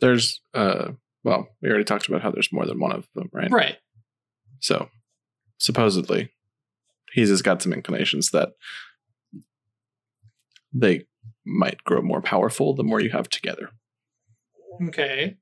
There's 0.00 0.40
uh 0.54 0.92
well, 1.24 1.48
we 1.60 1.68
already 1.68 1.84
talked 1.84 2.08
about 2.08 2.22
how 2.22 2.30
there's 2.30 2.52
more 2.52 2.64
than 2.64 2.78
one 2.80 2.92
of 2.92 3.06
them, 3.14 3.28
right? 3.32 3.50
right 3.50 3.76
So 4.60 4.88
supposedly 5.58 6.30
he's 7.12 7.28
just 7.28 7.44
got 7.44 7.62
some 7.62 7.72
inclinations 7.72 8.30
that 8.30 8.50
they 10.72 11.04
might 11.44 11.82
grow 11.84 12.02
more 12.02 12.22
powerful 12.22 12.74
the 12.74 12.84
more 12.84 13.00
you 13.00 13.10
have 13.10 13.28
together. 13.28 13.70
okay 14.88 15.36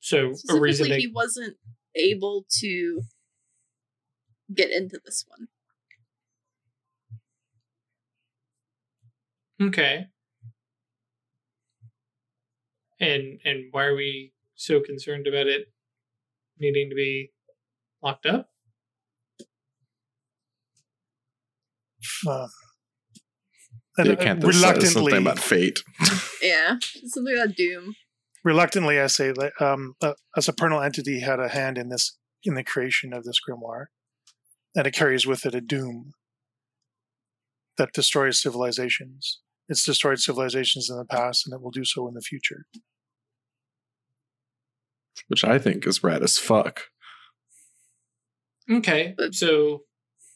so 0.00 0.34
a 0.50 0.58
reason 0.58 0.88
they 0.88 1.00
he 1.00 1.06
wasn't 1.06 1.56
able 1.94 2.44
to 2.58 3.02
get 4.54 4.70
into 4.70 5.00
this 5.04 5.24
one. 5.28 5.48
Okay. 9.68 10.06
And 13.00 13.40
and 13.44 13.64
why 13.70 13.84
are 13.84 13.94
we 13.94 14.32
so 14.54 14.80
concerned 14.80 15.26
about 15.26 15.46
it 15.46 15.72
needing 16.58 16.88
to 16.90 16.94
be 16.94 17.32
locked 18.02 18.26
up? 18.26 18.50
Uh, 22.26 22.48
and, 23.98 24.06
You 24.06 24.12
uh, 24.14 24.16
can't 24.16 24.42
say 24.42 24.48
reluctantly, 24.48 25.12
something 25.12 25.16
about 25.18 25.38
fate. 25.38 25.80
Yeah, 26.42 26.76
something 27.06 27.36
about 27.36 27.54
doom. 27.54 27.94
reluctantly, 28.44 28.98
I 28.98 29.06
say 29.06 29.32
that 29.32 29.52
um, 29.60 29.94
a, 30.02 30.14
a 30.36 30.42
supernal 30.42 30.80
entity 30.82 31.20
had 31.20 31.38
a 31.38 31.48
hand 31.48 31.78
in 31.78 31.88
this 31.88 32.16
in 32.44 32.54
the 32.54 32.64
creation 32.64 33.12
of 33.12 33.22
this 33.24 33.36
grimoire, 33.48 33.86
and 34.74 34.86
it 34.86 34.94
carries 34.94 35.26
with 35.26 35.46
it 35.46 35.54
a 35.54 35.60
doom 35.60 36.14
that 37.78 37.92
destroys 37.92 38.40
civilizations. 38.40 39.40
It's 39.68 39.84
destroyed 39.84 40.18
civilizations 40.18 40.90
in 40.90 40.96
the 40.96 41.04
past, 41.04 41.46
and 41.46 41.54
it 41.54 41.62
will 41.62 41.70
do 41.70 41.84
so 41.84 42.08
in 42.08 42.14
the 42.14 42.20
future. 42.20 42.64
which 45.28 45.44
I 45.44 45.58
think 45.58 45.86
is 45.86 46.02
rad 46.02 46.22
as 46.22 46.38
fuck. 46.38 46.82
Okay, 48.70 49.14
so 49.30 49.82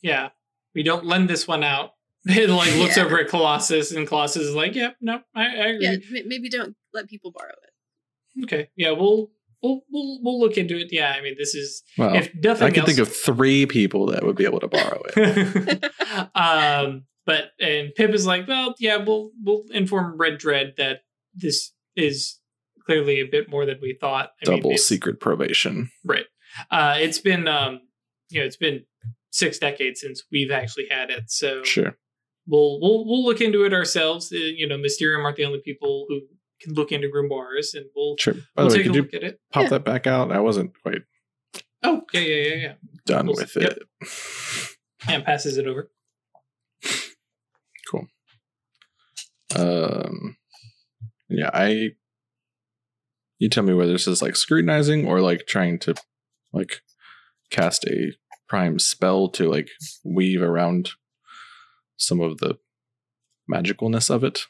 yeah, 0.03 0.29
we 0.77 0.83
don't 0.85 1.05
lend 1.05 1.29
this 1.29 1.49
one 1.49 1.65
out. 1.65 1.91
It 2.29 2.49
like 2.51 2.75
looks 2.77 2.97
Yeah. 2.97 3.05
over 3.05 3.19
at 3.21 3.29
Colossus, 3.29 3.93
and 3.93 4.07
Colossus 4.07 4.43
is 4.43 4.55
like, 4.55 4.75
"Yep, 4.75 4.97
no, 5.01 5.21
I, 5.35 5.45
I 5.45 5.67
agree." 5.69 5.79
Yeah, 5.85 5.93
m- 6.21 6.29
maybe 6.29 6.49
don't 6.49 6.75
let 6.93 7.09
people 7.09 7.31
borrow 7.33 7.51
it. 7.63 8.45
Okay, 8.45 8.69
yeah, 8.77 8.91
we'll 8.91 9.31
we'll 9.63 9.83
we'll 9.93 10.19
we'll 10.23 10.41
look 10.41 10.57
into 10.59 10.77
it. 10.77 10.89
Yeah, 10.91 11.15
I 11.17 11.23
mean, 11.23 11.37
this 11.39 11.55
is 11.55 11.83
Well, 11.97 12.15
if 12.17 12.35
nothing 12.35 12.67
I 12.67 12.71
can 12.71 12.81
else. 12.81 12.87
think 12.89 12.99
of 12.99 13.15
three 13.15 13.65
people 13.67 14.07
that 14.07 14.25
would 14.25 14.35
be 14.37 14.45
able 14.45 14.59
to 14.61 14.67
borrow 14.69 15.03
it. 15.17 15.85
um, 16.35 17.05
but 17.25 17.51
and 17.61 17.95
Pip 17.95 18.11
is 18.11 18.27
like, 18.27 18.47
well, 18.49 18.75
yeah, 18.79 18.97
we'll 18.97 19.31
we'll 19.43 19.63
inform 19.71 20.17
Red 20.19 20.39
Dread 20.39 20.75
that 20.79 21.03
this 21.35 21.73
is 21.95 22.39
clearly 22.87 23.21
a 23.21 23.27
bit 23.27 23.49
more 23.49 23.67
than 23.67 23.79
we 23.81 23.97
thought. 24.01 24.31
I 24.43 24.47
Double 24.47 24.71
it's- 24.71 24.85
secret 24.85 25.21
probation. 25.21 25.91
right? 26.05 26.27
Uh, 26.71 26.97
it's 26.99 27.19
been 27.19 27.47
um, 27.49 27.81
you 28.31 28.41
know, 28.41 28.47
it's 28.47 28.57
been 28.57 28.85
six 29.37 29.59
decades 29.59 30.01
since 30.01 30.23
we've 30.33 30.51
actually 30.51 30.87
had 30.91 31.11
it, 31.11 31.31
so 31.31 31.63
Sure. 31.63 31.97
we'll 32.47 32.81
we'll 32.81 33.05
we'll 33.07 33.25
look 33.25 33.41
into 33.41 33.65
it 33.65 33.73
ourselves. 33.73 34.33
Uh, 34.33 34.37
you 34.37 34.67
know, 34.67 34.79
Mysterium 34.79 35.25
aren't 35.25 35.37
the 35.37 35.45
only 35.45 35.61
people 35.61 36.07
who 36.09 36.21
can 36.61 36.73
look 36.75 36.91
into 36.93 37.09
grimoires, 37.09 37.75
and 37.75 37.87
we'll 37.95 38.17
Sure. 38.19 38.35
By 38.55 38.63
we'll 38.63 38.69
the 38.71 38.77
way, 38.79 38.83
take 38.85 38.93
a 38.93 38.95
look 38.97 39.15
at 39.15 39.23
it. 39.23 39.41
pop 39.53 39.65
Yeah. 39.65 39.69
that 39.71 39.85
back 39.85 40.07
out? 40.07 40.33
I 40.33 40.41
wasn't 40.41 40.73
quite 40.83 41.03
Oh, 41.83 42.03
yeah, 42.13 42.21
yeah, 42.21 42.45
yeah, 42.49 42.55
yeah. 42.55 42.75
done 43.05 43.27
We'll- 43.27 43.37
with 43.37 43.55
yep. 43.57 43.79
it. 43.79 43.83
And 45.09 45.25
passes 45.25 45.57
it 45.57 45.67
over. 45.69 45.89
Cool. 47.89 48.09
Um, 49.55 50.37
yeah, 51.29 51.51
I. 51.53 51.91
You 53.39 53.49
tell 53.51 53.63
me 53.65 53.75
whether 53.75 53.93
this 53.93 54.07
is 54.09 54.23
like 54.23 54.35
scrutinizing 54.35 55.07
or 55.07 55.21
like 55.21 55.47
trying 55.47 55.79
to, 55.81 55.95
like, 56.53 56.81
cast 57.51 57.85
a 57.85 58.13
prime 58.49 58.79
spell 58.79 59.29
to 59.31 59.49
like 59.49 59.69
weave 60.05 60.43
around 60.43 60.91
some 61.97 62.21
of 62.21 62.39
the 62.39 62.59
magicalness 63.53 64.11
of 64.11 64.25
it. 64.25 64.47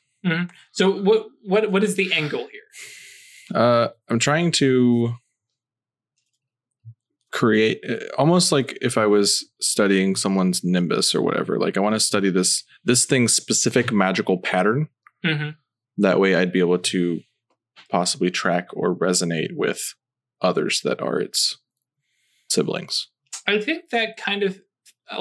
So 0.73 0.91
what 1.03 1.27
what 1.43 1.71
what 1.71 1.85
is 1.85 1.95
the 1.95 2.13
angle 2.13 2.49
here? 2.51 2.63
Uh, 3.55 3.89
I'm 4.09 4.19
trying 4.19 4.51
to 4.53 5.15
create 7.33 7.85
uh, 7.89 8.07
almost 8.19 8.51
like 8.51 8.79
if 8.81 8.97
I 8.97 9.07
was 9.07 9.45
studying 9.61 10.17
someone's 10.17 10.65
nimbus 10.65 11.15
or 11.15 11.23
whatever. 11.23 11.59
Like 11.59 11.77
I 11.77 11.81
want 11.81 11.95
to 11.95 12.01
study 12.01 12.31
this 12.31 12.65
this 12.85 13.05
thing's 13.05 13.35
specific 13.35 13.93
magical 13.93 14.39
pattern. 14.39 14.89
Mm-hmm. 15.25 15.51
That 15.99 16.19
way, 16.19 16.35
I'd 16.35 16.53
be 16.53 16.61
able 16.61 16.79
to 16.79 17.21
possibly 17.91 18.31
track 18.31 18.69
or 18.73 18.95
resonate 18.95 19.55
with 19.55 19.95
others 20.43 20.81
that 20.83 21.01
are 21.01 21.21
its 21.21 21.59
siblings. 22.51 23.09
I 23.47 23.61
think 23.61 23.91
that 23.91 24.17
kind 24.17 24.43
of 24.43 24.61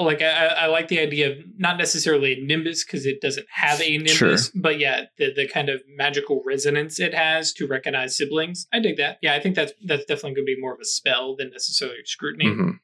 like 0.00 0.20
I, 0.20 0.46
I 0.46 0.66
like 0.66 0.88
the 0.88 0.98
idea 0.98 1.30
of 1.30 1.38
not 1.58 1.78
necessarily 1.78 2.32
a 2.32 2.44
nimbus 2.44 2.84
because 2.84 3.06
it 3.06 3.20
doesn't 3.20 3.46
have 3.52 3.80
a 3.80 3.98
nimbus, 3.98 4.14
Sure. 4.16 4.36
but 4.54 4.78
yeah, 4.80 5.04
the 5.16 5.32
the 5.32 5.46
kind 5.46 5.68
of 5.68 5.80
magical 5.96 6.42
resonance 6.44 6.98
it 6.98 7.14
has 7.14 7.52
to 7.54 7.66
recognize 7.68 8.16
siblings. 8.16 8.66
I 8.72 8.80
dig 8.80 8.96
that. 8.96 9.18
Yeah, 9.22 9.34
I 9.34 9.40
think 9.40 9.54
that's 9.54 9.72
that's 9.84 10.04
definitely 10.04 10.34
going 10.34 10.46
to 10.46 10.54
be 10.56 10.60
more 10.60 10.74
of 10.74 10.80
a 10.80 10.84
spell 10.84 11.36
than 11.36 11.50
necessarily 11.50 11.98
scrutiny. 12.04 12.46
Mhm. 12.46 12.78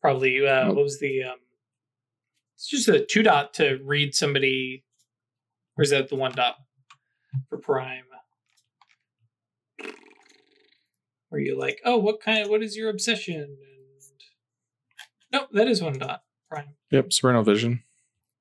Probably 0.00 0.46
uh, 0.46 0.68
what 0.68 0.82
was 0.82 0.98
the 0.98 1.22
um? 1.24 1.36
It's 2.56 2.68
just 2.68 2.88
a 2.88 3.04
two 3.04 3.22
dot 3.22 3.54
to 3.54 3.78
read 3.84 4.14
somebody, 4.14 4.84
or 5.76 5.84
is 5.84 5.90
that 5.90 6.08
the 6.08 6.16
one 6.16 6.32
dot 6.32 6.56
for 7.48 7.58
prime? 7.58 8.04
Where 11.32 11.40
you 11.40 11.58
like, 11.58 11.80
oh, 11.86 11.96
what 11.96 12.20
kind? 12.20 12.44
Of, 12.44 12.50
what 12.50 12.62
is 12.62 12.76
your 12.76 12.90
obsession? 12.90 13.40
And 13.40 13.56
nope, 15.32 15.48
that 15.52 15.66
is 15.66 15.80
one 15.80 15.94
dot 15.98 16.24
prime. 16.50 16.74
Yep, 16.90 17.10
Supernal 17.10 17.42
Vision. 17.42 17.82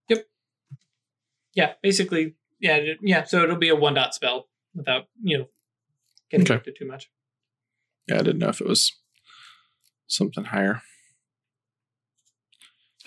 Yep. 0.09 0.25
Yeah, 1.53 1.73
basically, 1.81 2.35
yeah, 2.59 2.79
yeah. 3.01 3.23
So 3.23 3.43
it'll 3.43 3.55
be 3.55 3.69
a 3.69 3.77
one 3.77 3.93
dot 3.93 4.13
spell 4.13 4.49
without 4.75 5.05
you 5.23 5.37
know 5.37 5.45
getting 6.29 6.45
Okay. 6.45 6.55
into 6.55 6.77
too 6.77 6.85
much. 6.85 7.09
Yeah, 8.09 8.15
I 8.15 8.23
didn't 8.23 8.39
know 8.39 8.49
if 8.49 8.59
it 8.59 8.67
was 8.67 8.91
something 10.07 10.43
higher. 10.43 10.81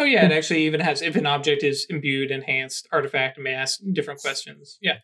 Oh 0.01 0.05
yeah, 0.05 0.25
it 0.25 0.33
actually 0.33 0.65
even 0.65 0.81
has 0.81 1.03
if 1.03 1.15
an 1.15 1.27
object 1.27 1.63
is 1.63 1.87
imbued, 1.91 2.31
enhanced, 2.31 2.89
artifact, 2.91 3.39
may 3.39 3.53
ask 3.53 3.81
different 3.93 4.23
questions. 4.23 4.79
Yeah. 4.81 5.01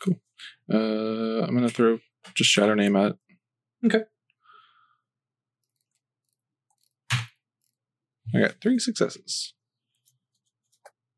Cool. 0.00 0.20
Uh, 0.72 1.44
I'm 1.44 1.52
gonna 1.56 1.68
throw 1.68 1.98
just 2.34 2.50
shadow 2.50 2.74
name 2.74 2.96
at. 2.96 3.12
it. 3.12 3.86
Okay. 3.86 4.04
I 8.34 8.40
got 8.40 8.54
three 8.62 8.78
successes. 8.78 9.54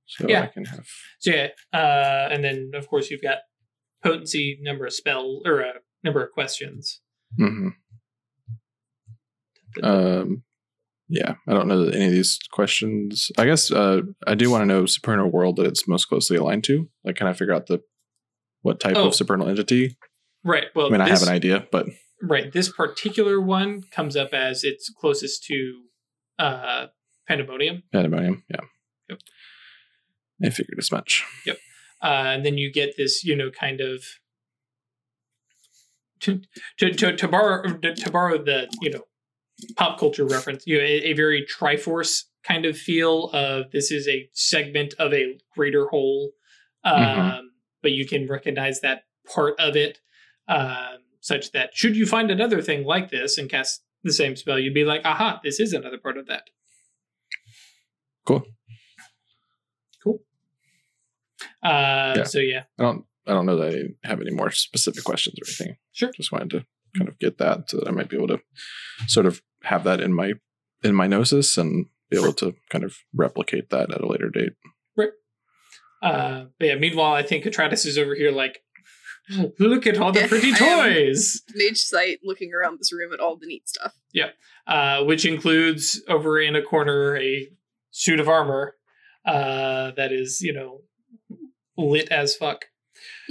So 0.07 0.27
Yeah. 0.29 0.43
I 0.43 0.47
can 0.47 0.65
have 0.67 0.87
So 1.21 1.31
yeah, 1.33 1.49
uh, 1.73 2.29
and 2.31 2.43
then 2.45 2.73
of 2.75 2.89
course 2.89 3.11
you've 3.11 3.23
got 3.23 3.39
potency, 4.03 4.59
number 4.63 4.87
of 4.87 4.93
spell 4.93 5.41
or 5.45 5.63
uh, 5.63 5.73
number 6.03 6.23
of 6.25 6.33
questions. 6.33 7.01
hmm 7.37 7.69
Um, 9.83 10.43
yeah, 11.09 11.35
I 11.49 11.53
don't 11.53 11.69
know 11.69 11.85
that 11.85 11.95
any 11.95 12.07
of 12.07 12.13
these 12.13 12.39
questions. 12.53 13.31
I 13.39 13.45
guess 13.47 13.71
uh, 13.71 14.01
I 14.27 14.35
do 14.35 14.51
want 14.51 14.63
to 14.63 14.67
know 14.67 14.87
supernal 14.87 15.31
world 15.31 15.57
that 15.57 15.67
it's 15.67 15.87
most 15.89 16.07
closely 16.07 16.37
aligned 16.37 16.65
to. 16.65 16.89
Like, 17.05 17.17
can 17.17 17.27
I 17.27 17.33
figure 17.33 17.55
out 17.55 17.67
the 17.67 17.81
what 18.63 18.81
type 18.81 18.97
Oh. 18.97 19.09
of 19.09 19.15
supernal 19.15 19.49
entity? 19.49 19.97
Right. 20.45 20.67
Well, 20.75 20.87
I 20.87 20.91
mean, 20.91 21.01
I 21.01 21.09
have 21.09 21.23
an 21.23 21.29
idea, 21.29 21.67
but 21.73 21.87
right. 22.23 22.53
This 22.53 22.71
particular 22.71 23.41
one 23.41 23.83
comes 23.91 24.17
up 24.17 24.33
as 24.33 24.63
it's 24.65 24.89
closest 24.91 25.45
to 25.45 25.81
uh, 26.39 26.87
pandemonium, 27.29 27.83
pandemonium. 27.93 28.45
Yeah, 28.49 28.61
Yep. 29.09 29.19
I 30.45 30.51
figured 30.51 30.79
as 30.79 30.93
much. 30.93 31.25
Yep. 31.47 31.59
Uh, 32.03 32.07
and 32.07 32.45
then 32.45 32.59
you 32.59 32.71
get 32.73 32.97
this, 32.97 33.25
you 33.25 33.35
know, 33.35 33.51
kind 33.51 33.81
of 33.81 34.05
to 36.21 36.41
to 36.79 36.93
to, 36.93 37.17
to 37.17 37.29
borrow 37.29 37.63
to, 37.63 37.95
to 37.95 38.11
borrow 38.11 38.43
the 38.43 38.69
you 38.81 38.91
know 38.91 39.03
pop 39.77 39.99
culture 39.99 40.25
reference, 40.27 40.67
you 40.67 40.77
know, 40.79 40.85
a, 40.85 41.11
a 41.11 41.13
very 41.13 41.47
Triforce 41.47 42.25
kind 42.47 42.67
of 42.67 42.77
feel 42.77 43.31
of 43.33 43.71
this 43.71 43.91
is 43.91 44.07
a 44.09 44.29
segment 44.33 44.95
of 44.99 45.13
a 45.15 45.39
greater 45.57 45.87
whole, 45.87 46.33
um, 46.85 47.01
Mhm. 47.01 47.41
but 47.83 47.93
you 47.93 48.07
can 48.07 48.27
recognize 48.27 48.81
that 48.81 49.05
part 49.33 49.55
of 49.59 49.77
it, 49.77 50.01
um, 50.49 50.99
such 51.21 51.53
that 51.53 51.71
should 51.75 51.97
you 51.97 52.07
find 52.07 52.31
another 52.31 52.61
thing 52.61 52.85
like 52.85 53.11
this 53.11 53.39
and 53.39 53.49
cast 53.49 53.83
the 54.03 54.13
same 54.13 54.37
spell, 54.37 54.59
you'd 54.59 54.75
be 54.75 54.85
like, 54.85 55.03
aha, 55.05 55.41
this 55.43 55.59
is 55.59 55.73
another 55.73 55.99
part 55.99 56.19
of 56.19 56.27
that. 56.27 56.45
Cool. 58.27 58.45
Cool. 60.03 60.21
Uh, 61.63 62.15
Yeah. 62.17 62.25
So 62.25 62.39
yeah, 62.39 62.65
I 62.79 62.83
don't. 62.83 63.05
I 63.27 63.33
don't 63.33 63.47
know 63.47 63.57
that 63.57 63.75
I 63.75 64.09
have 64.09 64.21
any 64.21 64.33
more 64.33 64.51
specific 64.51 65.03
questions 65.03 65.37
or 65.41 65.49
anything. 65.49 65.79
Sure. 65.93 66.11
Just 66.15 66.31
wanted 66.31 66.51
to 66.51 66.67
kind 66.99 67.09
of 67.09 67.19
get 67.19 67.39
that 67.39 67.71
so 67.71 67.79
that 67.79 67.89
I 67.89 67.91
might 67.91 68.11
be 68.11 68.17
able 68.17 68.29
to 68.29 68.41
sort 69.07 69.25
of 69.25 69.41
have 69.63 69.85
that 69.85 70.01
in 70.03 70.13
my 70.13 70.35
in 70.83 70.95
my 70.95 71.07
gnosis 71.07 71.57
and 71.57 71.87
be 72.11 72.19
able 72.19 72.35
to 72.35 72.55
kind 72.69 72.85
of 72.85 72.97
replicate 73.15 73.71
that 73.71 73.91
at 73.91 74.03
a 74.03 74.07
later 74.07 74.29
date. 74.29 74.53
Uh, 76.03 76.45
but 76.59 76.69
yeah, 76.69 76.75
meanwhile, 76.75 77.15
I 77.15 77.23
think 77.23 77.45
Atratus 77.45 77.87
is 77.87 77.97
over 77.97 78.15
here 78.15 78.31
like, 78.31 78.63
look 79.59 79.87
at 79.87 79.99
all 79.99 80.13
the 80.13 80.21
Yeah, 80.21 80.27
pretty 80.29 80.53
toys, 80.53 81.43
Mage 81.55 81.79
sight 81.79 82.19
looking 82.25 82.53
around 82.55 82.79
this 82.79 82.93
room 82.93 83.13
at 83.13 83.21
all 83.21 83.37
the 83.37 83.47
neat 83.47 83.69
stuff. 83.69 83.95
Yeah. 84.13 84.31
Uh, 84.67 85.05
which 85.05 85.25
includes 85.25 86.03
over 86.09 86.41
in 86.41 86.55
a 86.57 86.63
corner 86.63 87.17
a 87.17 87.49
suit 87.91 88.21
of 88.21 88.29
armor 88.29 88.77
uh, 89.27 89.93
that 89.97 90.13
is, 90.13 90.41
you 90.41 90.53
know, 90.53 90.83
lit 91.77 92.09
as 92.11 92.35
fuck. 92.37 92.67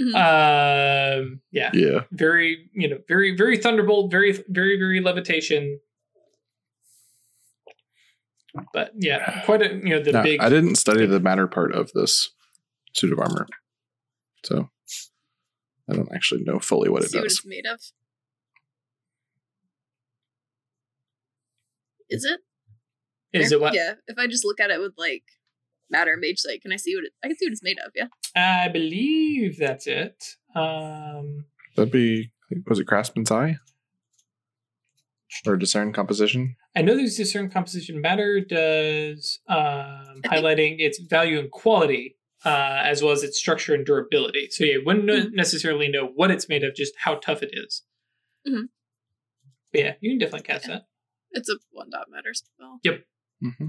Mhm. 0.00 0.14
Um, 0.14 1.40
yeah, 1.50 1.70
Yeah. 1.72 2.04
very, 2.12 2.68
you 2.74 2.88
know, 2.88 2.98
very, 3.08 3.36
very 3.36 3.56
thunderbolt, 3.56 4.10
very, 4.10 4.32
very, 4.48 4.76
very 4.78 5.00
levitation. 5.00 5.80
But 8.72 8.92
yeah, 8.94 9.40
quite 9.44 9.62
a 9.62 9.74
you 9.74 9.90
know 9.90 10.00
the 10.02 10.12
Now, 10.12 10.22
big. 10.22 10.40
I 10.40 10.48
didn't 10.48 10.76
study 10.76 11.06
the 11.06 11.18
matter 11.18 11.48
part 11.48 11.74
of 11.74 11.90
this 11.92 12.30
suit 12.92 13.12
of 13.12 13.18
armor, 13.18 13.46
so 14.44 14.70
I 15.88 15.94
don't 15.94 16.12
actually 16.14 16.42
know 16.44 16.58
fully 16.58 16.88
what 16.88 17.02
it 17.02 17.10
See 17.10 17.18
what 17.18 17.26
it's 17.26 17.44
made 17.44 17.66
of. 17.66 17.80
Is 22.08 22.24
it? 22.24 22.40
Is 23.32 23.52
it 23.52 23.60
what? 23.60 23.74
Yeah. 23.74 23.94
If 24.06 24.18
I 24.18 24.26
just 24.26 24.44
look 24.44 24.60
at 24.60 24.70
it 24.70 24.80
with 24.80 24.92
like 24.96 25.24
matter 25.90 26.16
mage 26.16 26.38
sight, 26.38 26.62
can 26.62 26.72
I 26.72 26.76
see 26.76 26.94
what 26.94 27.04
it? 27.04 27.12
I 27.22 27.28
can 27.28 27.36
see 27.36 27.46
what 27.46 27.52
it's 27.52 27.62
made 27.62 27.78
of. 27.84 27.92
Yeah. 27.94 28.06
I 28.36 28.68
believe 28.68 29.58
that's 29.58 29.86
it. 29.86 30.36
Um, 30.54 31.46
That'd 31.76 31.92
be 31.92 32.30
Was 32.66 32.78
it 32.78 32.86
Craftsman's 32.86 33.30
Eye? 33.30 33.58
Or 35.46 35.56
Discern 35.56 35.92
Composition? 35.92 36.56
I 36.76 36.82
know 36.82 36.96
there's 36.96 37.16
discern 37.16 37.50
composition 37.50 38.00
matter 38.00 38.40
does 38.40 39.40
um, 39.48 40.22
highlighting 40.24 40.76
its 40.78 40.98
value 40.98 41.38
and 41.38 41.50
quality 41.50 42.16
uh, 42.44 42.82
as 42.84 43.02
well 43.02 43.12
as 43.12 43.22
its 43.22 43.38
structure 43.38 43.74
and 43.74 43.86
durability. 43.86 44.48
So 44.50 44.64
you 44.64 44.82
wouldn't 44.84 45.06
Mhm. 45.08 45.32
necessarily 45.32 45.88
know 45.88 46.06
what 46.06 46.30
it's 46.30 46.48
made 46.48 46.62
of, 46.64 46.74
just 46.74 46.94
how 46.98 47.16
tough 47.16 47.42
it 47.42 47.50
is. 47.52 47.82
Mhm. 48.46 48.68
But 49.72 49.80
yeah, 49.80 49.94
you 50.00 50.10
can 50.12 50.18
definitely 50.18 50.46
cast 50.46 50.66
that. 50.66 50.86
It's 51.32 51.48
a 51.48 51.56
one 51.70 51.90
dot 51.90 52.08
matter 52.10 52.32
spell. 52.34 52.80
Mm-hmm. 52.84 53.68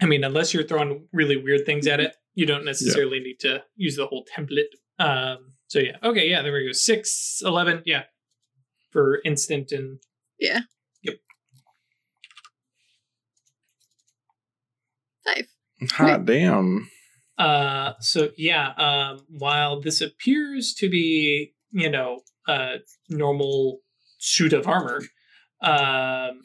I 0.00 0.06
mean, 0.06 0.24
unless 0.24 0.52
you're 0.52 0.62
throwing 0.66 1.08
really 1.12 1.36
weird 1.36 1.64
things 1.64 1.86
at 1.86 2.00
it, 2.00 2.14
you 2.34 2.44
don't 2.44 2.64
necessarily 2.64 3.18
need 3.20 3.40
to 3.40 3.62
use 3.76 3.96
the 3.96 4.06
whole 4.06 4.24
template. 4.36 4.74
Um, 4.98 5.54
so 5.68 5.78
yeah, 5.78 5.96
okay, 6.02 6.28
yeah, 6.28 6.42
there 6.42 6.52
we 6.52 6.66
go. 6.66 6.72
Six, 6.72 7.42
11, 7.44 7.82
yeah, 7.86 8.04
for 8.90 9.20
instant 9.24 9.72
and 9.72 9.98
yeah. 10.38 10.60
Yep. 11.02 11.14
Five. 15.24 15.46
Hot 15.92 16.24
damn. 16.24 16.90
Uh, 17.38 17.92
so 18.00 18.30
yeah, 18.36 18.70
um, 18.78 19.26
while 19.28 19.80
this 19.80 20.00
appears 20.00 20.74
to 20.74 20.88
be, 20.88 21.52
you 21.70 21.90
know, 21.90 22.20
a 22.48 22.76
normal 23.08 23.80
suit 24.18 24.52
of 24.52 24.66
armor, 24.66 25.02
um, 25.62 26.42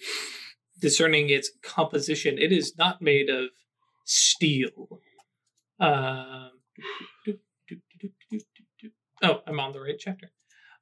discerning 0.82 1.30
its 1.30 1.52
composition, 1.64 2.38
it 2.38 2.52
is 2.52 2.78
not 2.78 3.02
made 3.02 3.30
of 3.30 3.50
steel. 4.06 5.00
Um, 5.80 6.52
oh, 9.22 9.42
I'm 9.48 9.60
on 9.60 9.74
the 9.74 9.82
right 9.82 9.98
chapter. 10.00 10.32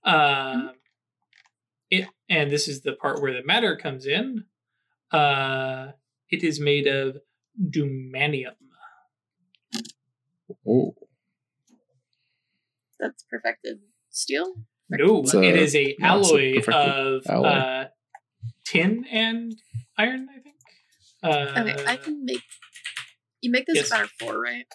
Um, 0.03 0.71
it, 1.89 2.07
and 2.29 2.49
this 2.51 2.67
is 2.67 2.81
the 2.81 2.93
part 2.93 3.21
where 3.21 3.33
the 3.33 3.43
matter 3.45 3.75
comes 3.75 4.05
in. 4.05 4.45
Uh, 5.11 5.91
it 6.29 6.43
is 6.43 6.59
made 6.59 6.87
of 6.87 7.17
dumanium. 7.59 8.53
Oh. 10.67 10.93
That's 12.99 13.23
perfected 13.23 13.79
steel. 14.09 14.53
No, 14.89 15.21
It's 15.21 15.33
a- 15.33 15.41
it 15.43 15.55
is 15.55 15.75
a 15.75 15.95
no, 15.99 16.05
a 16.07 16.09
alloy 16.09 16.55
perfected 16.55 16.95
of 16.95 17.21
alloy. 17.27 17.47
Uh, 17.47 17.87
tin 18.65 19.05
and 19.11 19.53
iron. 19.97 20.27
I 20.35 20.39
think. 20.41 20.55
Uh, 21.23 21.61
Okay, 21.61 21.85
I 21.85 21.97
can 21.97 22.25
make. 22.25 22.41
You 23.41 23.51
make 23.51 23.65
this 23.67 23.75
yes. 23.77 23.89
matter 23.91 24.07
four, 24.19 24.39
right? 24.39 24.65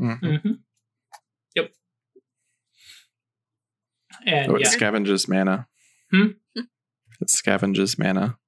Mhm. 0.00 0.20
mhm. 0.20 0.58
Yep. 1.56 1.72
And 4.26 4.52
Oh, 4.52 4.56
it 4.56 4.62
yeah, 4.62 4.68
scavenges 4.68 5.28
mana. 5.28 5.66
Hmm? 6.12 6.26
It 6.54 7.28
scavenges 7.28 7.98
mana. 7.98 8.38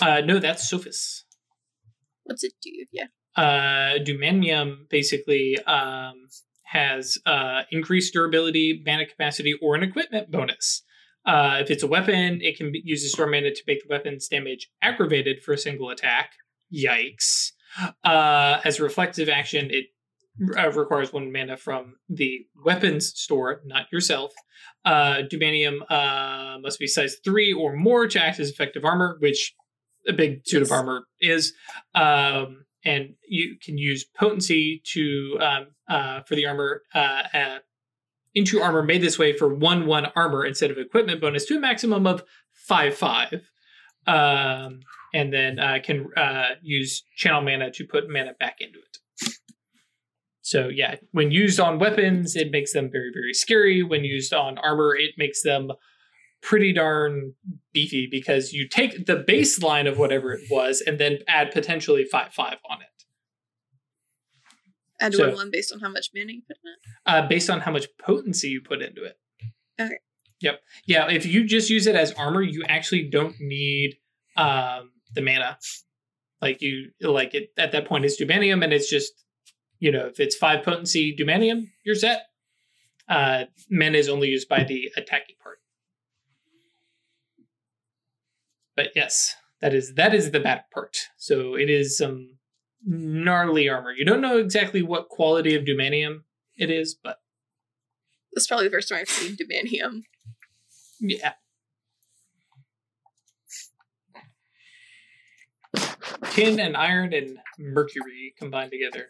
uh, 0.00 0.20
no, 0.20 0.38
that's 0.38 0.68
Sophis. 0.70 1.24
What's 2.24 2.44
it 2.44 2.52
do? 2.62 2.70
Yeah. 2.92 3.06
uh, 3.36 3.98
Dumanium 4.04 4.88
basically 4.90 5.58
um, 5.66 6.14
has 6.64 7.18
uh, 7.26 7.62
increased 7.70 8.12
durability, 8.12 8.82
mana 8.86 9.06
capacity, 9.06 9.54
or 9.62 9.74
an 9.74 9.82
equipment 9.82 10.30
bonus. 10.30 10.82
Uh, 11.26 11.58
if 11.60 11.70
it's 11.70 11.82
a 11.82 11.86
weapon, 11.86 12.40
it 12.42 12.56
can 12.56 12.70
be, 12.72 12.80
use 12.84 13.02
the 13.02 13.08
store 13.08 13.26
mana 13.26 13.50
to 13.50 13.62
make 13.66 13.82
the 13.82 13.88
weapon's 13.88 14.28
damage 14.28 14.70
aggravated 14.82 15.42
for 15.42 15.52
a 15.52 15.58
single 15.58 15.90
attack. 15.90 16.32
Yikes. 16.72 17.52
Uh, 18.04 18.60
as 18.64 18.78
a 18.78 18.82
reflective 18.82 19.28
action, 19.28 19.68
it 19.70 19.86
uh, 20.56 20.70
requires 20.72 21.12
one 21.12 21.32
mana 21.32 21.56
from 21.56 21.96
the 22.08 22.46
weapons 22.64 23.18
store, 23.18 23.60
not 23.64 23.86
yourself. 23.92 24.32
Uh, 24.84 25.22
Dumanium 25.30 25.80
uh, 25.90 26.58
must 26.60 26.78
be 26.78 26.86
size 26.86 27.16
3 27.24 27.52
or 27.52 27.74
more 27.74 28.06
to 28.06 28.22
act 28.22 28.40
as 28.40 28.50
effective 28.50 28.84
armor, 28.84 29.16
which 29.20 29.54
a 30.06 30.12
big 30.12 30.42
suit 30.46 30.62
of 30.62 30.72
armor 30.72 31.04
is. 31.20 31.52
Um, 31.94 32.64
and 32.84 33.14
you 33.26 33.56
can 33.62 33.76
use 33.76 34.04
potency 34.04 34.82
to 34.92 35.38
um, 35.40 35.66
uh, 35.88 36.22
for 36.22 36.34
the 36.34 36.46
armor 36.46 36.82
uh, 36.94 37.22
uh, 37.34 37.58
into 38.34 38.60
armor 38.60 38.82
made 38.82 39.02
this 39.02 39.18
way 39.18 39.36
for 39.36 39.52
one 39.52 39.86
one 39.86 40.06
armor 40.14 40.44
instead 40.44 40.70
of 40.70 40.78
equipment 40.78 41.20
bonus 41.20 41.44
to 41.46 41.56
a 41.56 41.60
maximum 41.60 42.06
of 42.06 42.22
five 42.52 42.94
five, 42.94 43.42
um, 44.06 44.80
and 45.12 45.32
then 45.32 45.58
uh, 45.58 45.78
can 45.82 46.06
uh, 46.16 46.54
use 46.62 47.02
channel 47.16 47.42
mana 47.42 47.70
to 47.72 47.84
put 47.84 48.08
mana 48.08 48.32
back 48.38 48.56
into 48.60 48.78
it. 48.78 48.98
So 50.48 50.68
yeah, 50.68 50.94
when 51.12 51.30
used 51.30 51.60
on 51.60 51.78
weapons, 51.78 52.34
it 52.34 52.50
makes 52.50 52.72
them 52.72 52.90
very 52.90 53.10
very 53.12 53.34
scary. 53.34 53.82
When 53.82 54.02
used 54.02 54.32
on 54.32 54.56
armor, 54.56 54.96
it 54.96 55.12
makes 55.18 55.42
them 55.42 55.70
pretty 56.40 56.72
darn 56.72 57.34
beefy 57.74 58.08
because 58.10 58.52
you 58.54 58.66
take 58.66 59.04
the 59.04 59.16
baseline 59.28 59.86
of 59.86 59.98
whatever 59.98 60.32
it 60.32 60.40
was 60.50 60.80
and 60.80 60.98
then 60.98 61.18
add 61.28 61.50
potentially 61.50 62.04
five 62.04 62.32
five 62.32 62.56
on 62.70 62.78
it. 62.80 63.04
Add 65.00 65.14
So- 65.14 65.26
one 65.28 65.34
one 65.36 65.50
based 65.50 65.70
on 65.72 65.80
how 65.80 65.90
much 65.90 66.10
mana 66.14 66.32
you 66.32 66.42
put 66.48 66.56
in 66.64 66.70
it. 66.72 66.78
uh, 67.04 67.28
based 67.28 67.50
on 67.50 67.60
how 67.60 67.70
much 67.72 67.86
potency 67.98 68.48
you 68.48 68.62
put 68.62 68.80
into 68.80 69.04
it. 69.04 69.18
Okay. 69.78 69.98
Yep. 70.40 70.60
Yeah. 70.86 71.10
If 71.10 71.26
you 71.26 71.44
just 71.44 71.68
use 71.68 71.86
it 71.86 71.94
as 71.94 72.12
armor, 72.12 72.42
you 72.42 72.64
actually 72.68 73.02
don't 73.10 73.34
need 73.38 73.96
um, 74.36 74.92
the 75.14 75.20
mana. 75.20 75.58
Like 76.40 76.62
you, 76.62 76.90
like 77.02 77.34
it 77.34 77.50
at 77.58 77.72
that 77.72 77.86
point, 77.86 78.04
it's 78.06 78.20
Dumanium, 78.20 78.62
and 78.64 78.72
it's 78.72 78.88
just, 78.88 79.12
you 79.78 79.92
know, 79.92 80.06
if 80.06 80.20
it's 80.20 80.36
five 80.36 80.64
potency 80.64 81.14
Dumanium, 81.16 81.68
you're 81.84 81.94
set. 81.94 82.22
Uh, 83.08 83.44
mana 83.70 83.96
is 83.98 84.08
only 84.08 84.28
used 84.28 84.48
by 84.48 84.64
the 84.64 84.90
attacking 84.96 85.36
part. 85.42 85.58
But 88.76 88.88
yes, 88.94 89.34
that 89.60 89.74
is 89.74 89.94
that 89.94 90.14
is 90.14 90.30
the 90.30 90.40
bad 90.40 90.62
part. 90.72 90.96
So 91.16 91.54
it 91.54 91.68
is 91.70 91.96
some 91.96 92.38
gnarly 92.84 93.68
armor. 93.68 93.92
You 93.92 94.04
don't 94.04 94.20
know 94.20 94.38
exactly 94.38 94.82
what 94.82 95.08
quality 95.08 95.54
of 95.54 95.64
Dumanium 95.64 96.22
it 96.56 96.70
is, 96.70 96.94
but 96.94 97.18
This 98.34 98.42
is 98.42 98.46
probably 98.48 98.66
the 98.68 98.72
first 98.72 98.88
time 98.88 98.98
I've 99.00 99.08
seen 99.08 99.36
Dumanium. 99.36 100.02
yeah. 101.00 101.32
Tin 106.30 106.60
and 106.60 106.76
iron 106.76 107.12
and 107.12 107.38
mercury 107.58 108.34
combined 108.38 108.70
together. 108.70 109.08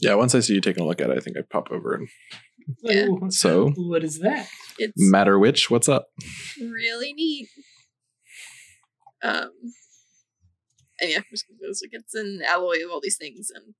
Yeah, 0.00 0.14
once 0.14 0.34
I 0.34 0.40
see 0.40 0.54
you 0.54 0.60
taking 0.60 0.82
a 0.82 0.86
look 0.86 1.00
at 1.00 1.10
it, 1.10 1.16
I 1.16 1.20
think 1.20 1.36
I'd 1.38 1.48
pop 1.50 1.70
over 1.70 1.94
and 1.94 2.08
Yeah. 2.82 3.06
Ooh, 3.06 3.30
so 3.30 3.70
what 3.76 4.04
is 4.04 4.18
that? 4.20 4.48
It's 4.78 4.92
matter 4.96 5.38
which, 5.38 5.70
what's 5.70 5.88
up? 5.88 6.06
really 6.60 7.12
neat. 7.14 7.48
Um, 9.22 9.50
and 11.00 11.10
yeah, 11.10 11.20
just 11.30 11.46
goes 11.60 11.80
like 11.82 11.90
it's 11.92 12.14
an 12.14 12.40
alloy 12.46 12.84
of 12.84 12.90
all 12.90 13.00
these 13.00 13.16
things, 13.16 13.50
and 13.54 13.74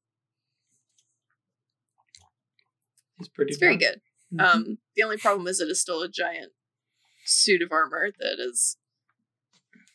It's 3.20 3.28
pretty. 3.28 3.50
it's 3.50 3.58
very 3.58 3.76
darn- 3.76 3.94
good. 3.94 4.00
Mhm. 4.38 4.54
Um, 4.54 4.78
the 4.96 5.02
only 5.02 5.16
problem 5.16 5.46
is 5.46 5.60
it 5.60 5.68
is 5.68 5.80
still 5.80 6.02
a 6.02 6.08
giant 6.08 6.52
suit 7.24 7.62
of 7.62 7.70
armor 7.72 8.10
that 8.18 8.36
is 8.38 8.76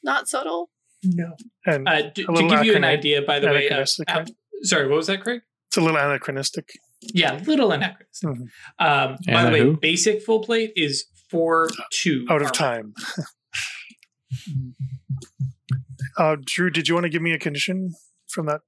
not 0.04 0.28
subtle. 0.28 0.70
no. 1.06 1.36
And 1.66 1.88
Uh, 1.88 2.02
d- 2.12 2.22
A 2.22 2.26
to 2.26 2.32
little 2.32 2.50
give 2.50 2.64
you 2.64 2.76
an 2.76 2.84
acronym- 2.84 2.86
idea, 2.86 3.22
by 3.22 3.40
the 3.40 3.48
way. 3.48 3.68
Uh, 3.70 3.76
anachronistic, 3.76 4.08
right? 4.10 4.30
Sorry, 4.64 4.88
what 4.88 4.98
was 4.98 5.08
that, 5.08 5.22
Craig? 5.22 5.42
it's 5.68 5.78
a 5.78 5.82
little 5.82 5.98
anachronistic. 5.98 6.70
Yeah, 7.02 7.42
little 7.48 7.72
anachronistic. 7.72 8.30
Mhm. 8.30 8.48
Um, 8.80 9.18
by 9.28 9.46
the 9.46 9.52
way, 9.52 9.60
who? 9.62 9.78
basic 9.78 10.22
full 10.24 10.42
plate 10.42 10.72
is 10.76 11.06
four 11.30 11.70
two 11.92 12.26
Out 12.30 12.42
of 12.42 12.48
armor. 12.48 12.52
time. 12.54 12.94
uh, 16.18 16.36
Drew, 16.44 16.70
did 16.70 16.88
you 16.88 16.94
want 16.94 17.06
to 17.06 17.10
give 17.10 17.22
me 17.22 17.34
a 17.34 17.40
condition 17.40 17.94
from 18.30 18.46
that? 18.48 18.62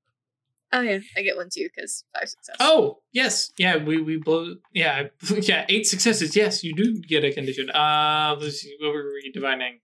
Oh 0.73 0.81
yeah, 0.81 0.97
I 1.15 1.21
get 1.21 1.37
one 1.37 1.49
too 1.53 1.69
because 1.73 2.03
five 2.13 2.27
success. 2.27 2.55
Oh 2.59 2.99
yes, 3.13 3.51
yeah. 3.57 3.77
We 3.77 4.01
we 4.01 4.17
blow. 4.17 4.55
Yeah, 4.73 5.03
yeah. 5.29 5.65
Eight 5.69 5.85
successes. 5.85 6.35
Yes, 6.35 6.63
you 6.63 6.75
do 6.75 6.99
get 7.07 7.23
a 7.23 7.31
condition. 7.31 7.69
Uh, 7.69 8.35
let's 8.39 8.57
see. 8.61 8.75
What 8.81 8.91
were 8.93 9.11
we 9.13 9.31
divining? 9.31 9.79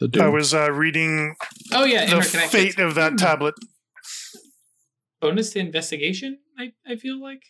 The 0.00 0.10
I 0.22 0.28
was 0.28 0.54
uh, 0.54 0.72
reading 0.72 1.34
Oh 1.72 1.84
yeah, 1.84 2.06
the 2.06 2.22
fate 2.22 2.78
of 2.78 2.94
that 2.94 3.18
tablet. 3.18 3.54
Bonus 5.20 5.50
to 5.52 5.58
investigation. 5.58 6.38
I 6.58 6.72
I 6.86 6.96
feel 6.96 7.20
like. 7.20 7.42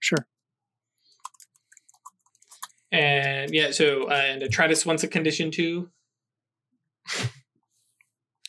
Sure. 0.00 0.26
And 2.92 3.52
yeah, 3.52 3.70
so 3.72 4.10
uh, 4.10 4.14
and 4.14 4.40
Detritus 4.40 4.86
wants 4.86 5.02
a 5.02 5.08
condition 5.08 5.50
too. 5.50 5.90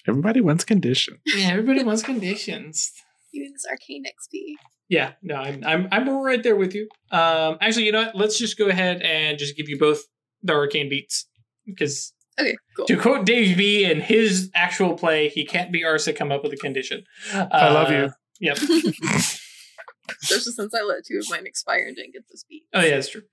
Everybody 0.07 0.41
wants 0.41 0.63
condition. 0.63 1.19
Yeah, 1.35 1.47
everybody 1.49 1.83
wants 1.83 2.03
conditions. 2.03 2.91
Even 3.33 3.53
this 3.53 3.65
arcane 3.69 4.05
XP. 4.05 4.53
Yeah, 4.87 5.13
no, 5.23 5.35
I'm 5.35 5.63
I'm 5.65 5.87
I'm 5.91 6.09
right 6.23 6.43
there 6.43 6.55
with 6.55 6.75
you. 6.75 6.87
Um, 7.11 7.57
actually, 7.59 7.85
you 7.85 7.91
know 7.91 8.03
what? 8.03 8.15
Let's 8.15 8.37
just 8.37 8.57
go 8.57 8.67
ahead 8.67 9.01
and 9.01 9.39
just 9.39 9.57
give 9.57 9.67
you 9.67 9.79
both 9.79 10.03
the 10.43 10.53
arcane 10.53 10.89
beats 10.89 11.27
because 11.65 12.13
Okay, 12.39 12.55
cool. 12.75 12.85
To 12.85 12.97
quote 12.97 13.25
Dave 13.25 13.57
B 13.57 13.85
in 13.85 14.01
his 14.01 14.51
actual 14.53 14.95
play, 14.95 15.29
he 15.29 15.45
can't 15.45 15.71
be 15.71 15.83
arsed 15.83 16.05
to 16.05 16.13
come 16.13 16.31
up 16.31 16.43
with 16.43 16.51
a 16.53 16.57
condition. 16.57 17.03
I 17.33 17.71
love 17.71 17.91
you. 17.91 18.11
Yep. 18.41 18.57
Especially 20.21 20.51
since 20.53 20.73
I 20.73 20.81
let 20.83 21.05
two 21.05 21.17
of 21.17 21.29
mine 21.29 21.45
expire 21.47 21.85
and 21.87 21.95
didn't 21.95 22.13
get 22.13 22.23
this 22.29 22.43
beat. 22.47 22.63
Oh 22.73 22.81
yeah, 22.81 22.95
that's 22.95 23.09
true. 23.09 23.23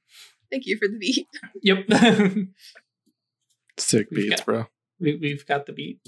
Thank 0.51 0.67
you 0.67 0.77
for 0.79 0.89
the 0.89 0.99
beat. 0.99 1.27
Yep. 1.63 1.87
Sick 3.79 4.09
We've 4.11 4.29
beats, 4.31 4.41
got- 4.41 4.47
bro. 4.47 4.67
we, 5.01 5.17
we've 5.17 5.47
got 5.47 5.67
the 5.67 5.73
beat. 5.73 6.01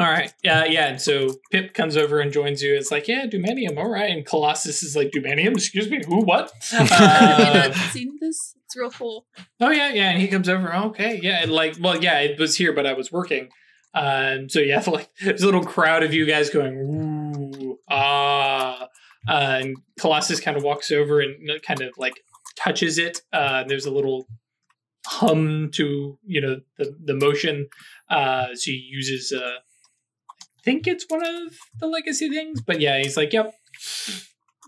All 0.00 0.06
right. 0.06 0.32
Yeah, 0.44 0.64
yeah. 0.64 0.86
And 0.86 1.00
so 1.00 1.34
Pip 1.50 1.74
comes 1.74 1.96
over 1.96 2.20
and 2.20 2.30
joins 2.32 2.62
you. 2.62 2.76
It's 2.76 2.92
like, 2.92 3.08
yeah, 3.08 3.26
Dumanium. 3.26 3.76
All 3.78 3.90
right. 3.90 4.10
And 4.10 4.24
Colossus 4.24 4.84
is 4.84 4.94
like, 4.94 5.10
Dumanium? 5.10 5.54
Excuse 5.54 5.90
me. 5.90 6.00
Who? 6.06 6.22
What? 6.22 6.52
Have 6.70 6.88
you 6.88 6.96
Uh, 6.96 7.68
not 7.68 7.74
seen 7.92 8.16
this? 8.20 8.54
It's 8.64 8.76
real 8.76 8.90
cool. 8.92 9.26
oh, 9.60 9.70
yeah, 9.70 9.92
yeah. 9.92 10.10
And 10.10 10.20
he 10.22 10.28
comes 10.28 10.48
over. 10.48 10.72
Okay. 10.72 11.18
Yeah. 11.20 11.42
And 11.42 11.50
like, 11.50 11.76
well, 11.80 12.00
yeah, 12.00 12.20
it 12.20 12.38
was 12.38 12.56
here, 12.56 12.72
but 12.72 12.86
I 12.86 12.92
was 12.92 13.10
working. 13.10 13.48
Um, 13.98 14.48
so 14.48 14.60
yeah, 14.60 14.82
like 14.86 15.10
there's 15.20 15.42
a 15.42 15.46
little 15.46 15.64
crowd 15.64 16.02
of 16.02 16.14
you 16.14 16.26
guys 16.26 16.50
going, 16.50 16.74
ooh, 16.74 17.78
ah. 17.90 18.88
Uh, 19.28 19.58
and 19.60 19.76
Colossus 20.00 20.40
kind 20.40 20.56
of 20.56 20.62
walks 20.62 20.90
over 20.90 21.20
and 21.20 21.34
kind 21.62 21.82
of 21.82 21.92
like 21.98 22.22
touches 22.56 22.96
it. 22.96 23.20
Uh, 23.32 23.58
and 23.60 23.70
there's 23.70 23.84
a 23.84 23.90
little 23.90 24.26
hum 25.06 25.70
to 25.72 26.18
you 26.24 26.40
know 26.40 26.60
the 26.78 26.96
the 27.04 27.14
motion. 27.14 27.68
Uh, 28.08 28.48
so 28.54 28.70
he 28.70 28.88
uses 28.90 29.32
uh, 29.32 29.56
I 29.58 30.62
think 30.64 30.86
it's 30.86 31.04
one 31.08 31.24
of 31.24 31.52
the 31.78 31.86
legacy 31.86 32.30
things, 32.30 32.60
but 32.60 32.80
yeah, 32.80 32.98
he's 32.98 33.16
like, 33.16 33.32
yep, 33.32 33.52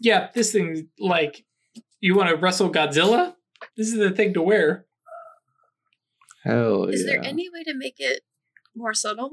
yeah, 0.02 0.28
this 0.34 0.52
thing 0.52 0.88
like 0.98 1.44
you 2.00 2.16
want 2.16 2.30
to 2.30 2.36
wrestle 2.36 2.70
Godzilla. 2.70 3.34
This 3.76 3.88
is 3.88 3.98
the 3.98 4.10
thing 4.10 4.34
to 4.34 4.42
wear. 4.42 4.86
Hell 6.44 6.84
Is 6.84 7.04
yeah. 7.04 7.12
there 7.12 7.24
any 7.24 7.48
way 7.52 7.62
to 7.64 7.74
make 7.74 7.96
it 7.98 8.22
more 8.80 8.94
subtle? 8.94 9.30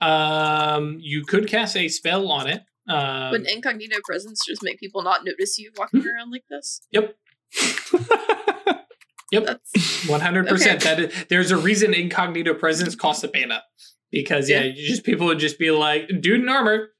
Um, 0.00 0.98
you 1.00 1.24
could 1.24 1.48
cast 1.48 1.76
a 1.76 1.88
spell 1.88 2.30
on 2.30 2.46
it. 2.48 2.62
Um, 2.88 3.30
Would 3.30 3.48
incognito 3.48 3.96
presence 4.04 4.40
just 4.46 4.62
make 4.62 4.78
people 4.78 5.02
not 5.02 5.24
notice 5.24 5.58
you 5.58 5.72
walking 5.76 6.02
Hmm. 6.02 6.08
around 6.08 6.30
like 6.30 6.44
this? 6.50 6.82
yep, 6.90 7.16
yep. 9.32 9.60
One 10.06 10.20
hundred 10.20 10.46
percent. 10.48 10.82
That 10.82 11.00
is, 11.00 11.24
there's 11.30 11.50
a 11.50 11.56
reason 11.56 11.94
incognito 11.94 12.52
presence 12.54 12.94
costs 12.94 13.24
a 13.24 13.30
mana 13.34 13.62
because 14.10 14.50
yeah, 14.50 14.60
Yeah. 14.60 14.72
you 14.74 14.86
just 14.88 15.04
people 15.04 15.26
would 15.26 15.38
just 15.38 15.58
be 15.58 15.70
like, 15.70 16.08
dude 16.20 16.40
in 16.42 16.48
armor. 16.48 16.90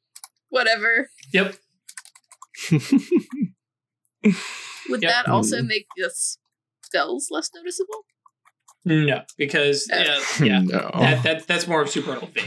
whatever. 0.49 1.11
Yep. 1.32 1.57
Would 4.88 5.03
Yep. 5.03 5.11
that 5.11 5.26
also 5.28 5.62
make 5.62 5.86
the 5.97 6.11
spells 6.82 7.28
less 7.30 7.51
noticeable? 7.55 8.05
No, 8.85 9.22
because 9.39 9.89
Oh. 9.93 9.97
yeah, 10.41 10.45
yeah, 10.45 10.61
no. 10.61 10.91
that, 11.01 11.22
that 11.22 11.47
that's 11.47 11.66
more 11.66 11.82
of 11.82 11.89
supernal 11.91 12.26
veil. 12.28 12.45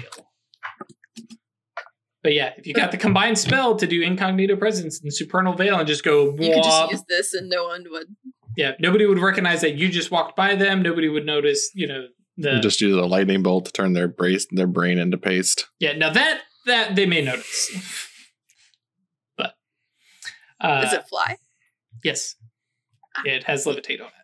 But 2.24 2.34
yeah, 2.34 2.52
if 2.58 2.68
you 2.68 2.74
got 2.74 2.92
the 2.92 2.98
combined 2.98 3.38
spell 3.38 3.76
to 3.78 3.88
do 3.88 4.02
incognito 4.02 4.56
presence 4.58 5.00
and 5.02 5.14
supernal 5.14 5.54
veil 5.54 5.78
and 5.80 5.88
just 5.88 6.04
go, 6.04 6.32
You 6.38 6.54
could 6.54 6.64
just 6.64 6.92
use 6.92 7.04
this 7.08 7.34
and 7.34 7.50
no 7.50 7.66
one 7.66 7.86
would. 7.90 8.08
yeah, 8.58 8.74
nobody 8.80 9.06
would 9.06 9.20
recognize 9.20 9.62
that 9.62 9.76
you 9.76 9.88
just 9.90 10.12
walked 10.12 10.36
by 10.36 10.56
them. 10.56 10.82
Nobody 10.82 11.08
would 11.10 11.26
notice, 11.26 11.70
you 11.74 11.88
know, 11.88 12.08
the 12.38 12.56
You 12.56 12.60
just 12.60 12.82
use 12.82 12.96
a 12.96 13.06
lightning 13.06 13.44
bolt 13.44 13.66
to 13.68 13.72
turn 13.72 13.94
their 13.94 14.08
brace 14.10 14.46
their 14.52 14.68
brain 14.68 14.98
into 14.98 15.18
paste. 15.18 15.68
yeah. 15.80 15.94
Now 15.94 16.12
that 16.12 16.42
that 16.66 16.96
they 16.96 17.06
may 17.06 17.24
notice, 17.24 17.72
but 19.38 19.54
uh, 20.60 20.82
Does 20.82 20.94
it 20.94 21.08
fly? 21.08 21.38
Yes. 22.04 22.36
Ah. 23.16 23.22
It 23.26 23.44
has 23.46 23.66
levitate 23.66 24.02
on 24.02 24.08
it. 24.08 24.17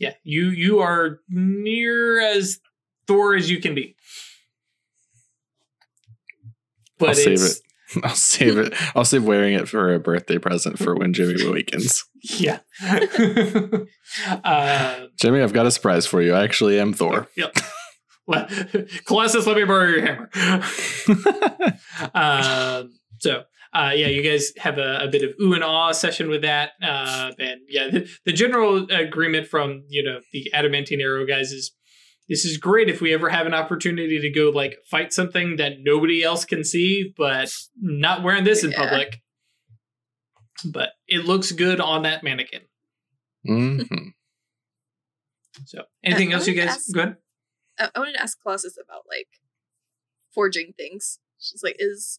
Yeah, 0.00 0.14
you 0.24 0.48
you 0.48 0.80
are 0.80 1.20
near 1.28 2.20
as 2.20 2.58
Thor 3.06 3.36
as 3.36 3.50
you 3.50 3.60
can 3.60 3.74
be. 3.74 3.94
But 6.98 7.10
I'll 7.10 7.14
save 7.14 7.42
it. 7.42 7.60
I'll 8.04 8.14
save 8.14 8.56
it. 8.56 8.72
I'll 8.96 9.04
save 9.04 9.24
wearing 9.24 9.54
it 9.54 9.68
for 9.68 9.92
a 9.92 9.98
birthday 10.00 10.38
present 10.38 10.78
for 10.78 10.96
when 10.96 11.12
Jimmy 11.12 11.40
awakens. 11.44 12.04
Yeah. 12.22 12.58
uh, 14.44 15.06
Jimmy, 15.18 15.40
I've 15.40 15.54
got 15.54 15.64
a 15.64 15.70
surprise 15.70 16.04
for 16.04 16.20
you. 16.20 16.34
I 16.34 16.44
actually 16.44 16.78
am 16.78 16.92
Thor. 16.92 17.28
yep. 17.34 17.56
Colossus, 19.06 19.46
let 19.46 19.56
me 19.56 19.64
borrow 19.64 19.88
your 19.88 20.04
hammer. 20.04 20.30
um, 22.12 22.92
so, 23.20 23.44
uh, 23.72 23.92
yeah, 23.94 24.08
you 24.08 24.22
guys 24.22 24.52
have 24.58 24.78
a, 24.78 24.98
a 25.02 25.08
bit 25.08 25.22
of 25.22 25.30
ooh 25.40 25.54
and 25.54 25.62
ah 25.64 25.92
session 25.92 26.28
with 26.28 26.42
that. 26.42 26.72
Uh, 26.82 27.30
and 27.38 27.60
yeah, 27.68 27.88
the, 27.90 28.08
the 28.24 28.32
general 28.32 28.86
agreement 28.90 29.46
from, 29.46 29.84
you 29.88 30.02
know, 30.02 30.20
the 30.32 30.50
adamantine 30.52 31.00
arrow 31.00 31.24
guys 31.26 31.52
is 31.52 31.72
this 32.28 32.44
is 32.44 32.56
great 32.58 32.88
if 32.88 33.00
we 33.00 33.12
ever 33.14 33.28
have 33.28 33.46
an 33.46 33.54
opportunity 33.54 34.20
to 34.20 34.30
go 34.30 34.50
like 34.50 34.76
fight 34.90 35.12
something 35.12 35.56
that 35.56 35.74
nobody 35.80 36.22
else 36.22 36.44
can 36.44 36.64
see, 36.64 37.12
but 37.16 37.52
not 37.80 38.22
wearing 38.22 38.44
this 38.44 38.62
in 38.64 38.70
Yeah. 38.72 38.78
public. 38.88 39.20
But 40.64 40.90
it 41.08 41.24
looks 41.24 41.52
good 41.52 41.80
on 41.80 42.02
that 42.02 42.22
mannequin. 42.22 42.62
Mhm. 43.48 44.12
So, 45.66 45.82
anything 46.04 46.32
I 46.32 46.36
else 46.36 46.46
you 46.46 46.54
guys? 46.54 46.68
ask- 46.68 46.94
Go 46.94 47.00
ahead. 47.00 47.16
I, 47.78 47.88
I 47.94 47.98
wanted 47.98 48.12
to 48.14 48.22
ask 48.22 48.40
Colossus 48.40 48.78
about 48.82 49.02
like 49.08 49.26
forging 50.32 50.72
things. 50.76 51.18
She's 51.38 51.62
like, 51.62 51.76
is 51.78 52.18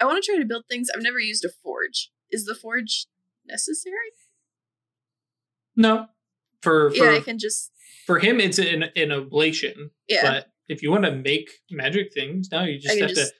I 0.00 0.04
want 0.04 0.22
to 0.22 0.30
try 0.30 0.38
to 0.38 0.46
build 0.46 0.64
things. 0.68 0.88
I've 0.94 1.02
never 1.02 1.18
used 1.18 1.44
a 1.44 1.48
forge. 1.48 2.10
Is 2.30 2.44
the 2.44 2.54
forge 2.54 3.06
necessary? 3.46 3.94
No, 5.76 6.06
for 6.60 6.90
for, 6.90 6.96
yeah, 6.96 7.18
I 7.18 7.20
can 7.20 7.38
just 7.38 7.70
for 8.06 8.18
him, 8.18 8.40
it's 8.40 8.58
an 8.58 8.84
an 8.94 9.12
oblation. 9.12 9.90
yeah. 10.08 10.22
But 10.22 10.46
if 10.68 10.82
you 10.82 10.90
want 10.90 11.04
to 11.04 11.12
make 11.12 11.50
magic 11.70 12.12
things, 12.12 12.48
no, 12.50 12.64
you 12.64 12.78
just 12.80 12.98
have 12.98 13.10
just 13.10 13.32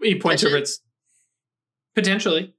to. 0.00 0.06
He 0.06 0.18
points 0.18 0.44
over 0.44 0.56
it. 0.56 0.62
its 0.62 0.80
potentially. 1.94 2.54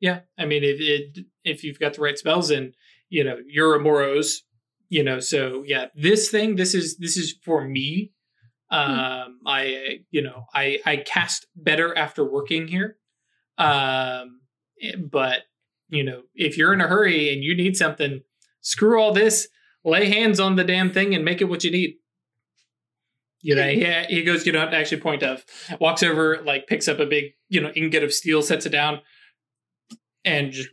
Yeah, 0.00 0.20
I 0.38 0.46
mean, 0.46 0.64
if 0.64 0.80
it, 0.80 1.26
if 1.44 1.62
you've 1.62 1.78
got 1.78 1.94
the 1.94 2.02
right 2.02 2.18
spells 2.18 2.50
and 2.50 2.74
you 3.08 3.22
know 3.22 3.36
you're 3.46 3.76
a 3.76 3.80
Moros, 3.80 4.42
you 4.88 5.04
know, 5.04 5.20
so 5.20 5.62
yeah, 5.66 5.86
this 5.94 6.28
thing, 6.28 6.56
this 6.56 6.74
is 6.74 6.96
this 6.98 7.16
is 7.16 7.36
for 7.44 7.66
me. 7.66 8.12
Hmm. 8.72 8.78
Um, 8.78 9.40
I 9.46 10.00
you 10.10 10.22
know 10.22 10.46
I 10.54 10.80
I 10.86 10.96
cast 10.96 11.46
better 11.54 11.96
after 11.96 12.24
working 12.24 12.68
here, 12.68 12.96
um, 13.58 14.40
eh, 14.80 14.96
but 14.96 15.40
you 15.90 16.02
know 16.02 16.22
if 16.34 16.56
you're 16.56 16.72
in 16.72 16.80
a 16.80 16.88
hurry 16.88 17.32
and 17.32 17.44
you 17.44 17.54
need 17.54 17.76
something, 17.76 18.22
screw 18.62 18.98
all 18.98 19.12
this, 19.12 19.48
lay 19.84 20.08
hands 20.08 20.40
on 20.40 20.56
the 20.56 20.64
damn 20.64 20.90
thing 20.90 21.14
and 21.14 21.24
make 21.24 21.42
it 21.42 21.50
what 21.50 21.64
you 21.64 21.70
need. 21.70 21.96
You 23.42 23.56
know, 23.56 23.68
he, 23.68 23.84
he 24.08 24.22
goes, 24.22 24.46
you 24.46 24.52
don't 24.52 24.62
have 24.62 24.70
to 24.70 24.76
actually 24.76 25.00
point 25.00 25.24
of, 25.24 25.44
walks 25.80 26.04
over, 26.04 26.40
like 26.44 26.68
picks 26.68 26.86
up 26.86 27.00
a 27.00 27.06
big, 27.06 27.32
you 27.48 27.60
know, 27.60 27.70
ingot 27.70 28.04
of 28.04 28.14
steel, 28.14 28.40
sets 28.40 28.66
it 28.66 28.70
down, 28.70 29.00
and 30.24 30.52
just 30.52 30.68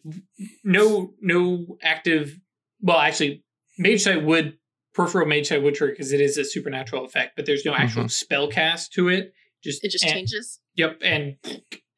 no, 0.63 1.15
no 1.19 1.77
active. 1.81 2.39
Well, 2.79 2.99
actually, 2.99 3.43
mage 3.79 4.01
sight 4.03 4.23
would 4.23 4.58
peripheral 4.99 5.27
mage 5.27 5.47
sight 5.47 5.63
would 5.63 5.75
trigger 5.75 5.93
because 5.93 6.11
it 6.11 6.19
is 6.19 6.37
a 6.37 6.43
supernatural 6.43 7.05
effect, 7.05 7.37
but 7.37 7.45
there's 7.45 7.63
no 7.63 7.73
actual 7.73 8.03
mm-hmm. 8.03 8.09
spell 8.09 8.49
cast 8.49 8.91
to 8.93 9.07
it. 9.07 9.33
Just 9.63 9.83
It 9.83 9.91
just 9.91 10.03
and- 10.03 10.13
changes. 10.13 10.59
Yep, 10.75 10.99
and 11.01 11.35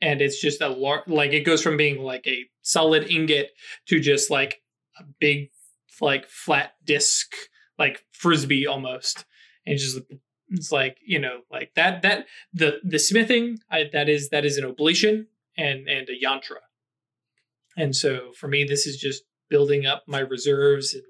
and 0.02 0.22
it's 0.22 0.40
just 0.42 0.62
a 0.62 0.70
lar- 0.70 1.04
like 1.08 1.34
it 1.34 1.42
goes 1.42 1.62
from 1.62 1.78
being 1.78 2.02
like 2.02 2.26
a 2.28 2.46
solid 2.62 3.10
ingot 3.10 3.50
to 3.88 4.00
just 4.00 4.30
like 4.30 4.62
a 5.00 5.04
big 5.20 5.50
like 6.00 6.28
flat 6.28 6.74
disc 6.84 7.32
like 7.78 8.04
frisbee 8.12 8.66
almost 8.66 9.26
and 9.68 9.78
just 9.78 10.00
it's 10.50 10.72
like 10.72 10.98
you 11.06 11.20
know 11.20 11.42
like 11.52 11.72
that 11.76 12.02
that 12.02 12.26
the 12.54 12.80
the 12.84 12.98
smithing 12.98 13.60
I, 13.70 13.88
that 13.94 14.10
is 14.10 14.30
that 14.30 14.44
is 14.44 14.58
an 14.58 14.66
oblation 14.66 15.28
and 15.56 15.88
and 15.88 16.10
a 16.10 16.26
yantra 16.26 16.62
and 17.78 17.96
so 17.96 18.32
for 18.36 18.48
me 18.48 18.64
this 18.64 18.88
is 18.88 18.98
just 18.98 19.24
building 19.48 19.86
up 19.86 20.06
my 20.08 20.20
reserves 20.20 20.96
and 20.96 21.04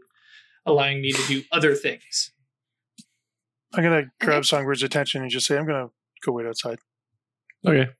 allowing 0.65 1.01
me 1.01 1.11
to 1.11 1.27
do 1.27 1.43
other 1.51 1.75
things 1.75 2.31
I'm 3.73 3.83
gonna 3.83 4.11
grab 4.19 4.43
Songbird's 4.43 4.83
attention 4.83 5.21
and 5.21 5.31
just 5.31 5.47
say, 5.47 5.57
I'm 5.57 5.65
gonna 5.65 5.87
go 6.25 6.33
wait 6.33 6.45
outside. 6.45 6.79
Okay. 7.65 7.83
A 7.83 7.95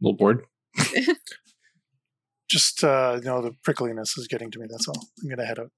little 0.00 0.16
bored. 0.16 0.44
Just 2.50 2.84
uh, 2.84 3.14
you 3.16 3.24
know, 3.24 3.40
the 3.40 3.52
prickliness 3.66 4.18
is 4.18 4.26
getting 4.28 4.50
to 4.50 4.58
me. 4.58 4.66
That's 4.68 4.88
all. 4.88 5.08
I'm 5.22 5.30
gonna 5.30 5.46
head 5.46 5.58
out. 5.58 5.70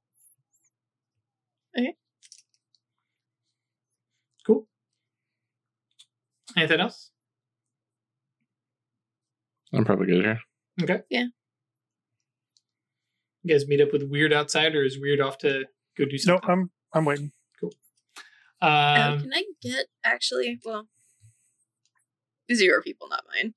Okay. 1.78 1.94
Cool 4.44 4.66
anything 6.56 6.80
else 6.80 7.10
I'm 9.74 9.84
probably 9.86 10.06
good 10.06 10.22
here. 10.22 10.40
Okay. 10.82 11.00
Yeah. 11.08 11.26
You 13.42 13.54
guys 13.54 13.66
meet 13.66 13.80
up 13.80 13.90
with 13.90 14.02
Weird 14.02 14.30
outside, 14.30 14.74
or 14.74 14.84
is 14.84 15.00
Weird 15.00 15.18
off 15.18 15.38
to 15.38 15.64
go 15.96 16.04
do 16.04 16.16
No. 16.26 16.40
I'm 16.44 16.70
I'm 16.92 17.04
waiting. 17.04 17.32
Um, 18.62 18.70
Um, 18.70 19.20
can 19.22 19.32
I 19.34 19.44
get 19.60 19.86
actually? 20.04 20.60
Well, 20.64 20.86
these 22.48 22.60
are 22.60 22.64
your 22.64 22.82
people, 22.82 23.08
not 23.08 23.24
mine. 23.34 23.54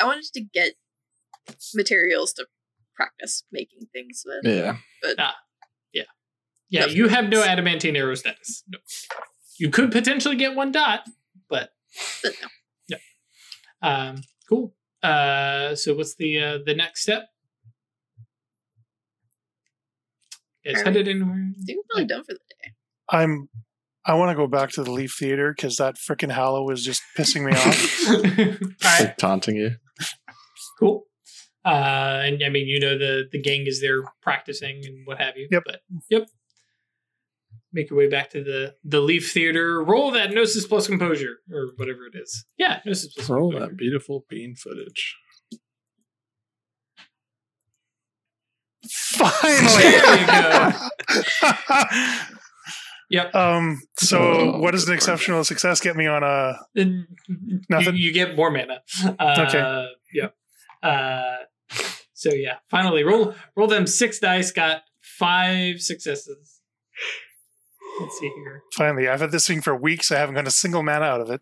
I 0.00 0.04
wanted 0.04 0.24
to 0.34 0.40
get 0.40 0.74
materials 1.74 2.32
to 2.34 2.46
practice 2.94 3.44
making 3.52 3.86
things 3.92 4.24
with. 4.26 4.44
Yeah. 4.44 4.78
but 5.02 5.16
Yeah, 5.92 6.02
Yeah, 6.70 6.86
you 6.86 7.08
have 7.08 7.28
no 7.28 7.42
adamantine 7.42 7.96
arrow 7.96 8.14
status. 8.14 8.64
No. 8.68 8.78
You 9.58 9.70
could 9.70 9.92
potentially 9.92 10.36
get 10.36 10.54
one 10.56 10.72
dot, 10.72 11.00
but 11.48 11.70
But 12.22 12.32
no. 12.90 12.96
um, 13.82 14.22
cool. 14.48 14.74
Uh, 15.02 15.74
so 15.76 15.94
what's 15.94 16.16
the 16.16 16.38
uh, 16.42 16.58
the 16.66 16.74
next 16.74 17.02
step? 17.02 17.28
Is 20.68 20.78
Alright. 20.78 20.86
headed 20.86 21.08
anywhere? 21.08 21.50
I 21.58 21.62
think 21.64 21.78
we're 21.78 21.82
probably 21.90 22.06
done 22.06 22.24
for 22.24 22.32
the 22.34 22.38
day. 22.38 22.72
I'm. 23.10 23.48
I 24.06 24.14
want 24.14 24.30
to 24.30 24.36
go 24.36 24.46
back 24.46 24.70
to 24.70 24.82
the 24.82 24.90
Leaf 24.90 25.16
Theater 25.18 25.52
because 25.54 25.76
that 25.76 25.96
freaking 25.96 26.30
Hallow 26.32 26.70
is 26.70 26.82
just 26.82 27.02
pissing 27.16 27.44
me 27.44 27.52
off. 27.52 28.08
All 28.08 28.90
right, 28.90 29.00
Like 29.00 29.16
taunting 29.18 29.56
you. 29.56 29.72
cool. 30.78 31.04
Uh, 31.64 32.22
and 32.24 32.42
I 32.42 32.48
mean, 32.48 32.66
you 32.68 32.80
know, 32.80 32.96
the 32.96 33.24
the 33.30 33.40
gang 33.42 33.64
is 33.66 33.80
there 33.82 34.02
practicing 34.22 34.80
and 34.86 35.06
what 35.06 35.18
have 35.20 35.36
you. 35.36 35.48
Yep. 35.50 35.62
But 35.66 35.80
yep. 36.08 36.26
Make 37.70 37.90
your 37.90 37.98
way 37.98 38.08
back 38.08 38.30
to 38.30 38.42
the 38.42 38.74
the 38.82 39.00
Leaf 39.00 39.30
Theater. 39.32 39.82
Roll 39.84 40.10
that 40.12 40.32
Gnosis 40.32 40.66
plus 40.66 40.86
Composure 40.86 41.36
or 41.52 41.72
whatever 41.76 42.06
it 42.06 42.16
is. 42.18 42.46
Yeah, 42.56 42.80
Gnosis 42.86 43.12
plus 43.12 43.28
Roll 43.28 43.50
Composure. 43.50 43.70
that 43.72 43.76
beautiful 43.76 44.24
bean 44.30 44.54
footage. 44.56 45.16
Finally. 49.18 49.82
There 49.82 50.20
you 50.20 50.26
go. 50.26 52.08
Yep. 53.10 53.34
um. 53.34 53.80
So, 53.98 54.18
Oh, 54.18 54.58
what 54.58 54.72
does 54.72 54.82
an 54.84 54.90
good 54.90 54.96
exceptional 54.96 55.42
success 55.42 55.80
get 55.80 55.96
me 55.96 56.06
on 56.06 56.22
a? 56.22 56.58
Then 56.74 57.06
you, 57.26 57.60
Nothing? 57.70 57.96
you 57.96 58.12
get 58.12 58.36
more 58.36 58.50
mana. 58.50 58.82
Uh, 59.18 59.46
Okay. 59.48 59.88
Yep. 60.12 60.34
Uh, 60.82 61.36
so 62.12 62.34
yeah, 62.34 62.56
finally 62.70 63.04
roll 63.04 63.34
roll 63.56 63.66
them 63.66 63.86
six 63.86 64.18
dice. 64.18 64.52
Got 64.52 64.82
five 65.00 65.80
successes. 65.80 66.60
Let's 67.98 68.18
see 68.18 68.30
here. 68.44 68.62
Finally, 68.76 69.08
I've 69.08 69.20
had 69.20 69.30
this 69.32 69.46
thing 69.46 69.62
for 69.62 69.74
weeks. 69.74 70.12
I 70.12 70.18
haven't 70.18 70.34
gotten 70.34 70.48
a 70.48 70.50
single 70.50 70.82
mana 70.82 71.06
out 71.06 71.20
of 71.22 71.30
it. 71.30 71.40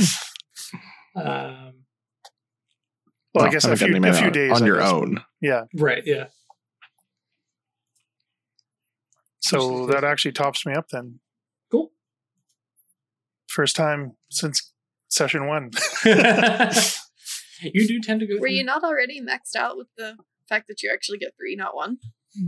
Um, 1.16 1.84
well, 3.34 3.44
I 3.46 3.50
guess 3.50 3.64
a 3.64 3.76
few, 3.76 3.96
a 4.04 4.12
few 4.12 4.30
days 4.30 4.50
on 4.52 4.62
I 4.62 4.66
your 4.66 4.78
guess. 4.80 4.92
own. 4.92 5.20
Yeah. 5.40 5.62
right. 5.76 6.02
Yeah. 6.04 6.24
So 9.44 9.86
that 9.86 10.04
actually 10.04 10.32
tops 10.32 10.64
me 10.64 10.72
up 10.74 10.88
then. 10.90 11.20
Cool. 11.70 11.90
First 13.48 13.76
time 13.76 14.12
since 14.30 14.72
session 15.08 15.46
one. 15.46 15.70
you 16.04 17.86
do 17.86 18.00
tend 18.00 18.20
to 18.20 18.26
go. 18.26 18.34
Were 18.34 18.40
through- 18.40 18.50
you 18.50 18.64
not 18.64 18.82
already 18.84 19.20
maxed 19.20 19.54
out 19.56 19.76
with 19.76 19.88
the 19.96 20.16
fact 20.48 20.66
that 20.68 20.82
you 20.82 20.90
actually 20.92 21.18
get 21.18 21.32
three, 21.38 21.56
not 21.56 21.74
one? 21.76 21.98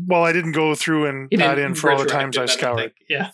well, 0.06 0.24
I 0.24 0.32
didn't 0.32 0.52
go 0.52 0.74
through 0.74 1.06
and 1.06 1.28
You 1.30 1.38
add 1.40 1.54
didn't 1.56 1.70
in 1.70 1.74
for 1.76 1.92
all 1.92 1.98
the 1.98 2.06
times 2.06 2.36
I 2.36 2.46
scoured. 2.46 2.78
think. 2.78 2.92
Yeah. 3.08 3.30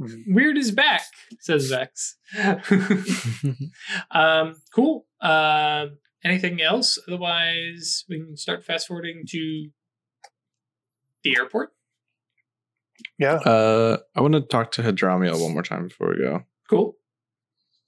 Mhm. 0.00 0.24
Weird 0.28 0.58
is 0.58 0.70
back, 0.72 1.02
says 1.40 1.70
Vex. 1.70 2.18
um, 4.10 4.56
cool. 4.74 5.06
Um, 5.22 5.96
anything 6.22 6.60
else? 6.60 6.98
Otherwise, 7.08 8.04
we 8.08 8.18
can 8.18 8.36
start 8.36 8.62
fast 8.64 8.88
forwarding 8.88 9.24
to 9.28 9.70
the 11.24 11.36
airport. 11.36 11.70
Yeah. 13.18 13.34
Uh, 13.34 13.98
I 14.14 14.20
want 14.20 14.34
to 14.34 14.40
talk 14.40 14.72
to 14.72 14.82
Hadramiel 14.82 15.40
one 15.42 15.52
more 15.52 15.62
time 15.62 15.88
before 15.88 16.10
we 16.10 16.18
go. 16.18 16.42
Cool. 16.68 16.96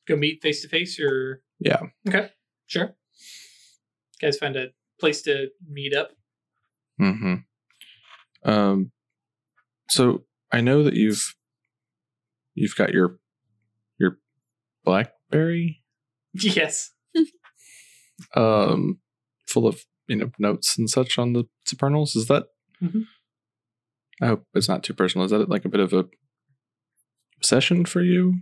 Go 0.07 0.17
meet 0.17 0.41
face 0.43 0.63
to 0.63 0.69
face, 0.69 0.99
or 1.01 1.43
Yeah. 1.61 1.81
okay, 2.09 2.31
sure. 2.67 2.95
guys 4.21 4.39
find 4.39 4.57
a 4.57 4.69
place 5.01 5.23
to 5.23 5.49
meet 5.69 5.95
up. 5.95 6.11
hmm 6.99 7.35
Um, 8.45 8.91
so 9.91 10.25
I 10.53 10.61
know 10.61 10.83
that 10.83 10.95
you've 10.95 11.35
you've 12.55 12.75
got 12.77 12.93
your 12.93 13.19
your 13.99 14.19
BlackBerry 14.85 15.83
Yes. 16.35 16.91
um 18.35 18.99
full 19.47 19.67
of 19.67 19.85
you 20.07 20.17
know 20.17 20.31
notes 20.39 20.77
and 20.79 20.89
such 20.89 21.19
on 21.19 21.33
the 21.35 21.45
supernals. 21.67 22.17
Is 22.17 22.27
that? 22.29 22.45
Mhm. 22.83 23.03
I 24.21 24.27
hope 24.27 24.45
it's 24.55 24.69
not 24.69 24.83
too 24.83 24.95
personal. 24.95 25.25
Is 25.25 25.31
that 25.31 25.49
like 25.49 25.65
a 25.65 25.69
bit 25.69 25.81
of 25.81 25.93
a 25.93 26.07
obsession 27.37 27.85
for 27.85 28.01
you, 28.03 28.41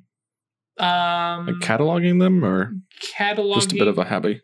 Um, 0.79 1.47
like 1.47 1.57
cataloging 1.57 2.21
them, 2.21 2.45
or 2.45 2.73
cataloging. 3.19 3.55
just 3.55 3.73
a 3.73 3.77
bit 3.77 3.89
of 3.89 3.99
a 3.99 4.05
hobby? 4.05 4.41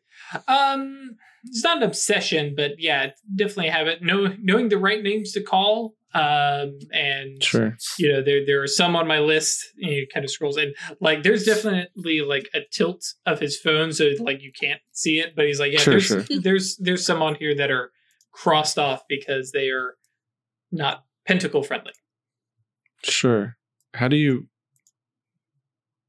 Um, 0.48 1.16
it's 1.44 1.64
not 1.64 1.78
an 1.78 1.82
obsession, 1.82 2.54
but 2.56 2.72
yeah, 2.78 3.10
definitely 3.34 3.68
have 3.70 3.86
it. 3.86 4.02
Know 4.02 4.34
knowing 4.40 4.68
the 4.68 4.78
right 4.78 5.02
names 5.02 5.32
to 5.32 5.42
call. 5.42 5.94
Um, 6.14 6.78
and 6.92 7.42
Sure. 7.42 7.74
you 7.98 8.12
know, 8.12 8.22
there 8.22 8.44
there 8.44 8.62
are 8.62 8.66
some 8.66 8.94
on 8.96 9.06
my 9.08 9.18
list. 9.18 9.66
And 9.80 9.90
it 9.92 10.12
kind 10.12 10.24
of 10.24 10.30
scrolls 10.30 10.58
in. 10.58 10.74
Like, 11.00 11.22
there's 11.22 11.44
definitely 11.44 12.20
like 12.20 12.50
a 12.54 12.60
tilt 12.70 13.02
of 13.24 13.40
his 13.40 13.58
phone, 13.58 13.92
so 13.94 14.10
like 14.20 14.42
you 14.42 14.52
can't 14.52 14.80
see 14.92 15.18
it. 15.20 15.34
But 15.34 15.46
he's 15.46 15.58
like, 15.58 15.72
yeah, 15.72 15.78
Sure, 15.80 15.92
there's 15.94 16.04
sure. 16.04 16.24
there's 16.40 16.76
there's 16.76 17.06
some 17.06 17.22
on 17.22 17.34
here 17.36 17.54
that 17.56 17.70
are 17.70 17.90
crossed 18.32 18.78
off 18.78 19.02
because 19.08 19.52
they 19.52 19.68
are 19.70 19.94
not 20.70 21.04
pentacle 21.26 21.62
friendly. 21.62 21.92
Sure. 23.04 23.56
How 23.94 24.08
do 24.08 24.16
you 24.16 24.48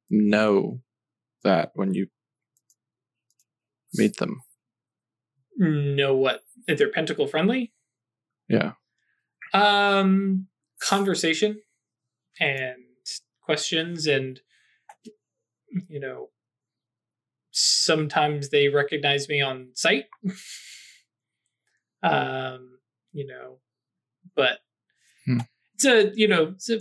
know 0.09 0.82
that 1.43 1.72
when 1.76 1.93
you 1.93 2.07
meet 3.93 4.18
them? 4.18 4.41
Know 5.57 6.16
what? 6.16 6.41
If 6.68 6.78
they're 6.78 6.91
pentacle 6.91 7.28
friendly, 7.28 7.74
Yeah. 8.47 8.74
um 9.53 10.47
conversation 10.82 11.61
and 12.39 12.78
questions 13.41 14.07
and 14.07 14.41
you 15.88 15.99
know 15.99 16.30
sometimes 17.51 18.49
they 18.49 18.68
recognize 18.70 19.30
me 19.30 19.41
on 19.41 19.70
sight 19.74 20.05
um 22.03 22.80
you 23.11 23.28
know 23.28 23.59
but. 24.36 24.59
It's 25.76 25.86
a 25.86 26.11
you 26.15 26.28
know 26.28 26.53
it's 26.55 26.69
a 26.69 26.80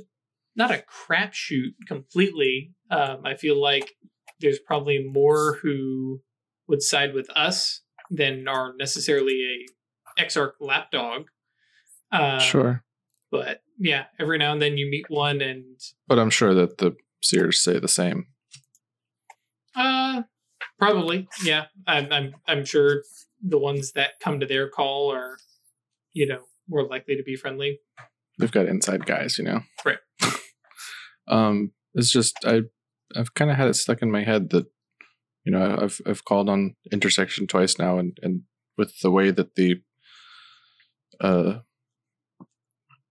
not 0.56 0.70
a 0.70 0.82
crapshoot 0.82 1.72
completely 1.86 2.72
um 2.90 3.18
i 3.24 3.34
feel 3.34 3.60
like 3.60 3.94
there's 4.40 4.58
probably 4.58 5.04
more 5.04 5.58
who 5.62 6.20
would 6.68 6.82
side 6.82 7.14
with 7.14 7.28
us 7.30 7.80
than 8.10 8.46
are 8.48 8.74
necessarily 8.78 9.66
a 10.18 10.22
exarch 10.22 10.54
lapdog 10.60 11.26
um, 12.12 12.40
sure. 12.40 12.84
but 13.30 13.62
yeah, 13.78 14.04
every 14.20 14.38
now 14.38 14.52
and 14.52 14.60
then 14.60 14.76
you 14.76 14.88
meet 14.88 15.06
one, 15.08 15.40
and 15.40 15.80
But 16.06 16.18
I'm 16.18 16.30
sure 16.30 16.54
that 16.54 16.78
the 16.78 16.94
seers 17.22 17.62
say 17.62 17.78
the 17.78 17.88
same. 17.88 18.26
uh, 19.74 20.22
probably 20.78 21.28
yeah. 21.42 21.64
I'm 21.86 22.12
I'm 22.12 22.34
I'm 22.46 22.64
sure 22.64 23.02
the 23.42 23.58
ones 23.58 23.92
that 23.92 24.20
come 24.20 24.40
to 24.40 24.46
their 24.46 24.68
call 24.68 25.10
are, 25.10 25.38
you 26.12 26.26
know, 26.26 26.42
more 26.68 26.86
likely 26.86 27.16
to 27.16 27.22
be 27.22 27.34
friendly. 27.34 27.80
They've 28.42 28.50
got 28.50 28.66
inside 28.66 29.06
guys, 29.06 29.38
you 29.38 29.44
know. 29.44 29.60
Right. 29.84 29.98
um, 31.28 31.70
it's 31.94 32.10
just 32.10 32.34
I 32.44 32.62
I've 33.14 33.34
kind 33.34 33.52
of 33.52 33.56
had 33.56 33.68
it 33.68 33.76
stuck 33.76 34.02
in 34.02 34.10
my 34.10 34.24
head 34.24 34.50
that 34.50 34.66
you 35.44 35.52
know 35.52 35.78
I've 35.80 36.00
I've 36.04 36.24
called 36.24 36.48
on 36.48 36.74
intersection 36.90 37.46
twice 37.46 37.78
now, 37.78 37.98
and 37.98 38.18
and 38.20 38.42
with 38.76 38.98
the 39.00 39.12
way 39.12 39.30
that 39.30 39.54
the 39.54 39.80
uh 41.20 41.60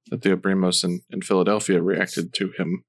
that 0.10 0.22
the 0.22 0.36
Abrimos 0.36 0.84
in, 0.84 1.00
in 1.10 1.22
Philadelphia 1.22 1.82
reacted 1.82 2.34
to 2.34 2.52
him, 2.58 2.84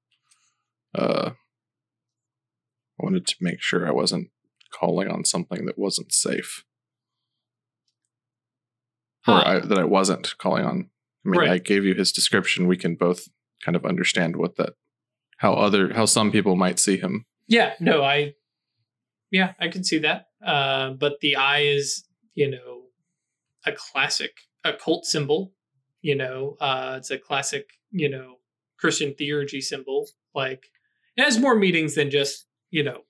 uh, 0.98 1.30
I 1.30 2.98
wanted 2.98 3.28
to 3.28 3.36
make 3.40 3.62
sure 3.62 3.86
I 3.86 3.92
wasn't 3.92 4.30
calling 4.72 5.08
on 5.08 5.24
something 5.24 5.64
that 5.66 5.78
wasn't 5.78 6.12
safe, 6.12 6.64
or 9.28 9.46
I, 9.46 9.60
that 9.60 9.78
I 9.78 9.84
wasn't 9.84 10.36
calling 10.38 10.64
on. 10.64 10.90
I 11.24 11.28
mean, 11.28 11.40
Right. 11.40 11.50
I 11.50 11.58
gave 11.58 11.84
you 11.84 11.94
his 11.94 12.12
description. 12.12 12.66
We 12.66 12.76
can 12.76 12.94
both 12.96 13.28
kind 13.62 13.76
of 13.76 13.86
understand 13.86 14.36
what 14.36 14.56
that, 14.56 14.74
how 15.38 15.54
other, 15.54 15.92
how 15.94 16.04
some 16.04 16.32
people 16.32 16.56
might 16.56 16.78
see 16.78 16.96
him. 16.96 17.26
Yeah, 17.46 17.74
no, 17.80 18.02
I, 18.02 18.34
yeah, 19.30 19.52
I 19.60 19.68
can 19.68 19.84
see 19.84 19.98
that. 19.98 20.26
Uh, 20.44 20.90
but 20.90 21.20
the 21.20 21.36
eye 21.36 21.60
is, 21.60 22.04
you 22.34 22.50
know, 22.50 22.82
a 23.64 23.72
classic 23.72 24.32
occult 24.64 25.04
symbol. 25.06 25.52
You 26.00 26.16
know, 26.16 26.56
uh, 26.60 26.94
it's 26.98 27.10
a 27.10 27.18
classic, 27.18 27.70
you 27.92 28.08
know, 28.08 28.36
Christian 28.78 29.14
theurgy 29.14 29.62
symbol. 29.62 30.08
Like, 30.34 30.70
it 31.16 31.22
has 31.22 31.38
more 31.38 31.54
meanings 31.54 31.94
than 31.94 32.10
just, 32.10 32.46
you 32.70 32.82
know, 32.82 33.02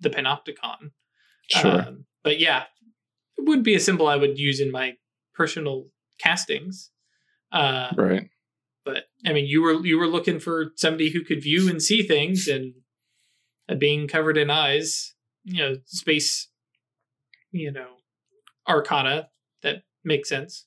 the 0.00 0.10
panopticon. 0.10 0.90
Sure. 1.48 1.82
Um, 1.82 2.06
but 2.24 2.40
yeah, 2.40 2.64
it 3.36 3.46
would 3.46 3.62
be 3.62 3.74
a 3.74 3.80
symbol 3.80 4.08
I 4.08 4.16
would 4.16 4.38
use 4.38 4.60
in 4.60 4.72
my 4.72 4.94
personal 5.34 5.86
castings. 6.18 6.90
Uh, 7.50 7.88
right. 7.96 8.28
but 8.84 9.04
I 9.24 9.32
mean, 9.32 9.46
you 9.46 9.62
were 9.62 9.84
you 9.84 9.98
were 9.98 10.06
looking 10.06 10.38
for 10.38 10.72
somebody 10.76 11.10
who 11.10 11.24
could 11.24 11.42
view 11.42 11.68
and 11.68 11.82
see 11.82 12.02
things, 12.02 12.46
and 12.46 12.74
a 13.68 13.76
being 13.76 14.08
covered 14.08 14.36
in 14.36 14.50
eyes, 14.50 15.14
you 15.44 15.62
know, 15.62 15.76
space, 15.86 16.48
you 17.50 17.70
know, 17.70 17.88
arcana 18.68 19.28
that 19.62 19.82
makes 20.04 20.28
sense. 20.28 20.66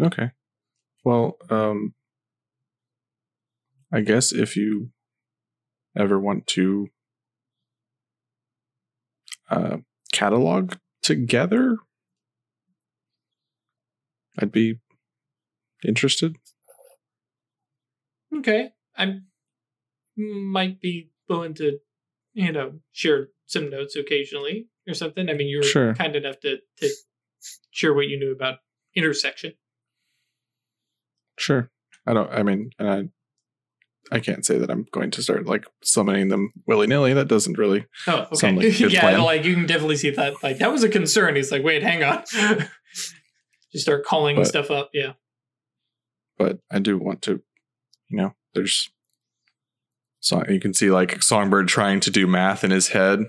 Okay. 0.00 0.30
Well, 1.04 1.36
um, 1.50 1.94
I 3.92 4.00
guess 4.00 4.32
if 4.32 4.56
you 4.56 4.90
ever 5.96 6.18
want 6.18 6.46
to 6.48 6.88
uh, 9.50 9.76
catalog 10.12 10.74
together, 11.02 11.76
I'd 14.38 14.52
be 14.52 14.78
interested. 15.86 16.36
Okay, 18.36 18.70
I 18.96 19.20
might 20.16 20.80
be 20.80 21.10
willing 21.28 21.54
to, 21.54 21.78
you 22.32 22.52
know, 22.52 22.80
share 22.92 23.28
some 23.46 23.70
notes 23.70 23.94
occasionally 23.96 24.68
or 24.88 24.94
something. 24.94 25.28
I 25.28 25.34
mean, 25.34 25.48
you 25.48 25.58
were 25.58 25.62
Sure. 25.62 25.94
kind 25.94 26.16
enough 26.16 26.40
to 26.40 26.58
to 26.78 26.90
share 27.70 27.94
what 27.94 28.06
you 28.08 28.18
knew 28.18 28.32
about 28.32 28.58
intersection. 28.94 29.54
Sure. 31.38 31.70
I 32.06 32.12
don't. 32.14 32.30
I 32.30 32.42
mean, 32.42 32.70
and 32.78 32.88
I. 32.88 33.02
I 34.12 34.20
can't 34.20 34.44
say 34.44 34.58
that 34.58 34.70
I'm 34.70 34.84
going 34.92 35.10
to 35.12 35.22
start 35.22 35.46
like 35.46 35.64
summoning 35.82 36.28
them 36.28 36.52
willy 36.66 36.86
nilly. 36.86 37.14
That 37.14 37.26
doesn't 37.26 37.56
really. 37.56 37.86
Oh, 38.06 38.18
okay. 38.24 38.36
Sound 38.36 38.58
like 38.58 38.66
a 38.66 38.70
good 38.78 38.92
yeah, 38.92 39.18
like 39.22 39.44
you 39.46 39.54
can 39.54 39.64
definitely 39.64 39.96
see 39.96 40.10
that. 40.10 40.42
Like 40.42 40.58
that 40.58 40.70
was 40.70 40.84
a 40.84 40.90
concern. 40.90 41.36
He's 41.36 41.50
like, 41.50 41.64
wait, 41.64 41.82
hang 41.82 42.04
on. 42.04 42.22
Just 43.74 43.84
start 43.84 44.04
calling 44.06 44.36
But- 44.36 44.46
stuff 44.46 44.70
up. 44.70 44.88
Yeah. 44.94 45.14
but 46.38 46.60
I 46.70 46.78
do 46.78 46.96
want 46.98 47.20
to, 47.22 47.42
you 48.08 48.16
know, 48.16 48.34
there's 48.54 48.90
song 50.20 50.44
you 50.48 50.58
can 50.58 50.72
see 50.72 50.90
like 50.90 51.22
Songbird 51.22 51.68
trying 51.68 52.00
to 52.00 52.10
do 52.10 52.26
math 52.26 52.64
in 52.64 52.70
his 52.70 52.88
head. 52.88 53.26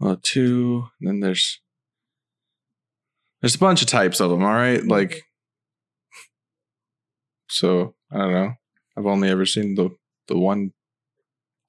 Well, 0.00 0.18
two, 0.20 0.88
and 1.00 1.08
then 1.08 1.20
there's 1.20 1.60
there's 3.40 3.54
a 3.54 3.58
bunch 3.58 3.80
of 3.80 3.88
types 3.88 4.20
of 4.20 4.30
them. 4.30 4.42
All 4.42 4.52
right, 4.52 4.80
mm-hmm. 4.80 4.90
like 4.90 5.22
so 7.48 7.94
I 8.10 8.18
don't 8.18 8.32
know. 8.32 8.52
I've 8.96 9.06
only 9.06 9.28
ever 9.28 9.46
seen 9.46 9.76
the 9.76 9.90
the 10.26 10.36
one 10.36 10.72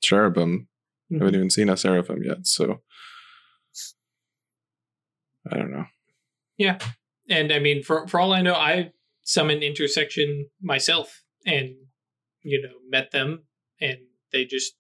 cherubim. 0.02 0.68
I 1.12 1.16
haven't 1.16 1.28
mm-hmm. 1.28 1.36
even 1.36 1.50
seen 1.52 1.70
a 1.70 1.78
seraphim 1.78 2.24
yet, 2.24 2.48
so 2.48 2.82
I 5.52 5.58
don't 5.58 5.72
know. 5.72 5.86
And 7.30 7.52
I 7.52 7.60
mean, 7.60 7.84
for 7.84 8.08
for 8.08 8.20
all 8.20 8.34
I 8.34 8.42
know, 8.42 8.54
I 8.54 8.92
summoned 9.24 9.64
intersection 9.64 10.50
myself, 10.62 11.24
and 11.46 11.76
you 12.44 12.62
know, 12.62 12.74
met 12.90 13.12
them, 13.12 13.44
and 13.82 13.98
they 14.32 14.46
just 14.46 14.76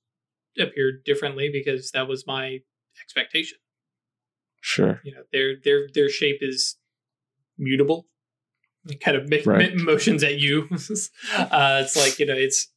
appeared 0.60 1.04
differently 1.06 1.50
because 1.52 1.92
that 1.92 2.08
was 2.08 2.26
my 2.28 2.60
expectation. 3.02 3.58
Sure. 4.62 5.02
You 5.04 5.14
know, 5.14 5.24
their 5.32 5.56
their 5.64 5.88
their 5.94 6.10
shape 6.10 6.38
is 6.42 6.78
mutable. 7.58 8.08
Kind 9.02 9.18
of 9.18 9.28
make 9.28 9.46
Right. 9.48 9.76
motions 9.76 10.24
at 10.24 10.38
you. 10.40 10.68
uh, 11.36 11.82
it's 11.84 11.96
like 11.96 12.20
you 12.20 12.26
know, 12.28 12.36
it's 12.36 12.68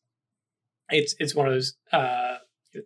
it's 0.91 1.15
it's 1.19 1.35
one 1.35 1.47
of 1.47 1.53
those 1.53 1.77
uh, 1.93 2.37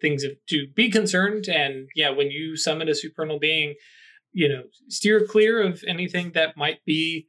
things 0.00 0.24
of, 0.24 0.32
to 0.48 0.66
be 0.74 0.90
concerned. 0.90 1.46
And 1.48 1.88
yeah, 1.94 2.10
when 2.10 2.30
you 2.32 2.56
summon 2.56 2.88
a 2.88 2.94
supernal 2.94 3.38
being, 3.38 3.74
you 4.32 4.48
know, 4.48 4.62
steer 4.88 5.26
clear 5.26 5.62
of 5.62 5.82
anything 5.86 6.32
that 6.32 6.56
might 6.56 6.84
be 6.84 7.28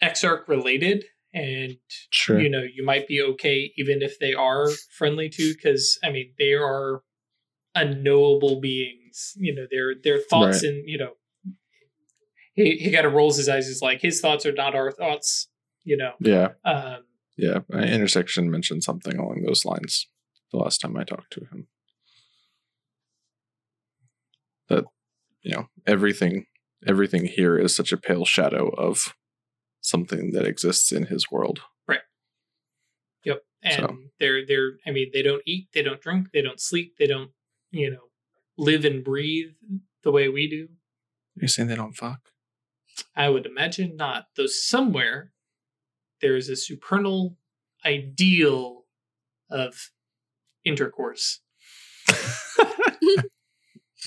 Exarch 0.00 0.48
related. 0.48 1.04
And 1.34 1.76
Sure. 2.10 2.40
you 2.40 2.50
know, 2.50 2.62
you 2.62 2.84
might 2.84 3.08
be 3.08 3.22
okay 3.22 3.72
even 3.76 4.02
if 4.02 4.18
they 4.18 4.34
are 4.34 4.70
friendly 4.90 5.28
to, 5.30 5.52
because 5.54 5.98
I 6.04 6.10
mean, 6.10 6.32
they 6.38 6.52
are 6.54 7.02
unknowable 7.74 8.60
beings. 8.60 9.32
You 9.36 9.54
know, 9.54 9.66
their 9.70 9.94
their 10.02 10.18
thoughts 10.20 10.62
Right. 10.62 10.72
and 10.72 10.88
you 10.88 10.98
know, 10.98 11.12
he 12.54 12.76
he 12.76 12.92
kind 12.92 13.06
of 13.06 13.14
rolls 13.14 13.36
his 13.38 13.48
eyes. 13.48 13.66
He's 13.66 13.80
like, 13.82 14.00
his 14.02 14.20
thoughts 14.20 14.44
are 14.44 14.52
not 14.52 14.74
our 14.74 14.90
thoughts. 14.90 15.48
You 15.84 15.96
know, 15.96 16.12
yeah. 16.20 16.50
um, 16.64 17.04
Yeah, 17.36 17.60
intersection 17.72 18.50
mentioned 18.50 18.84
something 18.84 19.16
along 19.18 19.42
those 19.42 19.64
lines 19.64 20.06
the 20.52 20.58
last 20.58 20.78
time 20.80 20.96
I 20.96 21.04
talked 21.04 21.32
to 21.32 21.40
him. 21.46 21.66
That 24.68 24.84
you 25.42 25.52
know 25.52 25.68
everything, 25.86 26.46
everything 26.86 27.26
here 27.26 27.58
is 27.58 27.74
such 27.74 27.92
a 27.92 27.96
pale 27.96 28.24
shadow 28.24 28.68
of 28.70 29.14
something 29.80 30.32
that 30.32 30.46
exists 30.46 30.92
in 30.92 31.06
his 31.06 31.30
world. 31.30 31.60
Right. 31.86 32.00
Yep. 33.24 33.42
And 33.62 33.74
So- 33.74 33.98
they're 34.20 34.46
they're 34.46 34.72
I 34.86 34.90
mean, 34.90 35.10
they 35.12 35.22
don't 35.22 35.42
eat, 35.46 35.68
they 35.72 35.82
don't 35.82 36.00
drink, 36.00 36.28
they 36.32 36.42
don't 36.42 36.60
sleep, 36.60 36.94
they 36.98 37.06
don't, 37.06 37.30
you 37.70 37.90
know, 37.90 38.08
live 38.56 38.84
and 38.84 39.02
breathe 39.04 39.52
the 40.02 40.12
way 40.12 40.28
we 40.28 40.48
do. 40.48 40.68
You're 41.36 41.48
saying 41.48 41.68
they 41.68 41.76
don't 41.76 41.94
fuck? 41.96 42.20
I 43.16 43.28
would 43.30 43.46
imagine 43.46 43.96
not. 43.96 44.26
Though 44.36 44.46
somewhere 44.46 45.32
there 46.20 46.36
is 46.36 46.48
a 46.48 46.56
supernal 46.56 47.36
ideal 47.84 48.84
of 49.50 49.90
intercourse. 50.64 51.40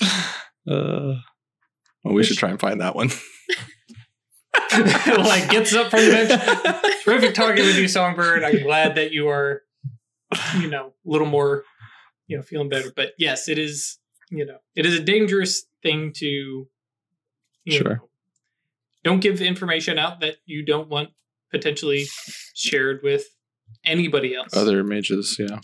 Uh, 0.68 1.14
well, 2.04 2.14
we 2.14 2.22
should 2.24 2.38
try 2.38 2.50
and 2.50 2.60
find 2.60 2.80
that 2.80 2.94
one. 2.94 3.10
like 5.18 5.48
gets 5.50 5.74
up 5.74 5.90
from 5.90 6.00
the 6.00 6.10
bench. 6.10 7.04
Terrific 7.04 7.34
talking 7.34 7.64
with 7.64 7.76
you, 7.76 7.88
Songbird. 7.88 8.44
I'm 8.44 8.62
glad 8.62 8.96
that 8.96 9.12
you 9.12 9.28
are, 9.28 9.62
you 10.58 10.68
know, 10.68 10.88
a 10.88 11.10
little 11.10 11.26
more, 11.26 11.64
you 12.26 12.36
know, 12.36 12.42
feeling 12.42 12.68
better. 12.68 12.90
But 12.94 13.12
yes, 13.18 13.48
it 13.48 13.58
is, 13.58 13.98
you 14.30 14.44
know, 14.44 14.58
it 14.74 14.86
is 14.86 14.94
a 14.94 15.02
dangerous 15.02 15.64
thing 15.82 16.12
to, 16.16 16.26
you 17.64 17.72
Sure. 17.72 17.94
know, 17.96 18.08
don't 19.04 19.20
give 19.20 19.40
information 19.40 19.98
out 19.98 20.20
that 20.20 20.36
you 20.46 20.64
don't 20.64 20.88
want 20.88 21.10
potentially 21.50 22.06
shared 22.54 23.00
with 23.02 23.24
anybody 23.84 24.34
else. 24.34 24.54
Other 24.56 24.82
mages, 24.84 25.36
yeah. 25.38 25.60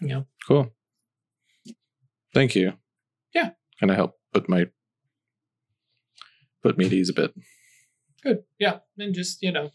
you 0.00 0.08
know, 0.08 0.26
Cool. 0.46 0.70
Thank 2.34 2.54
you. 2.54 2.72
Yeah. 3.82 3.86
Kind 3.86 3.90
of 3.90 3.96
help 3.96 4.18
put 4.32 4.48
my 4.48 4.66
put 6.62 6.78
me 6.78 6.86
at 6.86 6.92
ease 6.92 7.10
a 7.10 7.12
bit. 7.12 7.34
good. 8.22 8.44
Yeah. 8.58 8.78
And 8.98 9.14
just, 9.14 9.42
you 9.42 9.52
know, 9.52 9.70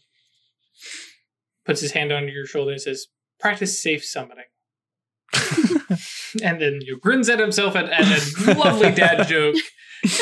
puts 1.64 1.80
his 1.80 1.92
hand 1.92 2.12
on 2.12 2.28
your 2.28 2.46
shoulder 2.46 2.72
and 2.72 2.80
says, 2.80 3.08
practice 3.38 3.80
safe 3.80 4.04
summoning. 4.04 4.44
and 6.42 6.60
then 6.60 6.80
you 6.82 6.94
know, 6.94 6.98
grins 6.98 7.28
at 7.28 7.38
himself 7.38 7.76
at, 7.76 7.90
at 7.90 8.48
a 8.48 8.54
lovely 8.54 8.90
dad 8.92 9.24
joke 9.28 9.56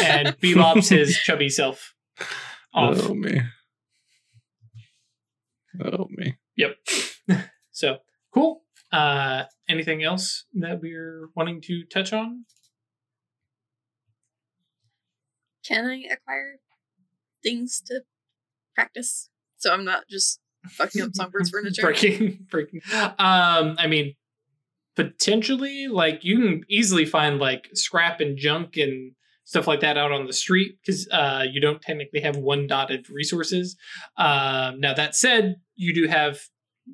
and 0.03 0.29
bebops 0.41 0.89
his 0.89 1.17
chubby 1.17 1.49
self 1.49 1.95
off. 2.75 2.99
Oh 3.09 3.15
me. 3.15 3.41
Oh 5.85 6.09
me. 6.11 6.37
Yep. 6.57 6.77
so 7.71 7.99
cool. 8.35 8.63
Uh, 8.93 9.45
anything 9.69 10.03
else 10.03 10.47
that 10.55 10.81
we're 10.81 11.29
wanting 11.37 11.61
to 11.61 11.85
touch 11.85 12.13
on? 12.13 12.45
Can 15.67 15.87
I 15.87 16.03
acquire 16.13 16.59
things 17.43 17.83
to 17.87 18.03
practice 18.75 19.31
so 19.57 19.73
I'm 19.73 19.85
not 19.85 20.05
just 20.09 20.41
fucking 20.69 21.03
up 21.03 21.11
Songbird's 21.11 21.51
furniture? 21.51 21.83
breaking, 21.83 22.47
breaking. 22.51 22.81
Um, 22.93 23.77
I 23.79 23.87
mean, 23.89 24.15
potentially, 24.95 25.89
like 25.89 26.25
you 26.25 26.39
can 26.39 26.65
easily 26.69 27.05
find 27.05 27.39
like 27.39 27.69
scrap 27.75 28.21
and 28.21 28.37
junk 28.37 28.77
and 28.77 29.13
stuff 29.45 29.67
like 29.67 29.81
that 29.81 29.97
out 29.97 30.13
on 30.13 30.27
the 30.27 30.33
street 30.33 30.77
because 30.85 31.09
uh, 31.13 31.45
you 31.51 31.61
don't 31.61 31.81
technically 31.81 32.21
have 32.21 32.37
one 32.37 32.67
dotted 32.67 33.09
resources. 33.11 33.77
Um, 34.17 34.81
now 34.81 34.93
that 34.95 35.15
said, 35.15 35.57
you 35.77 35.95
do 35.95 36.09
have 36.09 36.41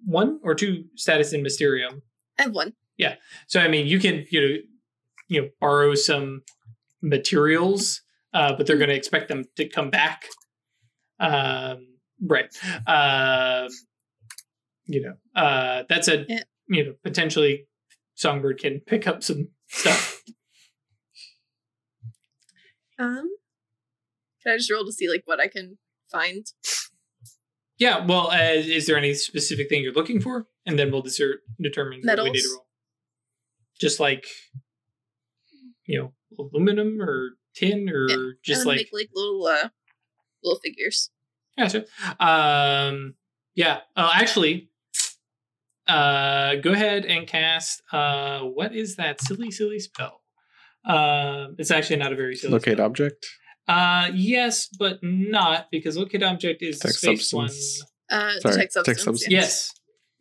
one 0.05 0.39
or 0.43 0.55
two 0.55 0.85
status 0.97 1.33
in 1.33 1.43
Mysterium. 1.43 2.03
I 2.39 2.43
have 2.43 2.55
one. 2.55 2.75
Yeah. 2.97 3.16
So 3.47 3.61
I 3.61 3.68
mean, 3.68 3.87
you 3.87 3.99
can 3.99 4.27
you 4.31 4.41
know 4.41 4.57
you 5.29 5.43
know 5.43 5.49
borrow 5.61 5.95
some 5.95 6.43
materials, 7.03 8.03
uh, 8.35 8.55
but 8.57 8.66
they're 8.66 8.78
going 8.78 8.91
to 8.91 8.97
expect 8.97 9.28
them 9.28 9.45
to 9.57 9.68
come 9.68 9.91
back. 9.91 10.26
Um, 11.20 11.87
right. 12.20 12.49
Um, 12.87 13.68
you 14.87 15.03
know, 15.03 15.14
uh, 15.41 15.85
that's 15.89 16.09
a 16.09 16.24
Yeah. 16.28 16.43
you 16.68 16.85
know 16.85 16.95
potentially 17.05 17.66
Songbird 18.14 18.59
can 18.61 18.80
pick 18.80 19.07
up 19.07 19.22
some 19.22 19.49
stuff. 19.68 20.22
Um, 22.99 23.28
can 24.43 24.53
I 24.53 24.57
just 24.57 24.70
roll 24.70 24.85
to 24.85 24.93
see 24.93 25.09
like 25.09 25.22
what 25.24 25.41
I 25.41 25.49
can 25.49 25.78
find? 26.11 26.47
yeah. 27.78 28.05
Well, 28.05 28.30
uh, 28.30 28.37
is 28.55 28.87
there 28.87 28.97
any 28.97 29.14
specific 29.14 29.68
thing 29.68 29.83
you're 29.83 29.93
looking 29.93 30.20
for, 30.20 30.47
and 30.66 30.78
then 30.78 30.91
we'll 30.93 31.03
desert, 31.03 31.41
determine 31.61 32.01
what 32.05 32.22
we 32.22 32.30
need 32.30 32.41
to 32.41 32.49
roll. 32.53 32.66
Just 33.80 33.99
like 33.99 34.26
you 35.87 35.99
know, 35.99 36.12
aluminum 36.39 37.01
or 37.01 37.30
tin 37.55 37.88
or 37.88 38.09
Yeah, 38.09 38.16
just 38.44 38.66
like 38.66 38.76
make 38.76 38.88
like 38.92 39.09
little 39.14 39.46
uh 39.46 39.68
little 40.42 40.59
figures. 40.61 41.11
Gotcha. 41.59 41.84
Um, 42.18 43.14
yeah. 43.55 43.80
Uh, 43.96 44.11
actually, 44.14 44.70
uh, 45.86 46.57
go 46.57 46.72
ahead 46.72 47.05
and 47.05 47.26
cast. 47.26 47.82
Uh, 47.92 48.40
what 48.40 48.74
is 48.74 48.96
that 48.96 49.20
silly, 49.20 49.50
silly 49.50 49.78
spell? 49.78 50.20
Um, 50.88 51.55
it's 51.59 51.70
actually 51.70 51.96
not 51.96 52.12
a 52.12 52.16
very 52.16 52.34
silly 52.36 52.53
Locate 52.55 52.74
spell. 52.74 52.86
object. 52.86 53.26
Uh, 53.68 54.11
yes, 54.14 54.68
but 54.78 54.98
not 55.03 55.66
because 55.70 55.96
locate 55.96 56.22
object 56.22 56.62
is 56.62 56.78
the 56.80 56.88
Detect 56.88 56.98
space 56.98 57.30
substance. 57.30 57.84
Uh, 58.11 58.38
Sorry, 58.40 58.55
detect 58.55 58.72
detect 58.74 58.74
substance. 58.74 59.03
substance. 59.05 59.32
Yes. 59.32 59.70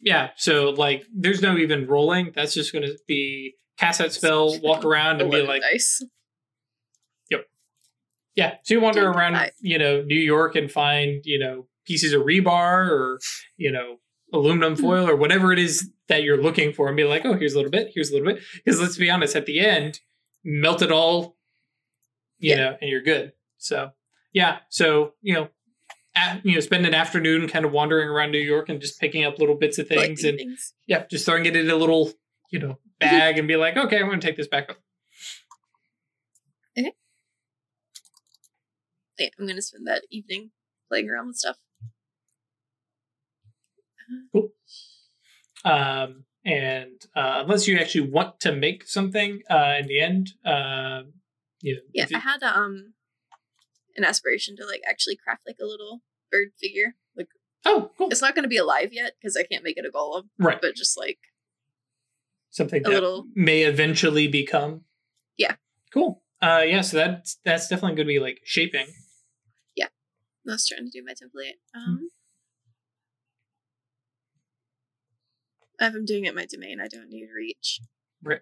Yeah. 0.02 0.30
So 0.36 0.70
like, 0.70 1.04
there's 1.14 1.42
no 1.42 1.58
even 1.58 1.88
rolling. 1.88 2.32
That's 2.36 2.54
just 2.54 2.72
going 2.74 2.84
to 2.84 2.98
be 3.08 3.54
cast 3.80 4.00
that 4.00 4.12
spell, 4.14 4.60
walk 4.64 4.86
around, 4.86 5.22
and 5.22 5.32
be 5.32 5.42
like, 5.42 5.62
dice. 5.62 6.04
Yeah. 8.36 8.56
So 8.64 8.74
you 8.76 8.82
wander 8.82 9.02
Ten, 9.02 9.10
around, 9.16 9.34
five. 9.34 9.52
you 9.62 9.78
know, 9.78 10.02
New 10.04 10.20
York 10.20 10.56
and 10.56 10.72
find, 10.72 11.22
you 11.26 11.40
know, 11.40 11.68
pieces 11.86 12.14
of 12.14 12.24
rebar 12.24 12.88
or, 12.90 13.20
you 13.58 13.72
know, 13.72 13.98
aluminum 14.34 14.76
Hmm. 14.76 14.82
foil 14.82 15.10
or 15.10 15.16
whatever 15.16 15.52
it 15.52 15.60
is 15.60 15.90
that 16.08 16.24
you're 16.24 16.42
looking 16.42 16.74
for, 16.74 16.88
and 16.88 16.96
be 16.98 17.04
like, 17.04 17.26
oh, 17.26 17.34
here's 17.34 17.54
a 17.54 17.58
little 17.58 17.72
bit, 17.72 17.92
here's 17.94 18.10
a 18.12 18.14
little 18.18 18.34
bit. 18.34 18.44
Because 18.64 18.80
let's 18.82 18.98
be 18.98 19.10
honest, 19.10 19.36
at 19.36 19.46
the 19.46 19.60
end, 19.60 20.00
melt 20.44 20.82
it 20.82 20.92
all, 20.92 21.38
you 22.40 22.52
Yeah. 22.52 22.56
know, 22.58 22.78
and 22.82 22.90
you're 22.90 23.02
good. 23.02 23.34
So 23.58 23.92
yeah. 24.34 24.60
So 24.70 25.14
you 25.22 25.34
know. 25.34 25.50
At, 26.14 26.46
you 26.46 26.56
know, 26.56 26.60
spend 26.60 26.86
an 26.86 26.94
afternoon 26.94 27.48
kind 27.48 27.64
of 27.64 27.72
wandering 27.72 28.10
around 28.10 28.32
New 28.32 28.38
York 28.40 28.68
and 28.68 28.82
just 28.82 29.00
picking 29.00 29.24
up 29.24 29.40
little 29.40 29.56
bits 29.56 29.78
of 29.80 29.88
things 29.88 30.20
Collecting 30.20 30.28
and 30.30 30.38
things. 30.40 30.74
yeah, 30.86 31.06
just 31.10 31.26
throwing 31.26 31.46
it 31.46 31.56
in 31.56 31.70
a 31.70 31.76
little, 31.78 32.12
you 32.52 32.60
know, 32.60 32.80
bag 33.00 33.38
and 33.40 33.48
be 33.48 33.56
like, 33.56 33.78
okay, 33.78 33.98
I'm 33.98 34.08
going 34.08 34.20
to 34.20 34.28
take 34.28 34.36
this 34.36 34.50
back 34.50 34.70
up. 34.70 34.78
Yeah, 36.76 36.90
I'm 39.40 39.48
gonna 39.48 39.62
spend 39.62 39.88
that 39.88 40.04
evening 40.10 40.52
playing 40.90 41.10
around 41.10 41.28
with 41.28 41.38
stuff. 41.38 41.58
Um, 45.64 46.24
and 46.44 47.00
uh, 47.16 47.42
unless 47.44 47.68
you 47.68 47.78
actually 47.78 48.10
want 48.10 48.40
to 48.42 48.52
make 48.52 48.88
something 48.88 49.42
uh, 49.50 49.76
in 49.80 49.88
the 49.88 50.00
end, 50.02 50.32
uh, 50.44 51.04
you 51.62 51.76
know, 51.76 51.82
Yeah, 51.94 52.04
if 52.06 52.12
you- 52.12 52.18
I 52.18 52.22
had 52.22 52.42
um 52.44 52.94
an 53.96 54.04
aspiration 54.06 54.56
to 54.56 54.66
like 54.66 54.82
actually 54.88 55.18
craft 55.18 55.44
like 55.46 55.58
a 55.62 55.66
little 55.66 56.02
bird 56.32 56.50
figure. 56.60 56.96
Like 57.16 57.28
oh, 57.66 57.92
cool, 57.98 58.10
it's 58.10 58.22
not 58.22 58.34
gonna 58.36 58.48
be 58.48 58.58
alive 58.58 58.92
yet 58.92 59.14
because 59.22 59.38
I 59.38 59.44
can't 59.44 59.64
make 59.64 59.78
it 59.78 59.86
a 59.86 59.92
golem, 59.96 60.30
right, 60.40 60.60
but 60.60 60.76
just 60.76 60.98
like 60.98 61.20
something 62.50 62.82
a 62.86 62.90
that 62.90 62.96
little 62.96 63.28
may 63.36 63.62
eventually 63.64 64.28
become. 64.28 64.86
Yeah. 65.38 65.56
cool. 65.94 66.24
Uh, 66.42 66.64
yeah, 66.66 66.82
so 66.82 66.98
that's 66.98 67.38
that's 67.46 67.68
definitely 67.68 67.98
going 67.98 68.08
to 68.08 68.14
be 68.14 68.20
like 68.20 68.42
shaping. 68.44 68.88
I 70.48 70.52
was 70.54 70.68
trying 70.68 70.86
to 70.86 70.92
do 70.92 71.04
my 71.06 71.14
template. 71.14 71.60
Hmm. 71.74 71.92
Um 71.92 72.10
if 75.80 75.96
I'm 75.96 76.06
doing 76.06 76.26
it 76.26 76.36
my 76.36 76.46
domain, 76.46 76.80
I 76.80 76.88
don't 76.88 77.10
need 77.10 77.28
reach. 77.36 77.80
Right. 78.24 78.42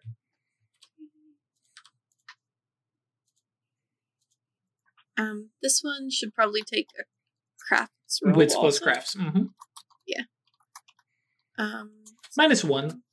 Um, 5.18 5.50
this 5.62 5.82
one 5.82 6.10
should 6.10 6.34
probably 6.34 6.62
take 6.62 6.88
a 6.97 7.04
crafts 7.68 8.20
roll. 8.24 8.34
Plus 8.34 8.56
also. 8.56 8.84
crafts. 8.84 9.16
hmm 9.18 9.43
Um, 11.58 11.91
Minus 12.38 12.64
one. 12.64 13.04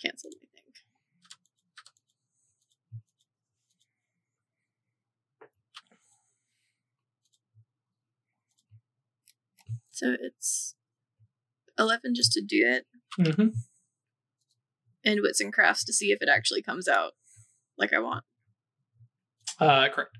canceled. 0.00 0.34
I 0.42 0.46
think. 0.54 0.74
So 9.92 10.16
it's 10.20 10.74
eleven 11.78 12.14
just 12.14 12.32
to 12.32 12.40
do 12.40 12.62
it, 12.64 12.86
hmm 13.16 13.48
and 15.04 15.20
wits 15.20 15.40
and 15.40 15.52
crafts 15.52 15.84
to 15.84 15.92
see 15.92 16.12
if 16.12 16.22
it 16.22 16.28
actually 16.28 16.62
comes 16.62 16.86
out 16.88 17.12
like 17.76 17.92
I 17.92 17.98
want. 17.98 18.24
Uh, 19.58 19.88
correct. 19.88 20.16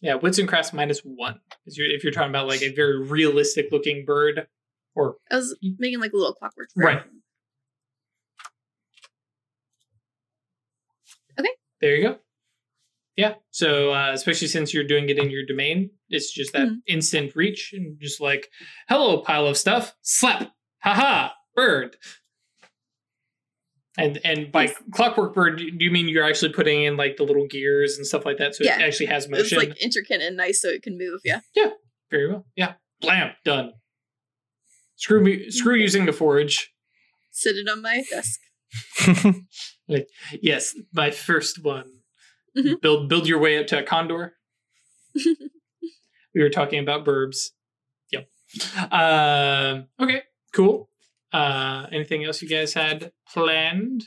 Yeah, 0.00 0.14
wits 0.14 0.38
and 0.38 0.48
crafts 0.48 0.72
minus 0.72 1.00
one. 1.00 1.40
If 1.66 1.76
you're, 1.76 1.88
if 1.90 2.04
you're 2.04 2.12
talking 2.12 2.30
about 2.30 2.46
like 2.46 2.62
a 2.62 2.72
very 2.72 3.02
realistic 3.04 3.68
looking 3.72 4.04
bird, 4.04 4.46
or 4.94 5.16
I 5.30 5.36
was 5.36 5.56
making 5.78 6.00
like 6.00 6.12
a 6.12 6.16
little 6.16 6.34
clockwork. 6.34 6.68
bird. 6.74 6.84
Right. 6.84 7.02
Okay. 11.38 11.48
There 11.80 11.96
you 11.96 12.08
go. 12.08 12.18
Yeah. 13.18 13.34
So 13.50 13.92
uh, 13.92 14.12
especially 14.12 14.46
since 14.46 14.72
you're 14.72 14.86
doing 14.86 15.08
it 15.10 15.18
in 15.18 15.28
your 15.28 15.44
domain, 15.44 15.90
it's 16.08 16.32
just 16.32 16.52
that 16.52 16.68
Mhm. 16.68 16.76
instant 16.86 17.34
reach 17.34 17.72
and 17.72 18.00
just 18.00 18.20
like, 18.20 18.48
hello, 18.88 19.20
pile 19.22 19.46
of 19.48 19.56
stuff, 19.58 19.94
slap, 20.02 20.52
haha, 20.84 21.30
bird. 21.56 21.96
And 23.96 24.20
and 24.24 24.52
by 24.52 24.64
Yes. 24.66 24.76
clockwork 24.92 25.34
bird, 25.34 25.58
do 25.58 25.84
you 25.84 25.90
mean 25.90 26.08
you're 26.08 26.22
actually 26.24 26.52
putting 26.52 26.84
in 26.84 26.96
like 26.96 27.16
the 27.16 27.24
little 27.24 27.48
gears 27.48 27.96
and 27.96 28.06
stuff 28.06 28.24
like 28.24 28.36
that, 28.38 28.54
so 28.54 28.62
Yeah. 28.62 28.78
it 28.78 28.82
actually 28.82 29.06
has 29.06 29.24
It's 29.24 29.32
motion? 29.32 29.58
like 29.58 29.82
intricate 29.82 30.20
and 30.22 30.36
nice, 30.36 30.60
so 30.62 30.68
it 30.68 30.82
can 30.84 30.96
move. 30.96 31.20
Yeah. 31.24 31.40
Yeah. 31.56 31.70
Very 32.12 32.28
well. 32.28 32.46
Yeah. 32.54 32.74
Blam. 33.00 33.34
Done. 33.44 33.72
Screw 34.94 35.20
me. 35.24 35.50
Screw 35.50 35.74
using 35.74 36.06
the 36.06 36.12
forge. 36.12 36.70
Sit 37.32 37.56
it 37.56 37.68
on 37.68 37.82
my 37.82 38.04
desk. 38.10 38.40
Like, 39.90 40.06
yes, 40.42 40.74
my 40.92 41.10
first 41.10 41.64
one. 41.64 41.97
Mhm. 42.58 42.80
Build 42.80 43.08
build 43.08 43.28
your 43.28 43.38
way 43.38 43.58
up 43.58 43.66
to 43.68 43.78
a 43.78 43.82
condor. 43.82 44.34
we 45.14 46.42
were 46.42 46.50
talking 46.50 46.80
about 46.80 47.04
burbs. 47.04 47.50
Yep. 48.10 48.28
Um. 48.92 49.86
Okay. 50.00 50.22
Cool. 50.52 50.90
Uh. 51.32 51.86
Anything 51.92 52.24
else 52.24 52.42
you 52.42 52.48
guys 52.48 52.74
had 52.74 53.12
planned 53.32 54.04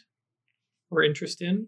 or 0.90 1.02
interest 1.04 1.42
in? 1.42 1.68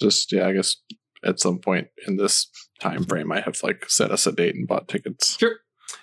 Just 0.00 0.32
yeah, 0.32 0.46
I 0.48 0.52
guess 0.52 0.76
at 1.24 1.38
some 1.38 1.58
point 1.58 1.88
in 2.06 2.16
this 2.16 2.48
time 2.80 3.04
frame, 3.04 3.30
I 3.30 3.40
have 3.40 3.62
like 3.62 3.88
set 3.88 4.10
us 4.10 4.26
a 4.26 4.32
date 4.32 4.54
and 4.54 4.66
bought 4.66 4.88
tickets. 4.88 5.36
Sure. 5.38 5.56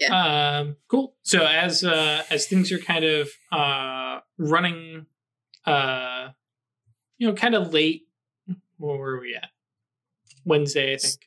Um, 0.10 0.78
cool. 0.88 1.16
So 1.24 1.46
as 1.46 1.84
uh, 1.84 2.24
as 2.30 2.48
things 2.48 2.72
are 2.72 2.78
kind 2.78 3.04
of 3.04 3.30
uh, 3.52 4.20
running, 4.38 5.08
uh, 5.66 6.30
you 7.20 7.28
know, 7.28 7.34
kind 7.36 7.54
of 7.54 7.72
late. 7.74 8.08
Where 8.78 8.98
were 8.98 9.20
we 9.20 9.36
at? 9.36 9.50
Wednesday, 10.46 10.94
I 10.94 10.98
think. 10.98 11.20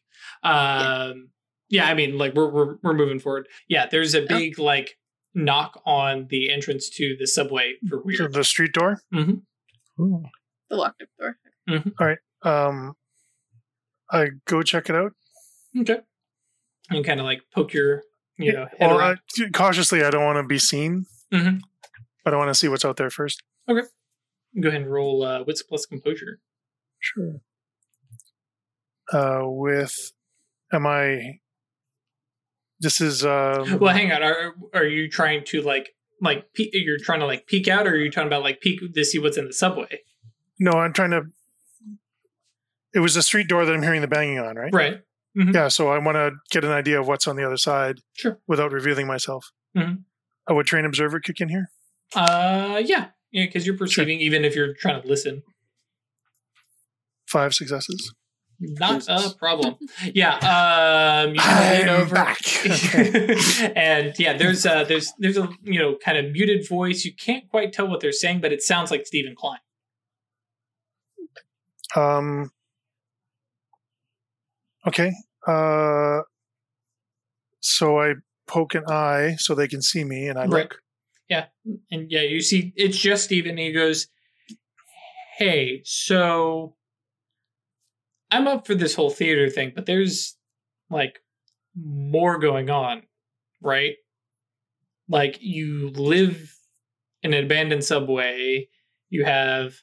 Um, 0.42 1.28
yeah, 1.68 1.86
I 1.86 1.94
mean, 1.94 2.18
like 2.18 2.34
we're 2.34 2.50
we're 2.50 2.76
we're 2.82 2.94
moving 2.94 3.18
forward. 3.20 3.46
Yeah, 3.68 3.86
there's 3.86 4.14
a 4.14 4.22
big 4.26 4.58
like 4.58 4.98
knock 5.34 5.80
on 5.86 6.26
the 6.28 6.50
entrance 6.50 6.88
to 6.90 7.16
the 7.18 7.26
subway 7.26 7.74
for 7.88 7.98
So 7.98 8.02
weird. 8.24 8.32
the 8.34 8.44
street 8.44 8.72
door. 8.72 9.00
Ooh. 9.14 9.42
The 9.98 10.76
locked 10.76 11.02
up 11.02 11.08
door. 11.18 11.36
All 12.00 12.06
right. 12.06 12.18
Um, 12.42 12.94
I 14.10 14.28
go 14.46 14.62
check 14.62 14.90
it 14.90 14.96
out. 14.96 15.12
Okay. 15.78 15.98
And 16.90 17.04
kind 17.04 17.20
of 17.20 17.24
like 17.24 17.42
poke 17.54 17.72
your, 17.72 18.02
you 18.36 18.52
know, 18.52 18.66
head 18.78 18.90
Well. 18.90 18.98
I, 19.00 19.16
cautiously, 19.54 20.02
I 20.02 20.10
don't 20.10 20.24
want 20.24 20.36
to 20.42 20.46
be 20.46 20.58
seen, 20.58 21.06
Mhm. 21.32 21.60
but 22.24 22.34
I 22.34 22.36
want 22.36 22.48
to 22.50 22.54
see 22.54 22.68
what's 22.68 22.84
out 22.84 22.96
there 22.96 23.08
first. 23.10 23.42
Go 24.60 24.68
ahead 24.68 24.82
and 24.82 24.90
roll 24.92 25.22
uh, 25.24 25.42
wits 25.44 25.62
plus 25.62 25.86
composure. 25.86 26.38
Sure. 26.98 27.40
Uh, 29.12 29.40
with, 29.44 29.94
am 30.72 30.86
I? 30.86 31.38
This 32.80 33.00
is 33.00 33.24
um, 33.24 33.78
Well, 33.78 33.94
hang 33.94 34.10
on. 34.12 34.22
Are 34.22 34.54
are 34.74 34.84
you 34.84 35.08
trying 35.08 35.44
to 35.46 35.62
like 35.62 35.90
like 36.20 36.52
pe- 36.54 36.70
you're 36.72 36.98
trying 36.98 37.20
to 37.20 37.26
like 37.26 37.46
peek 37.46 37.68
out, 37.68 37.86
or 37.86 37.90
are 37.92 37.96
you 37.96 38.10
talking 38.10 38.26
about 38.26 38.42
like 38.42 38.60
peek 38.60 38.80
to 38.94 39.04
see 39.04 39.18
what's 39.18 39.36
in 39.38 39.46
the 39.46 39.52
subway? 39.52 40.00
no. 40.58 40.72
I'm 40.72 40.92
trying 40.92 41.10
to. 41.12 41.22
It 42.94 42.98
was 43.00 43.14
the 43.14 43.22
street 43.22 43.48
door 43.48 43.64
that 43.64 43.72
I'm 43.74 43.82
hearing 43.82 44.00
the 44.02 44.06
banging 44.08 44.38
on, 44.38 44.56
right? 44.56 44.72
Right. 44.74 45.00
Yeah. 45.34 45.68
So 45.68 45.88
I 45.88 45.98
want 45.98 46.16
to 46.16 46.32
get 46.50 46.62
an 46.64 46.70
idea 46.72 47.00
of 47.00 47.06
what's 47.08 47.26
on 47.26 47.36
the 47.36 47.44
other 47.46 47.56
side 47.56 48.00
Sure. 48.12 48.38
without 48.46 48.70
revealing 48.70 49.06
myself. 49.06 49.46
Mhm. 49.76 50.02
Oh, 50.46 50.54
would 50.56 50.66
train 50.66 50.84
observer 50.84 51.18
kick 51.20 51.40
in 51.40 51.48
here? 51.48 51.70
Uh, 52.14 52.82
yeah, 52.84 53.08
yeah, 53.32 53.46
because 53.46 53.66
you're 53.66 53.76
perceiving 53.76 54.20
even 54.20 54.44
if 54.44 54.54
you're 54.54 54.74
trying 54.74 55.02
to 55.02 55.08
listen. 55.08 55.42
Five 57.26 57.54
successes. 57.54 58.12
Not 58.60 59.00
Jesus. 59.00 59.32
a 59.32 59.34
problem. 59.36 59.74
Yeah. 60.14 60.36
Um, 60.36 61.34
you 61.34 61.40
kind 61.40 61.64
of 61.64 61.80
lean 61.80 61.88
I'm 61.88 62.00
over. 62.02 62.14
back. 62.14 62.38
And 63.76 64.16
yeah, 64.18 64.36
there's 64.36 64.64
uh 64.66 64.84
there's 64.84 65.12
there's 65.18 65.36
a 65.36 65.48
you 65.62 65.80
know 65.80 65.96
kind 66.04 66.16
of 66.18 66.30
muted 66.32 66.68
voice. 66.68 67.04
You 67.04 67.12
can't 67.14 67.48
quite 67.48 67.72
tell 67.72 67.88
what 67.88 68.00
they're 68.00 68.12
saying, 68.12 68.40
but 68.40 68.52
it 68.52 68.62
sounds 68.62 68.90
like 68.92 69.04
Stephen 69.06 69.34
Klein. 69.34 69.58
Um. 71.96 72.50
Okay. 74.86 75.12
Uh. 75.46 76.20
So 77.60 78.00
I 78.00 78.14
poke 78.46 78.74
an 78.74 78.84
eye 78.88 79.36
so 79.38 79.54
they 79.54 79.68
can 79.68 79.82
see 79.82 80.04
me, 80.04 80.28
and 80.28 80.38
I 80.38 80.42
Right. 80.46 80.64
look. 80.64 80.78
Yeah, 81.32 81.46
and 81.90 82.10
yeah, 82.10 82.20
you 82.20 82.42
see 82.42 82.74
it's 82.76 82.98
just 82.98 83.24
Stephen. 83.24 83.52
And 83.52 83.58
he 83.58 83.72
goes, 83.72 84.06
"Hey, 85.38 85.80
so 85.82 86.76
I'm 88.30 88.46
up 88.46 88.66
for 88.66 88.74
this 88.74 88.94
whole 88.94 89.08
theater 89.08 89.48
thing, 89.48 89.72
but 89.74 89.86
there's 89.86 90.36
like 90.90 91.20
more 91.74 92.38
going 92.38 92.68
on, 92.68 93.04
right? 93.62 93.94
Like 95.08 95.38
you 95.40 95.88
live 95.92 96.54
in 97.22 97.32
an 97.32 97.44
abandoned 97.44 97.84
subway. 97.84 98.68
You 99.08 99.24
have 99.24 99.74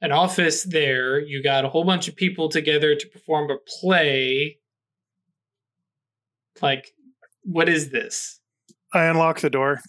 an 0.00 0.10
office 0.10 0.64
there. 0.64 1.20
You 1.20 1.44
got 1.44 1.64
a 1.64 1.68
whole 1.68 1.84
bunch 1.84 2.08
of 2.08 2.16
people 2.16 2.48
together 2.48 2.96
to 2.96 3.06
perform 3.06 3.52
a 3.52 3.58
play. 3.80 4.58
Like, 6.60 6.92
what 7.44 7.68
is 7.68 7.90
this? 7.90 8.40
I 8.92 9.04
unlock 9.04 9.38
the 9.38 9.50
door 9.50 9.80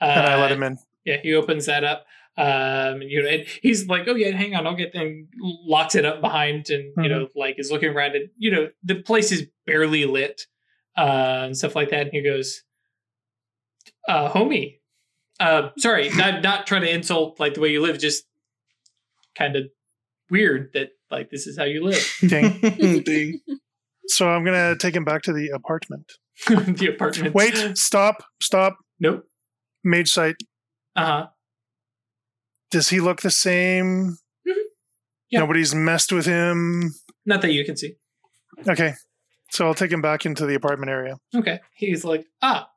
Uh, 0.00 0.04
and 0.04 0.26
I 0.26 0.40
let 0.40 0.52
him 0.52 0.62
in. 0.62 0.78
Yeah, 1.04 1.18
he 1.22 1.34
opens 1.34 1.66
that 1.66 1.84
up. 1.84 2.06
Um, 2.36 3.00
you 3.02 3.22
know, 3.22 3.28
and 3.28 3.44
he's 3.62 3.86
like, 3.86 4.08
"Oh 4.08 4.14
yeah, 4.16 4.30
hang 4.36 4.54
on, 4.56 4.66
I'll 4.66 4.74
get." 4.74 4.92
And 4.94 5.28
locks 5.38 5.94
it 5.94 6.04
up 6.04 6.20
behind, 6.20 6.68
and 6.70 6.84
you 6.96 7.04
Mhm. 7.04 7.08
know, 7.10 7.28
like 7.36 7.58
is 7.58 7.70
looking 7.70 7.90
around, 7.90 8.16
and 8.16 8.28
you 8.36 8.50
know, 8.50 8.70
the 8.82 8.96
place 8.96 9.30
is 9.30 9.46
barely 9.66 10.04
lit, 10.04 10.46
uh, 10.98 11.42
and 11.46 11.56
stuff 11.56 11.76
like 11.76 11.90
that. 11.90 12.00
And 12.06 12.10
he 12.12 12.22
goes, 12.22 12.62
uh, 14.08 14.30
"Homie, 14.32 14.80
uh, 15.40 15.70
sorry, 15.78 16.08
not 16.10 16.42
not 16.42 16.66
trying 16.66 16.82
to 16.82 16.90
insult 16.90 17.38
like 17.38 17.54
the 17.54 17.60
way 17.60 17.70
you 17.70 17.80
live, 17.80 17.98
just 18.00 18.24
kind 19.36 19.56
of 19.56 19.64
weird 20.30 20.72
that 20.74 20.90
like 21.10 21.30
this 21.30 21.46
is 21.46 21.56
how 21.56 21.64
you 21.64 21.84
live." 21.84 22.04
Ding. 22.20 22.58
Ding. 23.04 23.40
So 24.08 24.28
I'm 24.28 24.44
gonna 24.44 24.76
take 24.76 24.94
him 24.96 25.04
back 25.04 25.22
to 25.22 25.32
the 25.32 25.50
apartment. 25.50 26.10
the 26.48 26.88
apartment. 26.94 27.34
Wait, 27.34 27.78
stop, 27.78 28.24
stop. 28.42 28.76
nope. 28.98 29.24
Mage 29.84 30.08
sight. 30.08 30.36
Uh 30.96 31.04
huh. 31.06 31.26
Does 32.70 32.88
he 32.88 33.00
look 33.00 33.22
the 33.22 33.30
same? 33.30 34.16
Mhm. 34.48 34.54
Yeah. 35.30 35.40
Nobody's 35.40 35.74
messed 35.74 36.12
with 36.12 36.26
him. 36.26 36.92
Not 37.26 37.42
that 37.42 37.52
you 37.52 37.64
can 37.64 37.76
see. 37.76 37.94
Okay. 38.66 38.94
So 39.50 39.66
I'll 39.66 39.74
take 39.74 39.92
him 39.92 40.00
back 40.02 40.26
into 40.26 40.46
the 40.46 40.54
apartment 40.54 40.90
area. 40.90 41.16
Okay. 41.34 41.60
He's 41.76 42.04
like, 42.04 42.26
ah, 42.42 42.68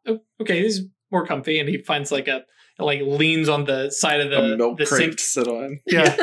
okay, 0.42 0.62
this 0.62 0.78
is 0.78 0.86
more 1.12 1.26
comfy, 1.26 1.60
and 1.60 1.68
he 1.68 1.78
finds 1.82 2.12
like 2.12 2.28
a 2.28 2.44
like 2.78 3.02
leans 3.02 3.50
on 3.50 3.64
the 3.66 3.90
side 3.90 4.20
of 4.20 4.32
a 4.32 4.50
the 4.50 4.58
milk 4.58 4.78
the 4.78 4.86
crate 4.86 5.00
sink. 5.02 5.18
to 5.18 5.24
sit 5.24 5.48
on. 5.48 5.80
Yeah. 5.88 6.16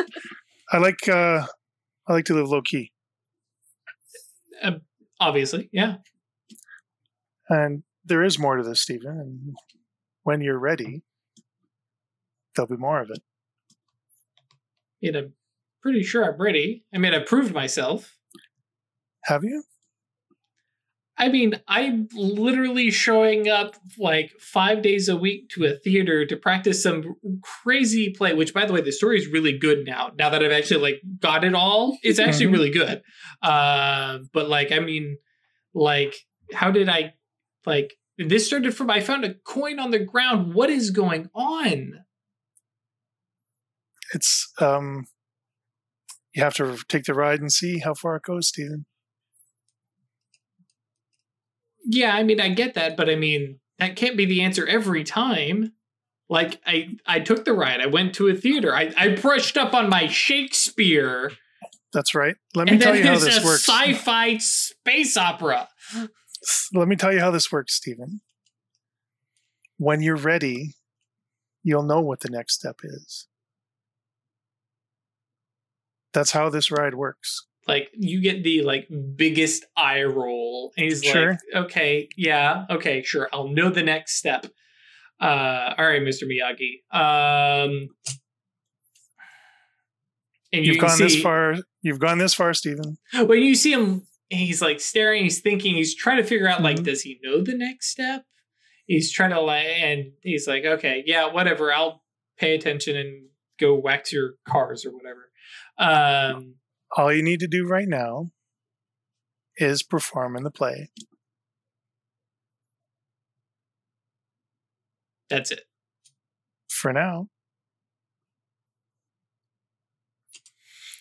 I 0.71 0.77
like 0.77 1.07
uh 1.09 1.45
I 2.07 2.13
like 2.13 2.25
to 2.25 2.33
live 2.35 2.47
low 2.47 2.61
key. 2.61 2.91
Obviously, 5.19 5.69
yeah. 5.71 5.95
And 7.49 7.83
there 8.03 8.23
is 8.23 8.37
more 8.37 8.57
to 8.57 8.63
this, 8.63 8.81
Stephen. 8.81 9.53
When 10.25 10.41
you're 10.41 10.57
ready, 10.57 11.03
there'll 12.55 12.67
be 12.67 12.77
more 12.77 12.99
of 12.99 13.11
it. 13.11 13.19
Mean, 14.99 15.15
I'm 15.15 15.33
pretty 15.83 16.01
sure 16.01 16.25
I'm 16.25 16.41
ready. 16.41 16.83
I 16.91 16.97
mean, 16.97 17.13
I've 17.13 17.27
proved 17.27 17.53
myself. 17.53 18.17
Have 19.25 19.43
you? 19.43 19.61
I 21.15 21.29
mean, 21.29 21.61
I'm 21.67 22.07
literally 22.15 22.89
showing 22.89 23.47
up 23.47 23.75
like 23.99 24.31
five 24.39 24.81
days 24.81 25.07
a 25.07 25.15
week 25.15 25.49
to 25.49 25.65
a 25.65 25.75
theater 25.75 26.25
to 26.25 26.35
practice 26.35 26.81
some 26.81 27.15
crazy 27.43 28.09
play. 28.09 28.33
Which, 28.33 28.51
by 28.51 28.65
the 28.65 28.73
way, 28.73 28.81
the 28.81 28.91
story 28.91 29.19
is 29.19 29.27
really 29.27 29.55
good 29.55 29.85
now. 29.85 30.11
Now 30.17 30.31
that 30.31 30.43
I've 30.43 30.51
actually 30.51 30.81
like 30.81 31.01
got 31.19 31.43
it 31.43 31.53
all, 31.53 31.99
it's 32.01 32.17
actually 32.17 32.47
Mhm. 32.47 32.53
really 32.53 32.71
good. 32.71 33.03
Uh, 33.43 34.19
but 34.33 34.49
like, 34.49 34.71
I 34.71 34.79
mean, 34.79 35.19
like, 35.75 36.15
how 36.51 36.71
did 36.71 36.89
I 36.89 37.13
like? 37.67 37.93
This 38.17 38.47
started 38.47 38.75
from 38.75 38.89
I 38.89 39.01
found 39.01 39.25
a 39.25 39.33
coin 39.33 39.79
on 39.79 39.91
the 39.91 39.99
ground. 39.99 40.53
What 40.53 40.69
is 40.69 40.89
going 40.91 41.29
on? 41.35 42.05
It's 44.13 44.51
um 44.59 45.05
you 46.33 46.43
have 46.43 46.53
to 46.55 46.77
take 46.87 47.03
the 47.05 47.13
ride 47.13 47.39
and 47.39 47.51
see 47.51 47.79
how 47.79 47.93
far 47.93 48.17
it 48.17 48.23
goes, 48.23 48.49
Stephen. 48.49 48.85
Yeah, 51.85 52.15
I 52.15 52.23
mean, 52.23 52.41
I 52.41 52.49
get 52.49 52.73
that, 52.73 52.97
but 52.97 53.09
I 53.09 53.15
mean, 53.15 53.59
that 53.79 53.95
can't 53.95 54.17
be 54.17 54.25
the 54.25 54.41
answer 54.41 54.65
every 54.65 55.03
time. 55.03 55.73
Like, 56.29 56.59
I 56.65 56.97
I 57.05 57.19
took 57.19 57.45
the 57.45 57.53
ride. 57.53 57.79
I 57.81 57.85
went 57.85 58.15
to 58.15 58.27
a 58.27 58.33
theater. 58.35 58.73
I, 58.75 58.91
I 58.97 59.09
brushed 59.09 59.57
up 59.57 59.73
on 59.73 59.89
my 59.89 60.07
Shakespeare, 60.07 61.31
That's 61.93 62.15
right. 62.15 62.35
Let 62.55 62.69
me 62.69 62.79
tell 62.79 62.95
you 62.95 63.03
how 63.03 63.19
this 63.19 63.43
a 63.43 63.45
works. 63.45 63.67
sci-fi 63.67 64.37
space 64.37 65.15
opera. 65.15 65.69
Let 66.73 66.87
me 66.87 66.95
tell 66.95 67.13
you 67.13 67.19
how 67.19 67.31
this 67.31 67.51
works, 67.51 67.73
Stephen. 67.75 68.21
When 69.77 70.01
you're 70.01 70.15
ready, 70.15 70.75
you'll 71.63 71.83
know 71.83 71.99
what 72.01 72.21
the 72.21 72.29
next 72.29 72.53
step 72.53 72.79
is. 72.83 73.27
That's 76.13 76.31
how 76.31 76.49
this 76.49 76.71
ride 76.71 76.95
works. 76.95 77.45
Like, 77.67 77.89
you 77.93 78.21
get 78.21 78.43
the 78.43 78.61
like 78.61 78.87
biggest 79.15 79.65
eye 79.75 80.03
roll, 80.03 80.71
and 80.77 80.85
he's 80.85 81.03
Sure. 81.03 81.31
like, 81.31 81.39
"Okay, 81.65 82.07
yeah, 82.15 82.65
okay, 82.69 83.01
sure. 83.01 83.27
I'll 83.33 83.47
know 83.49 83.69
the 83.69 83.81
next 83.83 84.15
step." 84.17 84.45
Uh, 85.19 85.73
all 85.77 85.85
right, 85.87 86.01
Mr. 86.01 86.23
Miyagi. 86.23 86.83
Um, 86.95 87.87
and 90.53 90.65
you 90.65 90.73
You've 90.73 90.81
gone 90.81 90.97
this 90.99 91.19
far. 91.21 91.55
You've 91.81 91.99
gone 91.99 92.19
this 92.19 92.33
far, 92.33 92.53
Stephen. 92.53 92.97
when 93.13 93.41
you 93.41 93.55
see 93.55 93.73
him 93.73 94.05
he's 94.29 94.61
like 94.61 94.79
staring 94.79 95.23
he's 95.23 95.41
thinking 95.41 95.75
he's 95.75 95.95
trying 95.95 96.17
to 96.17 96.23
figure 96.23 96.47
out 96.47 96.61
like 96.63 96.77
Mhm. 96.77 96.83
does 96.85 97.01
he 97.03 97.19
know 97.23 97.41
the 97.41 97.55
next 97.55 97.89
step 97.89 98.25
he's 98.87 99.11
trying 99.11 99.29
to 99.31 99.39
like 99.41 99.65
and 99.67 100.11
he's 100.21 100.47
like 100.47 100.65
okay 100.65 101.03
yeah 101.05 101.31
whatever 101.31 101.71
i'll 101.73 102.03
pay 102.37 102.55
attention 102.55 102.95
and 102.95 103.27
go 103.59 103.75
wax 103.75 104.11
your 104.11 104.33
cars 104.47 104.85
or 104.85 104.91
whatever 104.91 105.29
um 105.77 106.55
All 106.97 107.13
you 107.13 107.23
need 107.23 107.39
to 107.41 107.47
do 107.47 107.67
right 107.67 107.87
now 107.87 108.31
is 109.57 109.83
perform 109.83 110.35
in 110.35 110.43
the 110.43 110.51
play. 110.51 110.89
that's 115.29 115.51
it 115.51 115.61
For 116.69 116.91
now. 116.93 117.29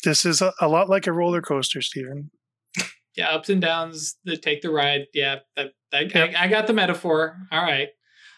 This 0.04 0.24
is 0.24 0.40
a, 0.42 0.52
a 0.60 0.68
lot 0.68 0.88
like 0.88 1.06
a 1.06 1.12
roller 1.12 1.40
coaster, 1.42 1.80
Stephen. 1.80 2.30
Yeah 3.16 3.28
ups 3.28 3.48
and 3.48 3.60
downs 3.60 4.16
the 4.24 4.36
take 4.36 4.62
the 4.62 4.70
ride. 4.70 5.06
Yeah 5.12 5.40
that, 5.56 5.72
that 5.92 6.14
Yep. 6.14 6.34
I, 6.36 6.44
I 6.44 6.48
got 6.48 6.66
the 6.66 6.72
metaphor. 6.72 7.36
All 7.50 7.62
right. 7.62 7.88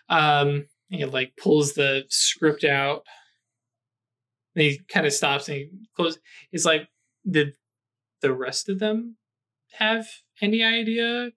Um 0.09 0.66
he 0.89 1.05
like 1.05 1.33
pulls 1.37 1.74
the 1.74 2.05
script 2.09 2.64
out. 2.64 3.03
And 4.55 4.62
he 4.62 4.81
kind 4.89 5.07
of 5.07 5.12
stops 5.12 5.49
and 5.49 5.57
he 5.59 5.70
closes 5.95 6.20
he's 6.51 6.64
like 6.64 6.89
did 7.29 7.55
the 8.22 8.33
rest 8.33 8.68
of 8.68 8.79
them 8.79 9.16
have 9.72 10.07
any 10.41 10.62
idea 10.62 11.31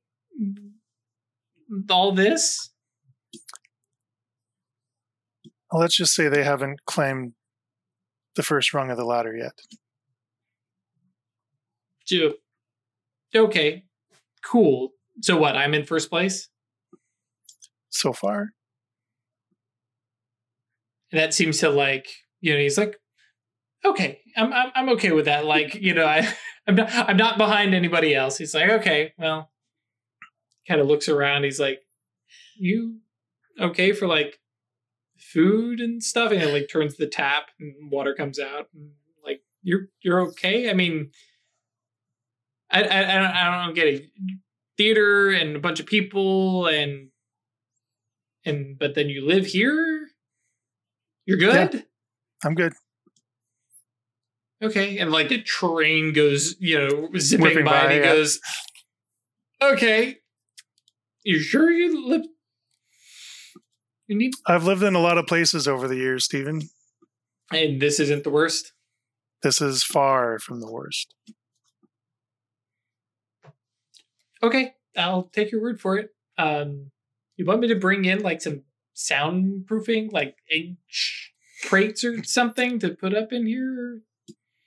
all 1.89 2.11
this? 2.11 2.71
Let's 5.71 5.95
just 5.95 6.13
say 6.13 6.27
they 6.27 6.43
haven't 6.43 6.85
claimed 6.85 7.33
the 8.35 8.43
first 8.43 8.73
rung 8.73 8.89
of 8.89 8.97
the 8.97 9.05
ladder 9.05 9.35
yet. 9.35 9.53
Ju- 12.07 12.35
okay 13.35 13.83
cool. 14.43 14.91
So 15.21 15.37
what 15.37 15.55
i'm 15.55 15.73
in 15.73 15.85
first 15.85 16.09
place? 16.09 16.47
So 17.89 18.13
far, 18.13 18.49
and 21.11 21.19
that 21.19 21.33
seems 21.33 21.57
to 21.59 21.69
like 21.69 22.07
you 22.39 22.53
know 22.53 22.59
he's 22.59 22.77
like 22.77 22.95
okay 23.83 24.19
i'm 24.37 24.53
i'm, 24.53 24.71
I'm 24.75 24.89
okay 24.89 25.11
with 25.11 25.25
that. 25.25 25.45
Like 25.45 25.75
you 25.75 25.93
know 25.93 26.05
i 26.07 26.27
i'm 26.67 26.75
not 26.75 26.89
i'm 26.91 27.17
not 27.17 27.37
behind 27.37 27.73
anybody 27.73 28.15
else. 28.15 28.37
He's 28.37 28.53
like 28.53 28.69
okay 28.69 29.13
well 29.17 29.49
kind 30.67 30.79
of 30.79 30.87
looks 30.87 31.09
around. 31.09 31.43
He's 31.43 31.59
like 31.59 31.81
you 32.57 32.99
okay 33.59 33.91
for 33.91 34.07
like 34.07 34.39
food 35.17 35.79
and 35.79 36.01
stuff? 36.01 36.31
And 36.31 36.41
he 36.41 36.51
like 36.51 36.69
turns 36.71 36.95
the 36.95 37.07
tap 37.07 37.47
and 37.59 37.91
water 37.91 38.13
comes 38.13 38.39
out 38.39 38.67
and 38.73 38.91
like 39.25 39.41
you're 39.63 39.87
you're 40.01 40.21
okay? 40.29 40.69
I 40.69 40.73
mean 40.73 41.11
i 42.71 42.81
i, 42.81 42.99
I 42.99 43.15
don't, 43.15 43.35
I 43.35 43.65
don't 43.65 43.75
get 43.75 43.87
it 43.87 44.05
theater 44.77 45.29
and 45.31 45.55
a 45.55 45.59
bunch 45.59 45.79
of 45.79 45.85
people 45.85 46.67
and 46.67 47.09
and 48.45 48.79
but 48.79 48.95
then 48.95 49.09
you 49.09 49.25
live 49.25 49.45
here 49.45 50.07
you're 51.25 51.37
good 51.37 51.85
I'm 52.43 52.55
good. 52.55 52.73
Okay, 54.61 54.97
and 54.97 55.11
like 55.11 55.29
the 55.29 55.41
train 55.41 56.13
goes, 56.13 56.55
you 56.59 56.77
know, 56.77 57.09
zipping 57.17 57.43
Whipping 57.43 57.65
by, 57.65 57.71
by, 57.71 57.83
and 57.83 57.91
he 57.93 57.99
yeah. 57.99 58.05
goes, 58.05 58.39
"Okay, 59.61 60.17
you 61.23 61.39
sure 61.39 61.71
you 61.71 62.09
live? 62.09 62.25
You 64.07 64.17
need, 64.17 64.33
I've 64.45 64.65
lived 64.65 64.83
in 64.83 64.95
a 64.95 64.99
lot 64.99 65.17
of 65.17 65.27
places 65.27 65.67
over 65.67 65.87
the 65.87 65.95
years, 65.95 66.25
Stephen. 66.25 66.63
and 67.53 67.81
this 67.81 67.99
isn't 67.99 68.23
the 68.23 68.29
worst. 68.29 68.73
This 69.43 69.61
is 69.61 69.83
far 69.83 70.39
from 70.39 70.59
the 70.59 70.71
worst. 70.71 71.13
Okay, 74.41 74.73
I'll 74.97 75.23
take 75.23 75.51
your 75.51 75.61
word 75.61 75.79
for 75.81 75.97
it. 75.97 76.09
Um, 76.37 76.91
you 77.37 77.45
want 77.45 77.59
me 77.61 77.67
to 77.69 77.75
bring 77.75 78.05
in 78.05 78.21
like 78.21 78.41
some 78.41 78.63
soundproofing, 78.95 80.11
like 80.11 80.35
H 80.51 81.33
crates 81.65 82.03
or 82.03 82.23
something 82.23 82.79
to 82.79 82.89
put 82.89 83.13
up 83.13 83.33
in 83.33 83.45
here, 83.45 84.01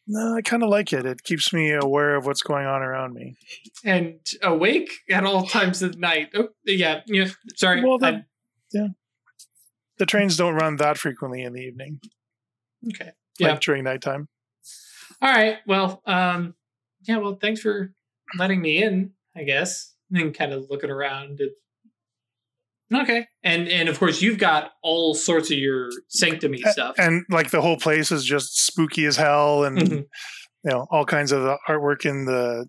No, 0.07 0.35
I 0.37 0.43
kind 0.43 0.63
of 0.63 0.69
like 0.69 0.93
it. 0.93 1.07
It 1.07 1.23
keeps 1.23 1.53
me 1.53 1.71
aware 1.73 2.17
of 2.17 2.27
what's 2.27 2.43
going 2.43 2.67
on 2.67 2.83
around 2.83 3.15
me. 3.15 3.37
and 3.85 4.19
awake 4.43 4.91
at 5.11 5.25
all 5.25 5.47
times 5.47 5.83
of 5.83 5.93
the 5.93 5.99
night. 5.99 6.29
Oh, 6.35 6.49
yeah, 6.65 7.01
yeah. 7.07 7.29
Sorry, 7.57 7.83
Well, 7.83 7.99
that- 7.99 8.27
That 8.73 8.95
the 9.99 10.07
trains 10.07 10.37
don't 10.37 10.55
run 10.55 10.77
that 10.77 10.99
frequently 10.99 11.43
in 11.43 11.53
the 11.53 11.61
evening, 11.63 12.01
Okay. 12.89 13.13
Yeah. 13.39 13.59
during 13.61 13.85
nighttime. 13.85 14.29
All 15.21 15.31
right. 15.31 15.59
Well, 15.67 16.03
um, 16.07 16.55
yeah. 17.03 17.19
Well, 17.19 17.37
thanks 17.41 17.61
for 17.61 17.95
letting 18.37 18.61
me 18.61 18.83
in. 18.83 19.13
I 19.37 19.45
guess. 19.45 19.95
And 20.11 20.35
kind 20.35 20.53
of 20.53 20.67
looking 20.69 20.91
around. 20.91 21.41
It, 21.41 21.53
okay. 22.95 23.27
And 23.43 23.67
and 23.69 23.89
of 23.89 23.99
course 23.99 24.21
you've 24.21 24.39
got 24.39 24.73
all 24.83 25.15
sorts 25.15 25.51
of 25.51 25.59
your 25.59 25.89
sanctumy 26.15 26.59
stuff. 26.69 26.97
And 26.99 27.25
like 27.31 27.51
the 27.51 27.63
whole 27.63 27.79
place 27.79 28.13
is 28.13 28.25
just 28.25 28.65
spooky 28.67 29.07
as 29.07 29.17
hell, 29.17 29.65
and 29.65 29.79
Mhm. 29.79 29.91
you 30.65 30.71
know 30.71 30.87
all 30.91 31.07
kinds 31.07 31.33
of 31.33 31.43
the 31.43 31.57
artwork 31.69 32.05
in 32.05 32.27
the 32.27 32.67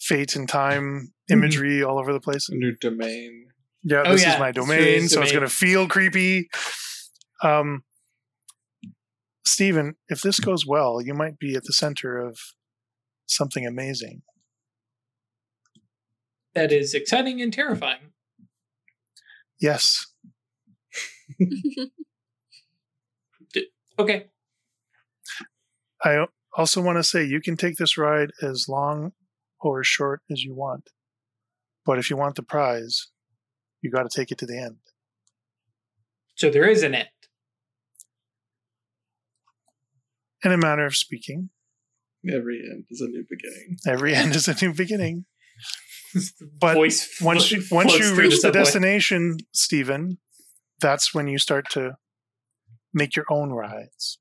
fate 0.00 0.34
and 0.36 0.48
time 0.48 1.12
imagery 1.30 1.82
all 1.82 1.98
over 1.98 2.12
the 2.12 2.20
place. 2.20 2.48
New 2.50 2.74
domain. 2.80 3.46
Yeah, 3.84 4.02
Oh, 4.04 4.12
this 4.12 4.22
yeah, 4.22 4.34
is 4.34 4.40
my 4.40 4.50
domain, 4.50 4.78
Julia's 4.78 5.12
so 5.12 5.22
it's 5.22 5.30
going 5.32 5.44
to 5.44 5.48
feel 5.48 5.86
creepy. 5.86 6.48
Um, 7.44 7.84
Stephen, 9.46 9.94
if 10.08 10.20
this 10.22 10.40
goes 10.40 10.66
well, 10.66 11.00
you 11.00 11.14
might 11.14 11.38
be 11.38 11.54
at 11.54 11.62
the 11.64 11.72
center 11.72 12.18
of 12.18 12.36
something 13.26 13.64
amazing. 13.64 14.22
That 16.56 16.72
is 16.72 16.92
exciting 16.94 17.40
and 17.40 17.52
terrifying. 17.52 18.10
Yes, 19.60 20.06
Okay. 23.98 24.26
I 26.04 26.26
also 26.56 26.82
want 26.82 26.98
to 26.98 27.02
say 27.02 27.24
you 27.24 27.40
can 27.40 27.56
take 27.56 27.76
this 27.76 27.96
ride 27.96 28.30
as 28.42 28.66
long 28.68 29.12
or 29.60 29.80
as 29.80 29.86
short 29.86 30.20
as 30.30 30.42
you 30.42 30.54
want, 30.54 30.90
but 31.86 31.98
if 31.98 32.10
you 32.10 32.16
want 32.16 32.34
the 32.34 32.42
prize, 32.42 33.08
you 33.80 33.90
got 33.90 34.02
to 34.02 34.14
take 34.14 34.30
it 34.30 34.36
to 34.38 34.46
the 34.46 34.58
end. 34.58 34.76
So 36.34 36.50
there 36.50 36.68
is 36.68 36.82
an 36.82 36.94
end. 36.94 37.08
In 40.44 40.52
a 40.52 40.58
manner 40.58 40.84
of 40.84 40.94
speaking, 40.94 41.48
Every 42.28 42.60
end 42.70 42.84
is 42.90 43.00
a 43.00 43.06
new 43.08 43.24
beginning. 43.28 43.76
every 43.86 44.14
end 44.14 44.34
is 44.36 44.46
a 44.48 44.54
new 44.64 44.74
beginning. 44.74 45.24
But 46.60 46.74
Voice 46.74 47.20
once 47.20 47.50
you 47.52 47.62
once 47.70 47.98
you 47.98 48.14
reach 48.14 48.30
the 48.32 48.36
subway. 48.36 48.60
destination, 48.60 49.38
Stephen, 49.52 50.18
that's 50.80 51.14
when 51.14 51.28
you 51.28 51.38
start 51.38 51.68
to 51.70 51.96
make 52.94 53.16
your 53.16 53.26
own 53.30 53.50
rides. 53.50 54.18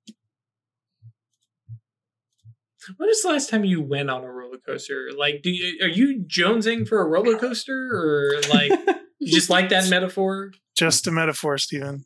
When 2.97 3.07
was 3.07 3.21
the 3.23 3.29
last 3.29 3.49
time 3.49 3.63
you 3.65 3.81
went 3.81 4.09
on 4.11 4.23
a 4.23 4.31
roller 4.31 4.57
coaster? 4.59 5.09
Like, 5.17 5.41
do 5.41 5.49
you 5.49 5.83
are 5.83 5.89
you 5.89 6.23
jonesing 6.27 6.87
for 6.87 7.01
a 7.01 7.05
roller 7.07 7.37
coaster, 7.37 7.73
or 7.91 8.41
like 8.49 8.71
you 9.19 9.33
just 9.33 9.49
like 9.49 9.69
that 9.69 9.89
metaphor? 9.89 10.51
Just 10.77 11.07
a 11.07 11.11
metaphor, 11.11 11.57
Stephen. 11.57 12.05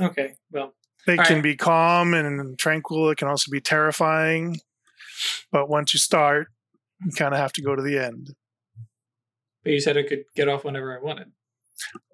Okay, 0.00 0.34
well, 0.50 0.74
They 1.06 1.16
can 1.16 1.36
right. 1.36 1.42
be 1.42 1.56
calm 1.56 2.12
and 2.14 2.58
tranquil. 2.58 3.10
It 3.10 3.18
can 3.18 3.28
also 3.28 3.50
be 3.50 3.60
terrifying. 3.60 4.58
But 5.52 5.68
once 5.70 5.94
you 5.94 6.00
start, 6.00 6.48
you 7.04 7.12
kind 7.12 7.32
of 7.32 7.38
have 7.38 7.52
to 7.52 7.62
go 7.62 7.76
to 7.76 7.82
the 7.82 7.98
end. 7.98 8.34
But 9.64 9.72
you 9.72 9.80
said 9.80 9.96
I 9.98 10.02
could 10.04 10.24
get 10.36 10.48
off 10.48 10.64
whenever 10.64 10.96
I 10.96 11.02
wanted. 11.02 11.32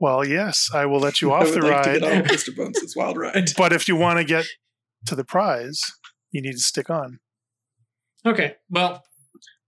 Well, 0.00 0.26
yes, 0.26 0.70
I 0.72 0.86
will 0.86 1.00
let 1.00 1.20
you 1.20 1.32
I 1.32 1.40
off 1.40 1.50
would 1.50 1.62
the 1.62 1.66
like 1.66 1.82
to 1.82 1.90
ride. 1.90 2.00
get 2.00 2.22
off 2.22 2.24
Mr. 2.30 2.56
Bones' 2.56 2.94
wild 2.96 3.16
ride. 3.18 3.50
But 3.56 3.72
if 3.72 3.86
you 3.88 3.96
want 3.96 4.18
to 4.18 4.24
get 4.24 4.46
to 5.06 5.14
the 5.14 5.24
prize, 5.24 5.80
you 6.30 6.40
need 6.40 6.52
to 6.52 6.58
stick 6.58 6.88
on. 6.90 7.18
Okay, 8.24 8.56
well, 8.70 9.02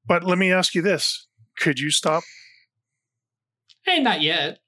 But 0.07 0.25
let 0.25 0.39
me 0.39 0.53
ask 0.53 0.75
you 0.75 0.83
this 0.83 1.27
could 1.59 1.79
you 1.79 1.91
stop 1.91 2.23
hey, 3.85 4.01
not 4.01 4.21
yet. 4.23 4.59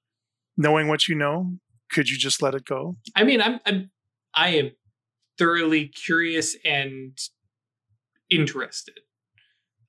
knowing 0.56 0.88
what 0.88 1.06
you 1.08 1.14
know? 1.14 1.52
Could 1.90 2.08
you 2.08 2.18
just 2.18 2.42
let 2.42 2.54
it 2.54 2.64
go? 2.64 2.96
I 3.14 3.24
mean, 3.24 3.40
I'm, 3.40 3.60
I'm 3.66 3.90
I 4.34 4.48
am 4.50 4.72
thoroughly 5.38 5.86
curious 5.88 6.56
and 6.64 7.16
interested. 8.30 9.00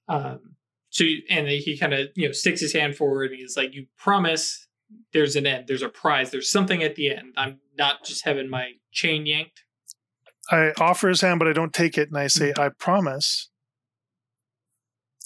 Um, 0.07 0.55
so 0.95 1.03
you- 1.03 1.23
and 1.29 1.45
he 1.49 1.77
kind 1.77 1.93
of 1.93 2.07
you 2.15 2.25
know 2.27 2.31
sticks 2.31 2.61
his 2.61 2.71
hand 2.71 2.95
forward 2.95 3.31
and 3.31 3.39
he's 3.41 3.57
like, 3.57 3.73
"You 3.73 3.85
promise 3.97 4.67
there's 5.11 5.35
an 5.35 5.45
end, 5.45 5.67
there's 5.67 5.81
a 5.81 5.89
prize, 5.89 6.31
there's 6.31 6.49
something 6.49 6.81
at 6.81 6.95
the 6.95 7.09
end. 7.11 7.33
I'm 7.35 7.59
not 7.77 8.05
just 8.05 8.23
having 8.23 8.49
my 8.49 8.71
chain 8.91 9.25
yanked." 9.25 9.63
I 10.51 10.71
offer 10.79 11.09
his 11.09 11.21
hand, 11.21 11.39
but 11.39 11.47
I 11.49 11.53
don't 11.53 11.73
take 11.73 11.97
it. 11.97 12.07
And 12.09 12.17
I 12.17 12.27
say, 12.27 12.53
I 12.57 12.69
promise. 12.69 13.49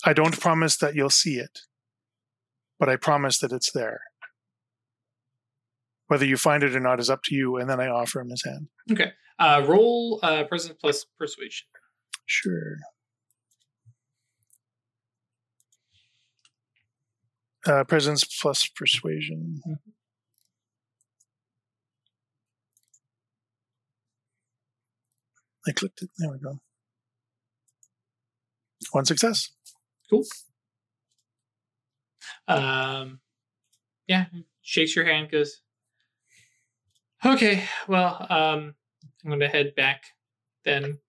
I 0.06 0.14
don't 0.14 0.40
promise 0.40 0.78
that 0.78 0.96
you'll 0.96 1.10
see 1.10 1.36
it, 1.36 1.60
but 2.80 2.88
I 2.88 2.96
promise 2.96 3.38
that 3.40 3.52
it's 3.52 3.72
there. 3.74 4.00
Whether 6.08 6.26
you 6.26 6.38
find 6.38 6.64
it 6.64 6.74
or 6.76 6.80
not 6.80 7.00
is 7.02 7.10
up 7.10 7.22
to 7.26 7.36
you. 7.36 7.58
And 7.58 7.70
then 7.70 7.82
I 7.82 7.88
offer 7.90 8.22
him 8.22 8.30
his 8.30 8.44
hand. 8.46 8.70
Okay. 8.92 9.12
Uh, 9.38 9.64
roll 9.68 10.20
uh, 10.24 10.46
presence 10.46 10.78
plus 10.80 11.06
persuasion. 11.20 11.68
Sure. 12.26 12.78
Uh, 17.66 17.84
presence 17.84 18.24
plus 18.24 18.68
persuasion. 18.68 19.62
I 25.68 25.72
clicked 25.72 26.02
it. 26.02 26.10
There 26.18 26.32
we 26.32 26.40
go. 26.40 26.60
One 28.92 29.06
success. 29.06 29.52
Cool. 30.10 30.24
Um, 32.48 33.20
yeah, 34.08 34.26
shakes 34.62 34.96
your 34.96 35.06
hand, 35.06 35.30
goes, 35.30 35.62
"Okay, 37.24 37.66
well, 37.88 38.26
um, 38.30 38.76
I'm 39.24 39.30
going 39.30 39.42
to 39.42 39.48
head 39.50 39.76
back 39.76 40.04
then. 40.64 41.00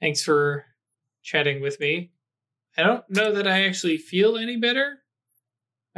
Thanks 0.00 0.22
for 0.22 0.66
chatting 1.22 1.60
with 1.60 1.80
me. 1.80 2.12
I 2.76 2.82
don't 2.84 3.08
know 3.10 3.32
that 3.32 3.48
I 3.48 3.64
actually 3.64 3.96
feel 3.96 4.36
any 4.36 4.56
better. 4.56 5.02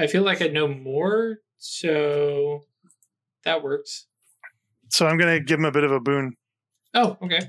I 0.01 0.07
feel 0.07 0.23
like 0.23 0.41
I 0.43 0.47
know 0.47 0.67
more, 0.67 1.39
so 1.59 2.63
that 3.45 3.63
works. 3.63 4.07
So 4.89 5.07
I'm 5.07 5.19
going 5.19 5.33
to 5.39 5.45
give 5.45 5.59
him 5.59 5.65
a 5.67 5.71
bit 5.71 5.85
of 5.85 5.93
a 5.93 6.01
boon. 6.01 6.37
Oh, 6.95 7.17
okay, 7.23 7.41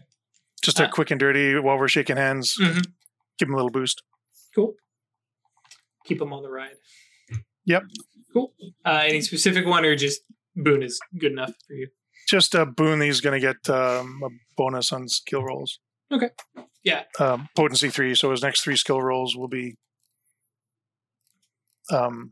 Just 0.63 0.79
a 0.79 0.85
Ah. 0.87 0.91
quick 0.91 1.09
and 1.09 1.19
dirty 1.19 1.57
while 1.57 1.77
we're 1.79 1.87
shaking 1.87 2.17
hands. 2.17 2.55
Mhm. 2.59 2.85
Give 3.39 3.47
him 3.47 3.53
a 3.53 3.57
little 3.57 3.71
boost. 3.71 4.03
cool. 4.53 4.75
Keep 6.05 6.21
him 6.21 6.33
on 6.33 6.43
the 6.43 6.49
ride. 6.49 6.75
Yep. 7.65 7.83
Cool. 8.33 8.53
Uh, 8.85 9.03
any 9.05 9.21
specific 9.21 9.65
one, 9.65 9.85
or 9.85 9.95
just 9.95 10.21
boon 10.55 10.83
is 10.83 10.99
good 11.17 11.31
enough 11.31 11.53
for 11.65 11.73
you? 11.73 11.87
Just 12.27 12.53
a 12.53 12.65
boon 12.65 12.99
that 12.99 13.05
he's 13.05 13.21
going 13.21 13.39
to 13.39 13.45
get 13.47 13.69
um, 13.73 14.21
a 14.23 14.29
bonus 14.57 14.91
on 14.91 15.07
skill 15.07 15.41
rolls. 15.43 15.79
Okay. 16.11 16.29
Yeah. 16.83 17.03
Um, 17.19 17.47
potency 17.55 17.89
three. 17.89 18.13
So 18.15 18.29
his 18.31 18.41
next 18.43 18.61
three 18.61 18.75
skill 18.75 19.01
rolls 19.01 19.35
will 19.37 19.47
be 19.47 19.75
um, 21.91 22.31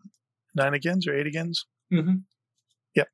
nine 0.55 0.73
agains 0.73 1.07
or 1.07 1.15
eight 1.15 1.27
agains. 1.27 1.65
Mm-hmm. 1.93 2.15
Yep. 2.95 3.07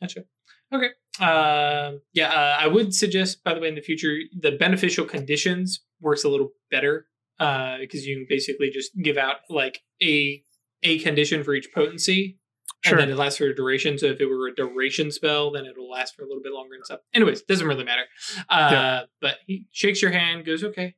Gotcha. 0.00 0.24
Okay. 0.72 0.90
Um 1.20 2.00
yeah, 2.12 2.30
uh, 2.32 2.56
I 2.60 2.66
would 2.66 2.92
suggest, 2.94 3.44
by 3.44 3.54
the 3.54 3.60
way, 3.60 3.68
in 3.68 3.74
the 3.76 3.80
future, 3.80 4.18
the 4.38 4.52
beneficial 4.52 5.04
conditions 5.04 5.80
works 6.00 6.24
a 6.24 6.28
little 6.28 6.50
better 6.70 7.06
because 7.38 8.04
you 8.06 8.16
can 8.16 8.26
basically 8.28 8.70
just 8.70 8.90
give 9.02 9.16
out 9.16 9.36
like 9.48 9.80
a 10.02 10.42
a 10.82 10.98
condition 10.98 11.42
for 11.44 11.54
each 11.54 11.68
potency, 11.72 12.38
Sure. 12.84 12.98
and 12.98 13.00
then 13.00 13.10
it 13.10 13.16
lasts 13.16 13.38
for 13.38 13.44
a 13.46 13.54
duration. 13.54 13.96
So 13.98 14.06
if 14.06 14.20
it 14.20 14.26
were 14.26 14.48
a 14.48 14.54
duration 14.54 15.10
spell, 15.12 15.50
then 15.52 15.64
it'll 15.66 15.88
last 15.88 16.14
for 16.16 16.22
a 16.22 16.26
little 16.26 16.42
bit 16.42 16.52
longer 16.52 16.74
and 16.74 16.84
stuff. 16.84 17.00
Anyways, 17.14 17.42
doesn't 17.42 17.66
really 17.66 17.84
matter. 17.84 18.04
Uh, 18.48 18.68
Yeah. 18.72 19.02
But 19.20 19.36
he 19.46 19.66
shakes 19.70 20.02
your 20.02 20.10
hand, 20.10 20.44
goes, 20.44 20.62
"Okay, 20.64 20.94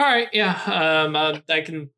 all 0.00 0.06
right, 0.06 0.28
yeah, 0.32 0.60
um, 1.06 1.14
uh, 1.16 1.38
I 1.48 1.60
can 1.60 1.90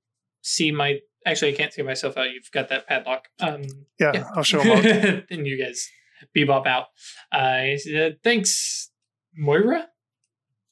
see 0.42 0.70
my." 0.72 1.00
Actually, 1.26 1.52
I 1.52 1.56
can't 1.56 1.72
see 1.72 1.82
myself 1.82 2.16
out. 2.16 2.30
You've 2.30 2.50
got 2.52 2.68
that 2.68 2.86
padlock. 2.86 3.28
Um, 3.40 3.62
yeah, 3.98 4.12
yeah. 4.14 4.24
I'll 4.34 4.42
show 4.42 4.60
him 4.60 5.24
and 5.30 5.46
you 5.46 5.62
guys 5.62 5.88
bebop 6.36 6.66
out. 6.66 6.86
Uh, 7.30 7.76
said, 7.76 8.18
thanks, 8.22 8.90
Moira. 9.36 9.86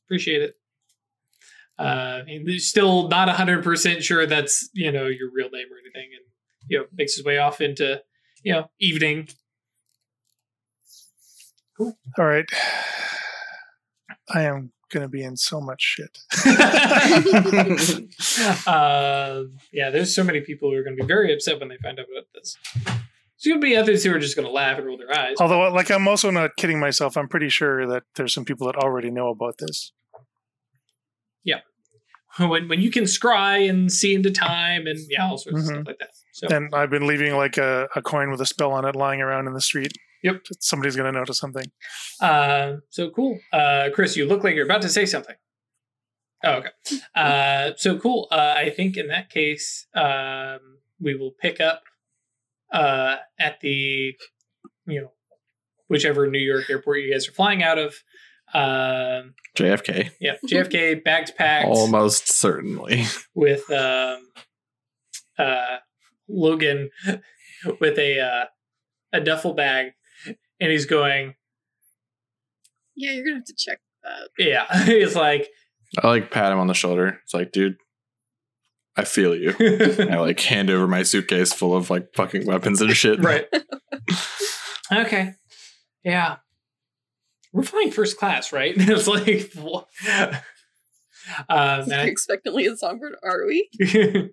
Appreciate 0.06 0.42
it. 0.42 0.54
Uh, 1.78 2.22
he's 2.26 2.66
still 2.66 3.08
not 3.08 3.28
hundred 3.28 3.62
percent 3.62 4.02
sure 4.02 4.26
that's 4.26 4.68
you 4.72 4.90
know 4.90 5.06
your 5.06 5.30
real 5.32 5.48
name 5.50 5.66
or 5.70 5.78
anything, 5.78 6.10
and 6.12 6.24
you 6.68 6.78
know 6.78 6.86
makes 6.96 7.14
his 7.14 7.24
way 7.24 7.38
off 7.38 7.60
into 7.60 8.02
you 8.42 8.52
know 8.52 8.68
evening. 8.80 9.28
Cool. 11.76 11.96
All 12.18 12.26
right. 12.26 12.46
I 14.34 14.42
am 14.42 14.72
going 14.88 15.02
to 15.02 15.08
be 15.08 15.22
in 15.22 15.36
so 15.36 15.60
much 15.60 15.80
shit. 15.80 16.18
uh, 18.66 19.42
yeah, 19.72 19.90
there's 19.90 20.14
so 20.14 20.24
many 20.24 20.40
people 20.40 20.70
who 20.70 20.76
are 20.76 20.82
going 20.82 20.96
to 20.96 21.02
be 21.02 21.06
very 21.06 21.32
upset 21.32 21.60
when 21.60 21.68
they 21.68 21.78
find 21.78 21.98
out 21.98 22.06
about 22.10 22.26
this. 22.34 22.56
There's 22.84 23.52
going 23.52 23.60
to 23.60 23.66
be 23.66 23.76
others 23.76 24.02
who 24.02 24.12
are 24.12 24.18
just 24.18 24.34
going 24.34 24.46
to 24.46 24.52
laugh 24.52 24.78
and 24.78 24.86
roll 24.86 24.98
their 24.98 25.16
eyes. 25.16 25.36
Although, 25.40 25.72
like, 25.72 25.90
I'm 25.90 26.08
also 26.08 26.30
not 26.30 26.56
kidding 26.56 26.80
myself. 26.80 27.16
I'm 27.16 27.28
pretty 27.28 27.48
sure 27.48 27.86
that 27.86 28.02
there's 28.16 28.34
some 28.34 28.44
people 28.44 28.66
that 28.66 28.76
already 28.76 29.10
know 29.10 29.28
about 29.28 29.58
this. 29.58 29.92
when 32.38 32.68
when 32.68 32.80
you 32.80 32.90
can 32.90 33.04
scry 33.04 33.68
and 33.68 33.90
see 33.92 34.14
into 34.14 34.30
time 34.30 34.86
and 34.86 34.98
yeah, 35.08 35.26
all 35.26 35.38
sorts 35.38 35.58
of 35.58 35.64
Mhm. 35.64 35.66
stuff 35.74 35.86
like 35.86 35.98
that. 35.98 36.10
So 36.32 36.46
And 36.54 36.72
I've 36.74 36.90
been 36.90 37.06
leaving 37.06 37.34
like 37.34 37.56
a, 37.58 37.88
a 37.96 38.02
coin 38.02 38.30
with 38.30 38.40
a 38.40 38.46
spell 38.46 38.72
on 38.72 38.84
it 38.84 38.94
lying 38.94 39.20
around 39.20 39.46
in 39.48 39.54
the 39.54 39.60
street. 39.60 39.92
Yep. 40.22 40.42
Somebody's 40.60 40.94
going 40.96 41.12
to 41.12 41.18
notice 41.18 41.38
something. 41.38 41.64
Uh, 42.20 42.76
so 42.90 43.10
cool. 43.10 43.38
Uh, 43.52 43.88
Chris, 43.94 44.16
you 44.16 44.26
look 44.26 44.42
like 44.44 44.54
you're 44.54 44.64
about 44.64 44.82
to 44.82 44.88
say 44.88 45.06
something. 45.06 45.36
Oh, 46.44 46.52
okay. 46.54 46.70
Uh, 47.14 47.72
so 47.76 47.98
cool. 47.98 48.28
Uh, 48.30 48.54
I 48.56 48.70
think 48.70 48.96
in 48.96 49.08
that 49.08 49.30
case, 49.30 49.86
um, 49.94 50.78
we 51.00 51.16
will 51.16 51.32
pick 51.32 51.60
up 51.60 51.82
uh, 52.72 53.16
at 53.38 53.60
the, 53.60 54.14
you 54.86 55.00
know, 55.00 55.12
whichever 55.88 56.28
New 56.30 56.38
York 56.38 56.68
airport 56.70 57.00
you 57.00 57.12
guys 57.12 57.26
are 57.28 57.32
flying 57.32 57.62
out 57.62 57.78
of. 57.78 57.94
Um, 58.54 59.34
JFK. 59.56 60.10
yeah, 60.20 60.36
JFK, 60.46 61.02
bags 61.04 61.30
packed 61.30 61.66
Almost 61.68 62.28
certainly. 62.32 63.04
with 63.34 63.70
um, 63.70 64.20
uh, 65.38 65.76
Logan 66.28 66.90
with 67.80 67.98
a 67.98 68.20
uh, 68.20 68.44
a 69.12 69.20
duffel 69.20 69.54
bag, 69.54 69.92
and 70.26 70.70
he's 70.72 70.86
going, 70.86 71.34
Yeah, 72.96 73.12
you're 73.12 73.24
gonna 73.24 73.36
have 73.36 73.44
to 73.46 73.54
check 73.56 73.80
that. 74.02 74.28
yeah, 74.38 74.84
he's 74.84 75.14
like, 75.16 75.48
I 76.02 76.06
like 76.06 76.30
pat 76.30 76.52
him 76.52 76.58
on 76.58 76.66
the 76.68 76.74
shoulder. 76.74 77.18
It's 77.24 77.34
like, 77.34 77.52
dude, 77.52 77.76
I 78.96 79.04
feel 79.04 79.34
you. 79.34 79.54
I 79.60 80.16
like 80.16 80.40
hand 80.40 80.70
over 80.70 80.86
my 80.88 81.02
suitcase 81.02 81.52
full 81.52 81.76
of 81.76 81.90
like 81.90 82.14
fucking 82.14 82.46
weapons 82.46 82.80
and 82.80 82.96
shit. 82.96 83.22
right. 83.22 83.46
okay. 84.92 85.34
Yeah. 86.04 86.36
We're 87.52 87.62
flying 87.62 87.90
first 87.90 88.18
class, 88.18 88.52
right? 88.52 88.76
And 88.76 88.88
it's 88.90 89.06
like, 89.08 89.50
wha- 89.56 89.84
um, 91.48 91.82
and 91.82 91.92
I- 91.94 92.04
expectantly 92.04 92.66
in 92.66 92.76
Songbird, 92.76 93.16
are 93.22 93.46
we? 93.46 93.68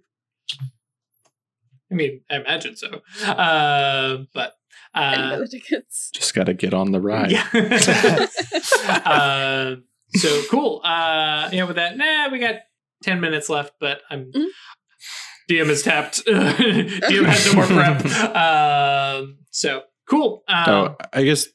I 1.92 1.94
mean, 1.96 2.22
I 2.30 2.38
imagine 2.38 2.76
so. 2.76 3.02
Uh, 3.26 4.24
but 4.34 4.54
I 4.94 5.16
uh, 5.16 5.40
the 5.40 5.48
tickets. 5.48 6.10
Just 6.14 6.34
got 6.34 6.46
to 6.46 6.54
get 6.54 6.74
on 6.74 6.92
the 6.92 7.00
ride. 7.00 7.32
yeah. 7.32 7.48
uh, 9.06 9.76
so 10.16 10.42
cool. 10.50 10.82
Uh, 10.84 11.50
yeah, 11.52 11.64
with 11.66 11.76
that, 11.76 11.98
nah, 11.98 12.30
we 12.32 12.40
got 12.40 12.56
ten 13.04 13.20
minutes 13.22 13.50
left, 13.50 13.74
but 13.80 14.02
I'm 14.10 14.32
Mhm. 14.32 14.48
DM 15.50 15.70
is 15.70 15.84
tapped. 15.84 16.26
DM 16.26 17.26
has 17.26 17.46
no 17.46 17.54
more 17.54 17.66
prep. 17.66 18.06
Um, 18.36 19.38
so 19.52 19.84
cool. 20.10 20.44
Um, 20.48 20.64
Oh, 20.68 20.96
I 21.14 21.24
guess 21.24 21.48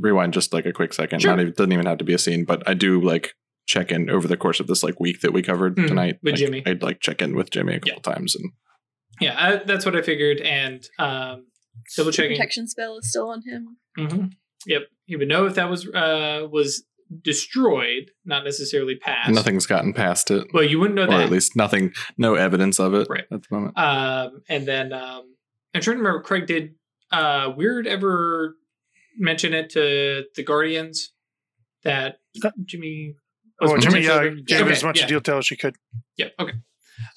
rewind 0.00 0.32
just 0.34 0.52
like 0.52 0.66
a 0.66 0.72
quick 0.72 0.92
second. 0.92 1.20
Sure. 1.20 1.30
Not 1.32 1.40
even, 1.40 1.52
doesn't 1.54 1.72
even 1.72 1.86
have 1.86 1.98
to 1.98 2.04
be 2.04 2.14
a 2.14 2.18
scene, 2.18 2.44
but 2.44 2.68
I 2.68 2.74
do 2.74 3.00
like 3.00 3.34
check 3.66 3.92
in 3.92 4.10
over 4.10 4.26
the 4.26 4.36
course 4.36 4.58
of 4.60 4.66
this 4.66 4.82
like 4.82 4.98
week 5.00 5.20
that 5.20 5.32
we 5.32 5.42
covered 5.42 5.76
Mhm, 5.76 5.86
tonight. 5.88 6.18
with 6.22 6.32
Like, 6.32 6.38
Jimmy. 6.40 6.62
I'd 6.66 6.82
like 6.82 7.00
check 7.00 7.22
in 7.22 7.36
with 7.36 7.50
Jimmy 7.50 7.74
a 7.74 7.80
couple 7.80 8.00
times 8.02 8.34
and 8.34 8.52
yeah, 9.20 9.34
I, 9.38 9.56
that's 9.64 9.84
what 9.84 9.94
I 9.94 10.00
figured, 10.02 10.38
and 10.40 10.82
um, 10.98 11.46
double 11.96 12.10
checking. 12.10 12.36
Protection 12.36 12.66
spell 12.66 12.96
is 12.98 13.10
still 13.10 13.28
on 13.28 13.42
him. 13.42 13.76
hmm 13.96 14.24
Yep, 14.66 14.82
he 15.06 15.16
would 15.16 15.28
know 15.28 15.46
if 15.46 15.54
that 15.56 15.68
was 15.70 15.86
uh, 15.88 16.46
was 16.50 16.84
destroyed, 17.22 18.10
not 18.24 18.44
necessarily 18.44 18.96
passed. 18.96 19.30
nothing's 19.30 19.66
gotten 19.66 19.92
past 19.92 20.30
it. 20.30 20.46
Well, 20.52 20.62
you 20.64 20.78
wouldn't 20.78 20.96
know 20.96 21.04
Or 21.04 21.18
that. 21.18 21.20
at 21.24 21.30
least 21.30 21.54
nothing, 21.56 21.92
no 22.18 22.34
evidence 22.34 22.78
of 22.80 22.94
it 22.94 23.06
Right. 23.10 23.24
at 23.30 23.42
the 23.42 23.48
moment. 23.50 23.78
Um, 23.78 24.42
and 24.48 24.66
then 24.66 24.92
um, 24.92 25.34
I'm 25.74 25.80
trying 25.80 25.96
to 25.96 26.02
remember. 26.02 26.22
Craig 26.22 26.46
did 26.46 26.74
uh, 27.12 27.52
Weird 27.56 27.86
ever 27.86 28.56
mention 29.20 29.54
it 29.54 29.70
to 29.70 30.24
the 30.34 30.42
Guardians 30.42 31.12
that 31.84 32.20
Jimmy? 32.64 33.14
was 33.60 33.70
Oh, 33.72 33.76
Jimmy, 33.78 34.00
yeah, 34.00 34.18
potentially- 34.18 34.42
gave 34.42 34.60
okay, 34.62 34.72
as 34.72 34.82
much 34.84 35.00
yeah, 35.00 35.06
detail 35.06 35.38
as 35.38 35.46
she 35.46 35.56
could. 35.56 35.76
Yeah, 36.16 36.28
okay. 36.38 36.54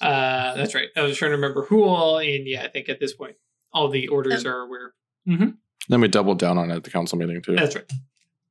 Uh, 0.00 0.54
that's 0.54 0.74
right. 0.74 0.88
I 0.96 1.02
was 1.02 1.16
trying 1.16 1.30
to 1.30 1.36
remember 1.36 1.64
who 1.64 1.84
all, 1.84 2.18
and 2.18 2.46
yeah, 2.46 2.62
I 2.64 2.68
think 2.68 2.88
at 2.88 3.00
this 3.00 3.14
point 3.14 3.36
all 3.72 3.88
the 3.88 4.08
orders 4.08 4.44
Um, 4.46 4.52
are 4.52 4.68
where. 4.68 4.92
Then 5.26 6.00
we 6.00 6.08
doubled 6.08 6.38
down 6.38 6.56
on 6.58 6.70
it 6.70 6.76
at 6.76 6.84
the 6.84 6.90
council 6.90 7.18
meeting 7.18 7.40
too. 7.42 7.56
That's 7.56 7.74
right. 7.74 7.90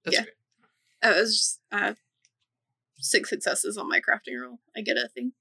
That's 0.03 0.17
Yeah. 0.17 0.21
right. 0.21 1.11
Uh, 1.11 1.19
was 1.19 1.37
just 1.37 1.59
uh, 1.71 1.93
six 2.97 3.29
successes 3.29 3.77
on 3.77 3.87
my 3.89 3.99
crafting 3.99 4.39
roll. 4.39 4.59
I 4.75 4.81
get 4.81 4.97
a 4.97 5.07
thing. 5.07 5.33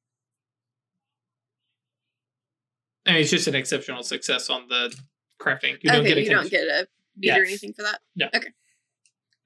I 3.07 3.13
mean, 3.13 3.21
it's 3.23 3.31
just 3.31 3.49
an 3.49 3.55
exceptional 3.55 4.03
success 4.03 4.49
on 4.49 4.69
the 4.69 4.95
crafting. 5.41 5.79
You 5.83 5.91
don't 5.91 6.05
get 6.05 6.17
a 6.19 6.23
you 6.23 6.31
don't 6.31 6.51
get 6.51 6.67
a 6.69 6.87
beat 7.19 7.29
Yeah. 7.29 7.39
or 7.39 7.45
anything 7.45 7.73
for 7.73 7.83
that. 7.83 8.01
Yeah. 8.15 8.29
Okay. 8.35 8.49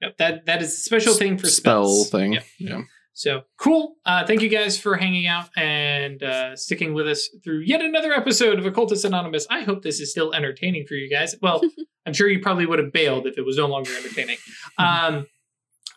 Yep, 0.01 0.17
that 0.17 0.45
that 0.45 0.61
is 0.61 0.73
a 0.73 0.77
special 0.77 1.13
thing 1.13 1.37
for 1.37 1.47
spell 1.47 1.85
spells. 1.87 2.09
thing. 2.09 2.33
Yeah. 2.33 2.41
Yeah. 2.59 2.81
So 3.13 3.41
cool. 3.57 3.95
Uh, 4.05 4.25
thank 4.27 4.41
you 4.43 4.49
guys 4.49 4.77
for 4.79 4.95
hanging 4.95 5.25
out 5.25 5.49
and 5.57 6.21
uh, 6.21 6.55
sticking 6.55 6.93
with 6.93 7.07
us 7.07 7.27
through 7.43 7.61
yet 7.61 7.81
another 7.81 8.13
episode 8.13 8.59
of 8.59 8.65
Occultist 8.67 9.05
Anonymous. 9.05 9.47
I 9.49 9.61
hope 9.61 9.81
this 9.81 9.99
is 9.99 10.11
still 10.11 10.33
entertaining 10.35 10.85
for 10.85 10.93
you 10.93 11.09
guys. 11.09 11.35
Well, 11.41 11.61
I'm 12.05 12.13
sure 12.13 12.29
you 12.29 12.39
probably 12.41 12.67
would 12.67 12.77
have 12.77 12.93
bailed 12.93 13.25
if 13.25 13.39
it 13.39 13.45
was 13.45 13.57
no 13.57 13.65
longer 13.67 13.89
entertaining. 13.97 14.37
Um, 14.77 15.25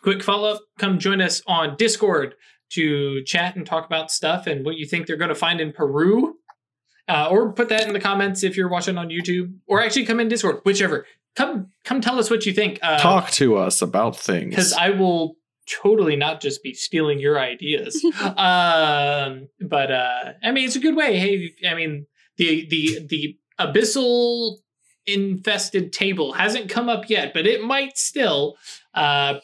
quick 0.01 0.23
follow 0.23 0.53
up 0.55 0.61
come 0.79 0.97
join 0.97 1.21
us 1.21 1.43
on 1.45 1.75
Discord 1.77 2.33
to 2.71 3.23
chat 3.25 3.55
and 3.55 3.67
talk 3.67 3.85
about 3.85 4.09
stuff 4.09 4.47
and 4.47 4.65
what 4.65 4.77
you 4.77 4.87
think 4.87 5.05
they're 5.05 5.17
going 5.17 5.29
to 5.29 5.35
find 5.35 5.61
in 5.61 5.71
Peru. 5.71 6.37
Uh, 7.07 7.27
or 7.29 7.51
put 7.53 7.67
that 7.69 7.85
in 7.85 7.93
the 7.93 7.99
comments 7.99 8.41
if 8.43 8.55
you're 8.57 8.69
watching 8.69 8.97
on 8.97 9.09
YouTube, 9.09 9.53
or 9.67 9.81
actually 9.81 10.05
come 10.05 10.19
in 10.19 10.27
Discord, 10.29 10.61
whichever. 10.63 11.05
Come, 11.35 11.71
come 11.85 12.01
tell 12.01 12.19
us 12.19 12.29
what 12.29 12.45
you 12.45 12.53
think. 12.53 12.79
Uh, 12.81 12.97
Talk 12.99 13.29
to 13.31 13.57
us 13.57 13.81
about 13.81 14.17
things. 14.17 14.49
because 14.49 14.73
I 14.73 14.89
will 14.89 15.35
totally 15.81 16.15
not 16.15 16.41
just 16.41 16.63
be 16.63 16.73
stealing 16.73 17.19
your 17.19 17.39
ideas. 17.39 18.03
um, 18.21 19.47
but 19.59 19.91
uh, 19.91 20.33
I 20.43 20.51
mean, 20.51 20.65
it's 20.65 20.75
a 20.75 20.79
good 20.79 20.95
way. 20.95 21.17
Hey, 21.17 21.51
I 21.69 21.73
mean, 21.73 22.05
the 22.37 22.67
the 22.69 23.07
the 23.07 23.37
abyssal 23.59 24.57
infested 25.07 25.93
table 25.93 26.33
hasn't 26.33 26.69
come 26.69 26.89
up 26.89 27.09
yet, 27.09 27.33
but 27.33 27.45
it 27.47 27.63
might 27.63 27.97
still. 27.97 28.57
Uh, 28.93 29.35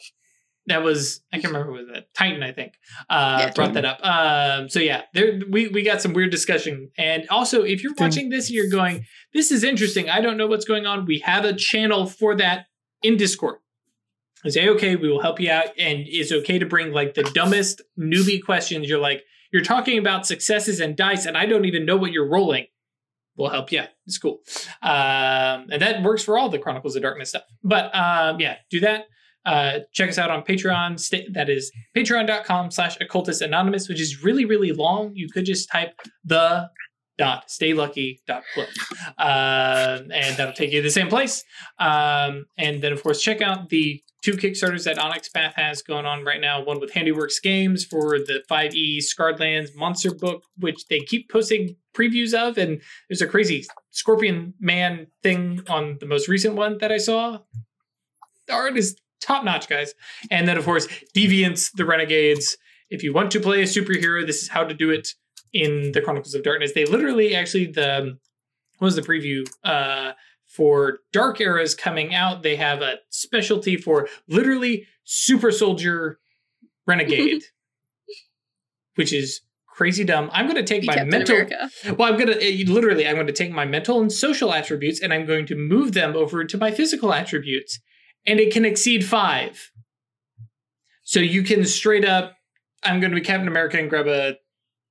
that 0.68 0.82
was 0.82 1.20
I 1.32 1.38
can't 1.38 1.52
remember 1.52 1.72
was 1.72 1.86
that 1.92 2.14
Titan 2.14 2.42
I 2.42 2.52
think 2.52 2.74
uh, 3.10 3.38
Yeah, 3.40 3.50
brought 3.52 3.74
that 3.74 3.84
up. 3.84 3.98
Um, 4.02 4.68
so 4.68 4.80
yeah, 4.80 5.02
there 5.14 5.40
we 5.50 5.68
we 5.68 5.82
got 5.82 6.00
some 6.00 6.12
weird 6.12 6.30
discussion. 6.30 6.90
And 6.96 7.26
also, 7.28 7.62
if 7.62 7.82
you're 7.82 7.94
watching 7.98 8.30
this 8.30 8.48
and 8.48 8.56
you're 8.56 8.70
going, 8.70 9.04
this 9.34 9.50
is 9.50 9.64
interesting. 9.64 10.08
I 10.08 10.20
don't 10.20 10.36
know 10.36 10.46
what's 10.46 10.64
going 10.64 10.86
on. 10.86 11.06
We 11.06 11.18
have 11.20 11.44
a 11.44 11.54
channel 11.54 12.06
for 12.06 12.36
that 12.36 12.66
in 13.02 13.16
Discord. 13.16 13.56
I 14.44 14.50
say, 14.50 14.68
okay, 14.68 14.96
we 14.96 15.08
will 15.08 15.20
help 15.20 15.40
you 15.40 15.50
out. 15.50 15.66
And 15.78 16.04
it's 16.06 16.30
okay 16.30 16.58
to 16.58 16.66
bring 16.66 16.92
like 16.92 17.14
the 17.14 17.24
dumbest 17.24 17.82
newbie 17.98 18.42
questions. 18.42 18.88
You're 18.88 19.00
like, 19.00 19.24
you're 19.52 19.64
talking 19.64 19.98
about 19.98 20.26
successes 20.26 20.80
and 20.80 20.96
dice, 20.96 21.26
and 21.26 21.36
I 21.36 21.46
don't 21.46 21.64
even 21.64 21.84
know 21.84 21.96
what 21.96 22.12
you're 22.12 22.28
rolling. 22.28 22.66
We'll 23.36 23.50
help 23.50 23.70
you. 23.70 23.82
It's 24.06 24.18
cool. 24.18 24.40
Um, 24.82 25.70
and 25.70 25.80
that 25.80 26.02
works 26.02 26.24
for 26.24 26.36
all 26.36 26.48
the 26.48 26.58
Chronicles 26.58 26.96
of 26.96 27.02
Darkness 27.02 27.30
stuff. 27.30 27.44
But 27.62 27.94
um, 27.94 28.40
yeah, 28.40 28.56
do 28.70 28.80
that. 28.80 29.06
Uh, 29.48 29.80
check 29.94 30.10
us 30.10 30.18
out 30.18 30.30
on 30.30 30.42
Patreon. 30.42 31.32
That 31.32 31.48
is 31.48 31.72
patreon.com 31.96 32.70
slash 32.70 32.98
occultist 33.00 33.40
anonymous, 33.40 33.88
which 33.88 33.98
is 33.98 34.22
really, 34.22 34.44
really 34.44 34.72
long. 34.72 35.12
You 35.14 35.28
could 35.30 35.46
just 35.46 35.70
type 35.70 35.94
the 36.22 36.68
dot 37.16 37.50
stay 37.50 37.74
lucky 37.74 38.22
dot 38.28 38.44
club 38.54 38.68
um, 39.18 40.08
and 40.12 40.36
that'll 40.36 40.52
take 40.52 40.70
you 40.70 40.80
to 40.80 40.86
the 40.86 40.90
same 40.90 41.08
place 41.08 41.42
um, 41.80 42.46
and 42.56 42.80
then 42.80 42.92
of 42.92 43.02
course 43.02 43.20
check 43.20 43.42
out 43.42 43.68
the 43.70 44.00
two 44.22 44.34
kickstarters 44.34 44.84
that 44.84 45.00
onyx 45.00 45.28
path 45.28 45.52
has 45.56 45.82
going 45.82 46.06
on 46.06 46.24
right 46.24 46.40
now 46.40 46.64
one 46.64 46.78
with 46.78 46.92
handyworks 46.92 47.42
games 47.42 47.84
for 47.84 48.20
the 48.20 48.40
5e 48.48 49.02
scarred 49.02 49.40
lands 49.40 49.74
monster 49.74 50.14
book 50.14 50.44
which 50.58 50.86
they 50.86 51.00
keep 51.00 51.28
posting 51.28 51.74
previews 51.92 52.32
of 52.32 52.56
and 52.56 52.80
there's 53.08 53.20
a 53.20 53.26
crazy 53.26 53.66
scorpion 53.90 54.54
man 54.60 55.08
thing 55.24 55.60
on 55.68 55.96
the 55.98 56.06
most 56.06 56.28
recent 56.28 56.54
one 56.54 56.78
that 56.78 56.92
i 56.92 56.98
saw 56.98 57.36
the 58.46 58.54
art 58.54 58.76
is 58.76 58.96
top 59.20 59.44
notch 59.44 59.68
guys 59.68 59.94
and 60.30 60.46
then 60.46 60.56
of 60.56 60.64
course 60.64 60.86
deviants 61.14 61.72
the 61.74 61.84
renegades 61.84 62.56
if 62.90 63.02
you 63.02 63.12
want 63.12 63.30
to 63.30 63.40
play 63.40 63.60
a 63.60 63.64
superhero 63.64 64.24
this 64.26 64.42
is 64.42 64.48
how 64.48 64.64
to 64.64 64.74
do 64.74 64.90
it 64.90 65.14
in 65.52 65.92
the 65.92 66.00
Chronicles 66.00 66.34
of 66.34 66.42
Darkness. 66.42 66.72
They 66.74 66.84
literally 66.84 67.34
actually 67.34 67.66
the 67.66 68.18
what 68.78 68.86
was 68.86 68.96
the 68.96 69.02
preview 69.02 69.48
uh 69.64 70.12
for 70.46 71.00
Dark 71.12 71.40
Eras 71.40 71.74
coming 71.74 72.14
out. 72.14 72.42
They 72.42 72.56
have 72.56 72.80
a 72.80 72.96
specialty 73.10 73.76
for 73.76 74.08
literally 74.28 74.86
super 75.04 75.50
soldier 75.50 76.18
renegade, 76.86 77.42
which 78.94 79.12
is 79.12 79.42
crazy 79.66 80.04
dumb. 80.04 80.30
I'm 80.32 80.46
going 80.46 80.56
to 80.56 80.64
take 80.64 80.82
Be 80.82 80.86
my 80.88 80.94
Captain 80.94 81.10
mental 81.10 81.36
America. 81.36 81.70
well, 81.98 82.10
I'm 82.10 82.18
gonna 82.18 82.32
uh, 82.32 82.72
literally. 82.72 83.06
I'm 83.06 83.14
going 83.14 83.26
to 83.26 83.32
take 83.32 83.52
my 83.52 83.66
mental 83.66 84.00
and 84.00 84.10
social 84.10 84.54
attributes, 84.54 85.00
and 85.02 85.12
I'm 85.12 85.26
going 85.26 85.46
to 85.46 85.54
move 85.54 85.92
them 85.92 86.16
over 86.16 86.44
to 86.44 86.56
my 86.58 86.70
physical 86.70 87.12
attributes, 87.12 87.78
and 88.26 88.38
it 88.40 88.52
can 88.52 88.64
exceed 88.64 89.04
five. 89.04 89.70
So 91.02 91.20
you 91.20 91.42
can 91.42 91.64
straight 91.64 92.04
up. 92.04 92.36
I'm 92.82 93.00
going 93.00 93.10
to 93.10 93.14
be 93.14 93.20
Captain 93.22 93.48
America 93.48 93.78
and 93.78 93.88
grab 93.90 94.06
a 94.06 94.36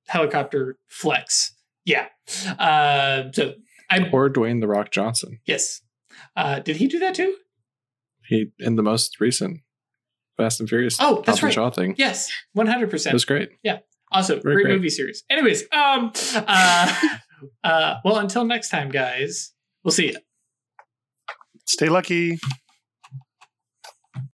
helicopter 0.08 0.76
flex. 0.88 1.54
Yeah. 1.84 2.06
Uh, 2.58 3.30
so 3.32 3.54
I 3.90 4.08
or 4.12 4.28
Dwayne 4.28 4.60
the 4.60 4.68
Rock 4.68 4.90
Johnson. 4.90 5.40
yes. 5.46 5.80
Uh, 6.36 6.58
did 6.58 6.76
he 6.76 6.88
do 6.88 6.98
that 6.98 7.14
too? 7.14 7.36
He 8.26 8.50
in 8.58 8.76
the 8.76 8.82
most 8.82 9.20
recent 9.20 9.60
Fast 10.36 10.60
and 10.60 10.68
Furious 10.68 10.96
Oh, 11.00 11.22
that's 11.24 11.26
Hobbs 11.26 11.38
and 11.38 11.42
right. 11.44 11.54
Shaw 11.54 11.70
thing. 11.70 11.94
Yes, 11.96 12.30
one 12.52 12.66
hundred 12.66 12.90
percent. 12.90 13.12
It 13.12 13.14
percent. 13.14 13.14
was 13.14 13.24
great. 13.64 13.78
Also, 14.10 14.40
Very 14.40 14.54
great, 14.56 14.62
great. 14.64 14.74
movie 14.76 14.88
series. 14.90 15.22
Anyways, 15.30 15.64
um, 15.70 16.12
uh, 16.34 16.94
uh, 17.64 17.94
well, 18.04 18.16
until 18.18 18.44
next 18.44 18.70
time, 18.70 18.90
guys. 18.90 19.52
We'll 19.84 19.92
see 19.92 20.08
you. 20.08 20.16
Stay 21.66 21.88
lucky. 21.90 22.38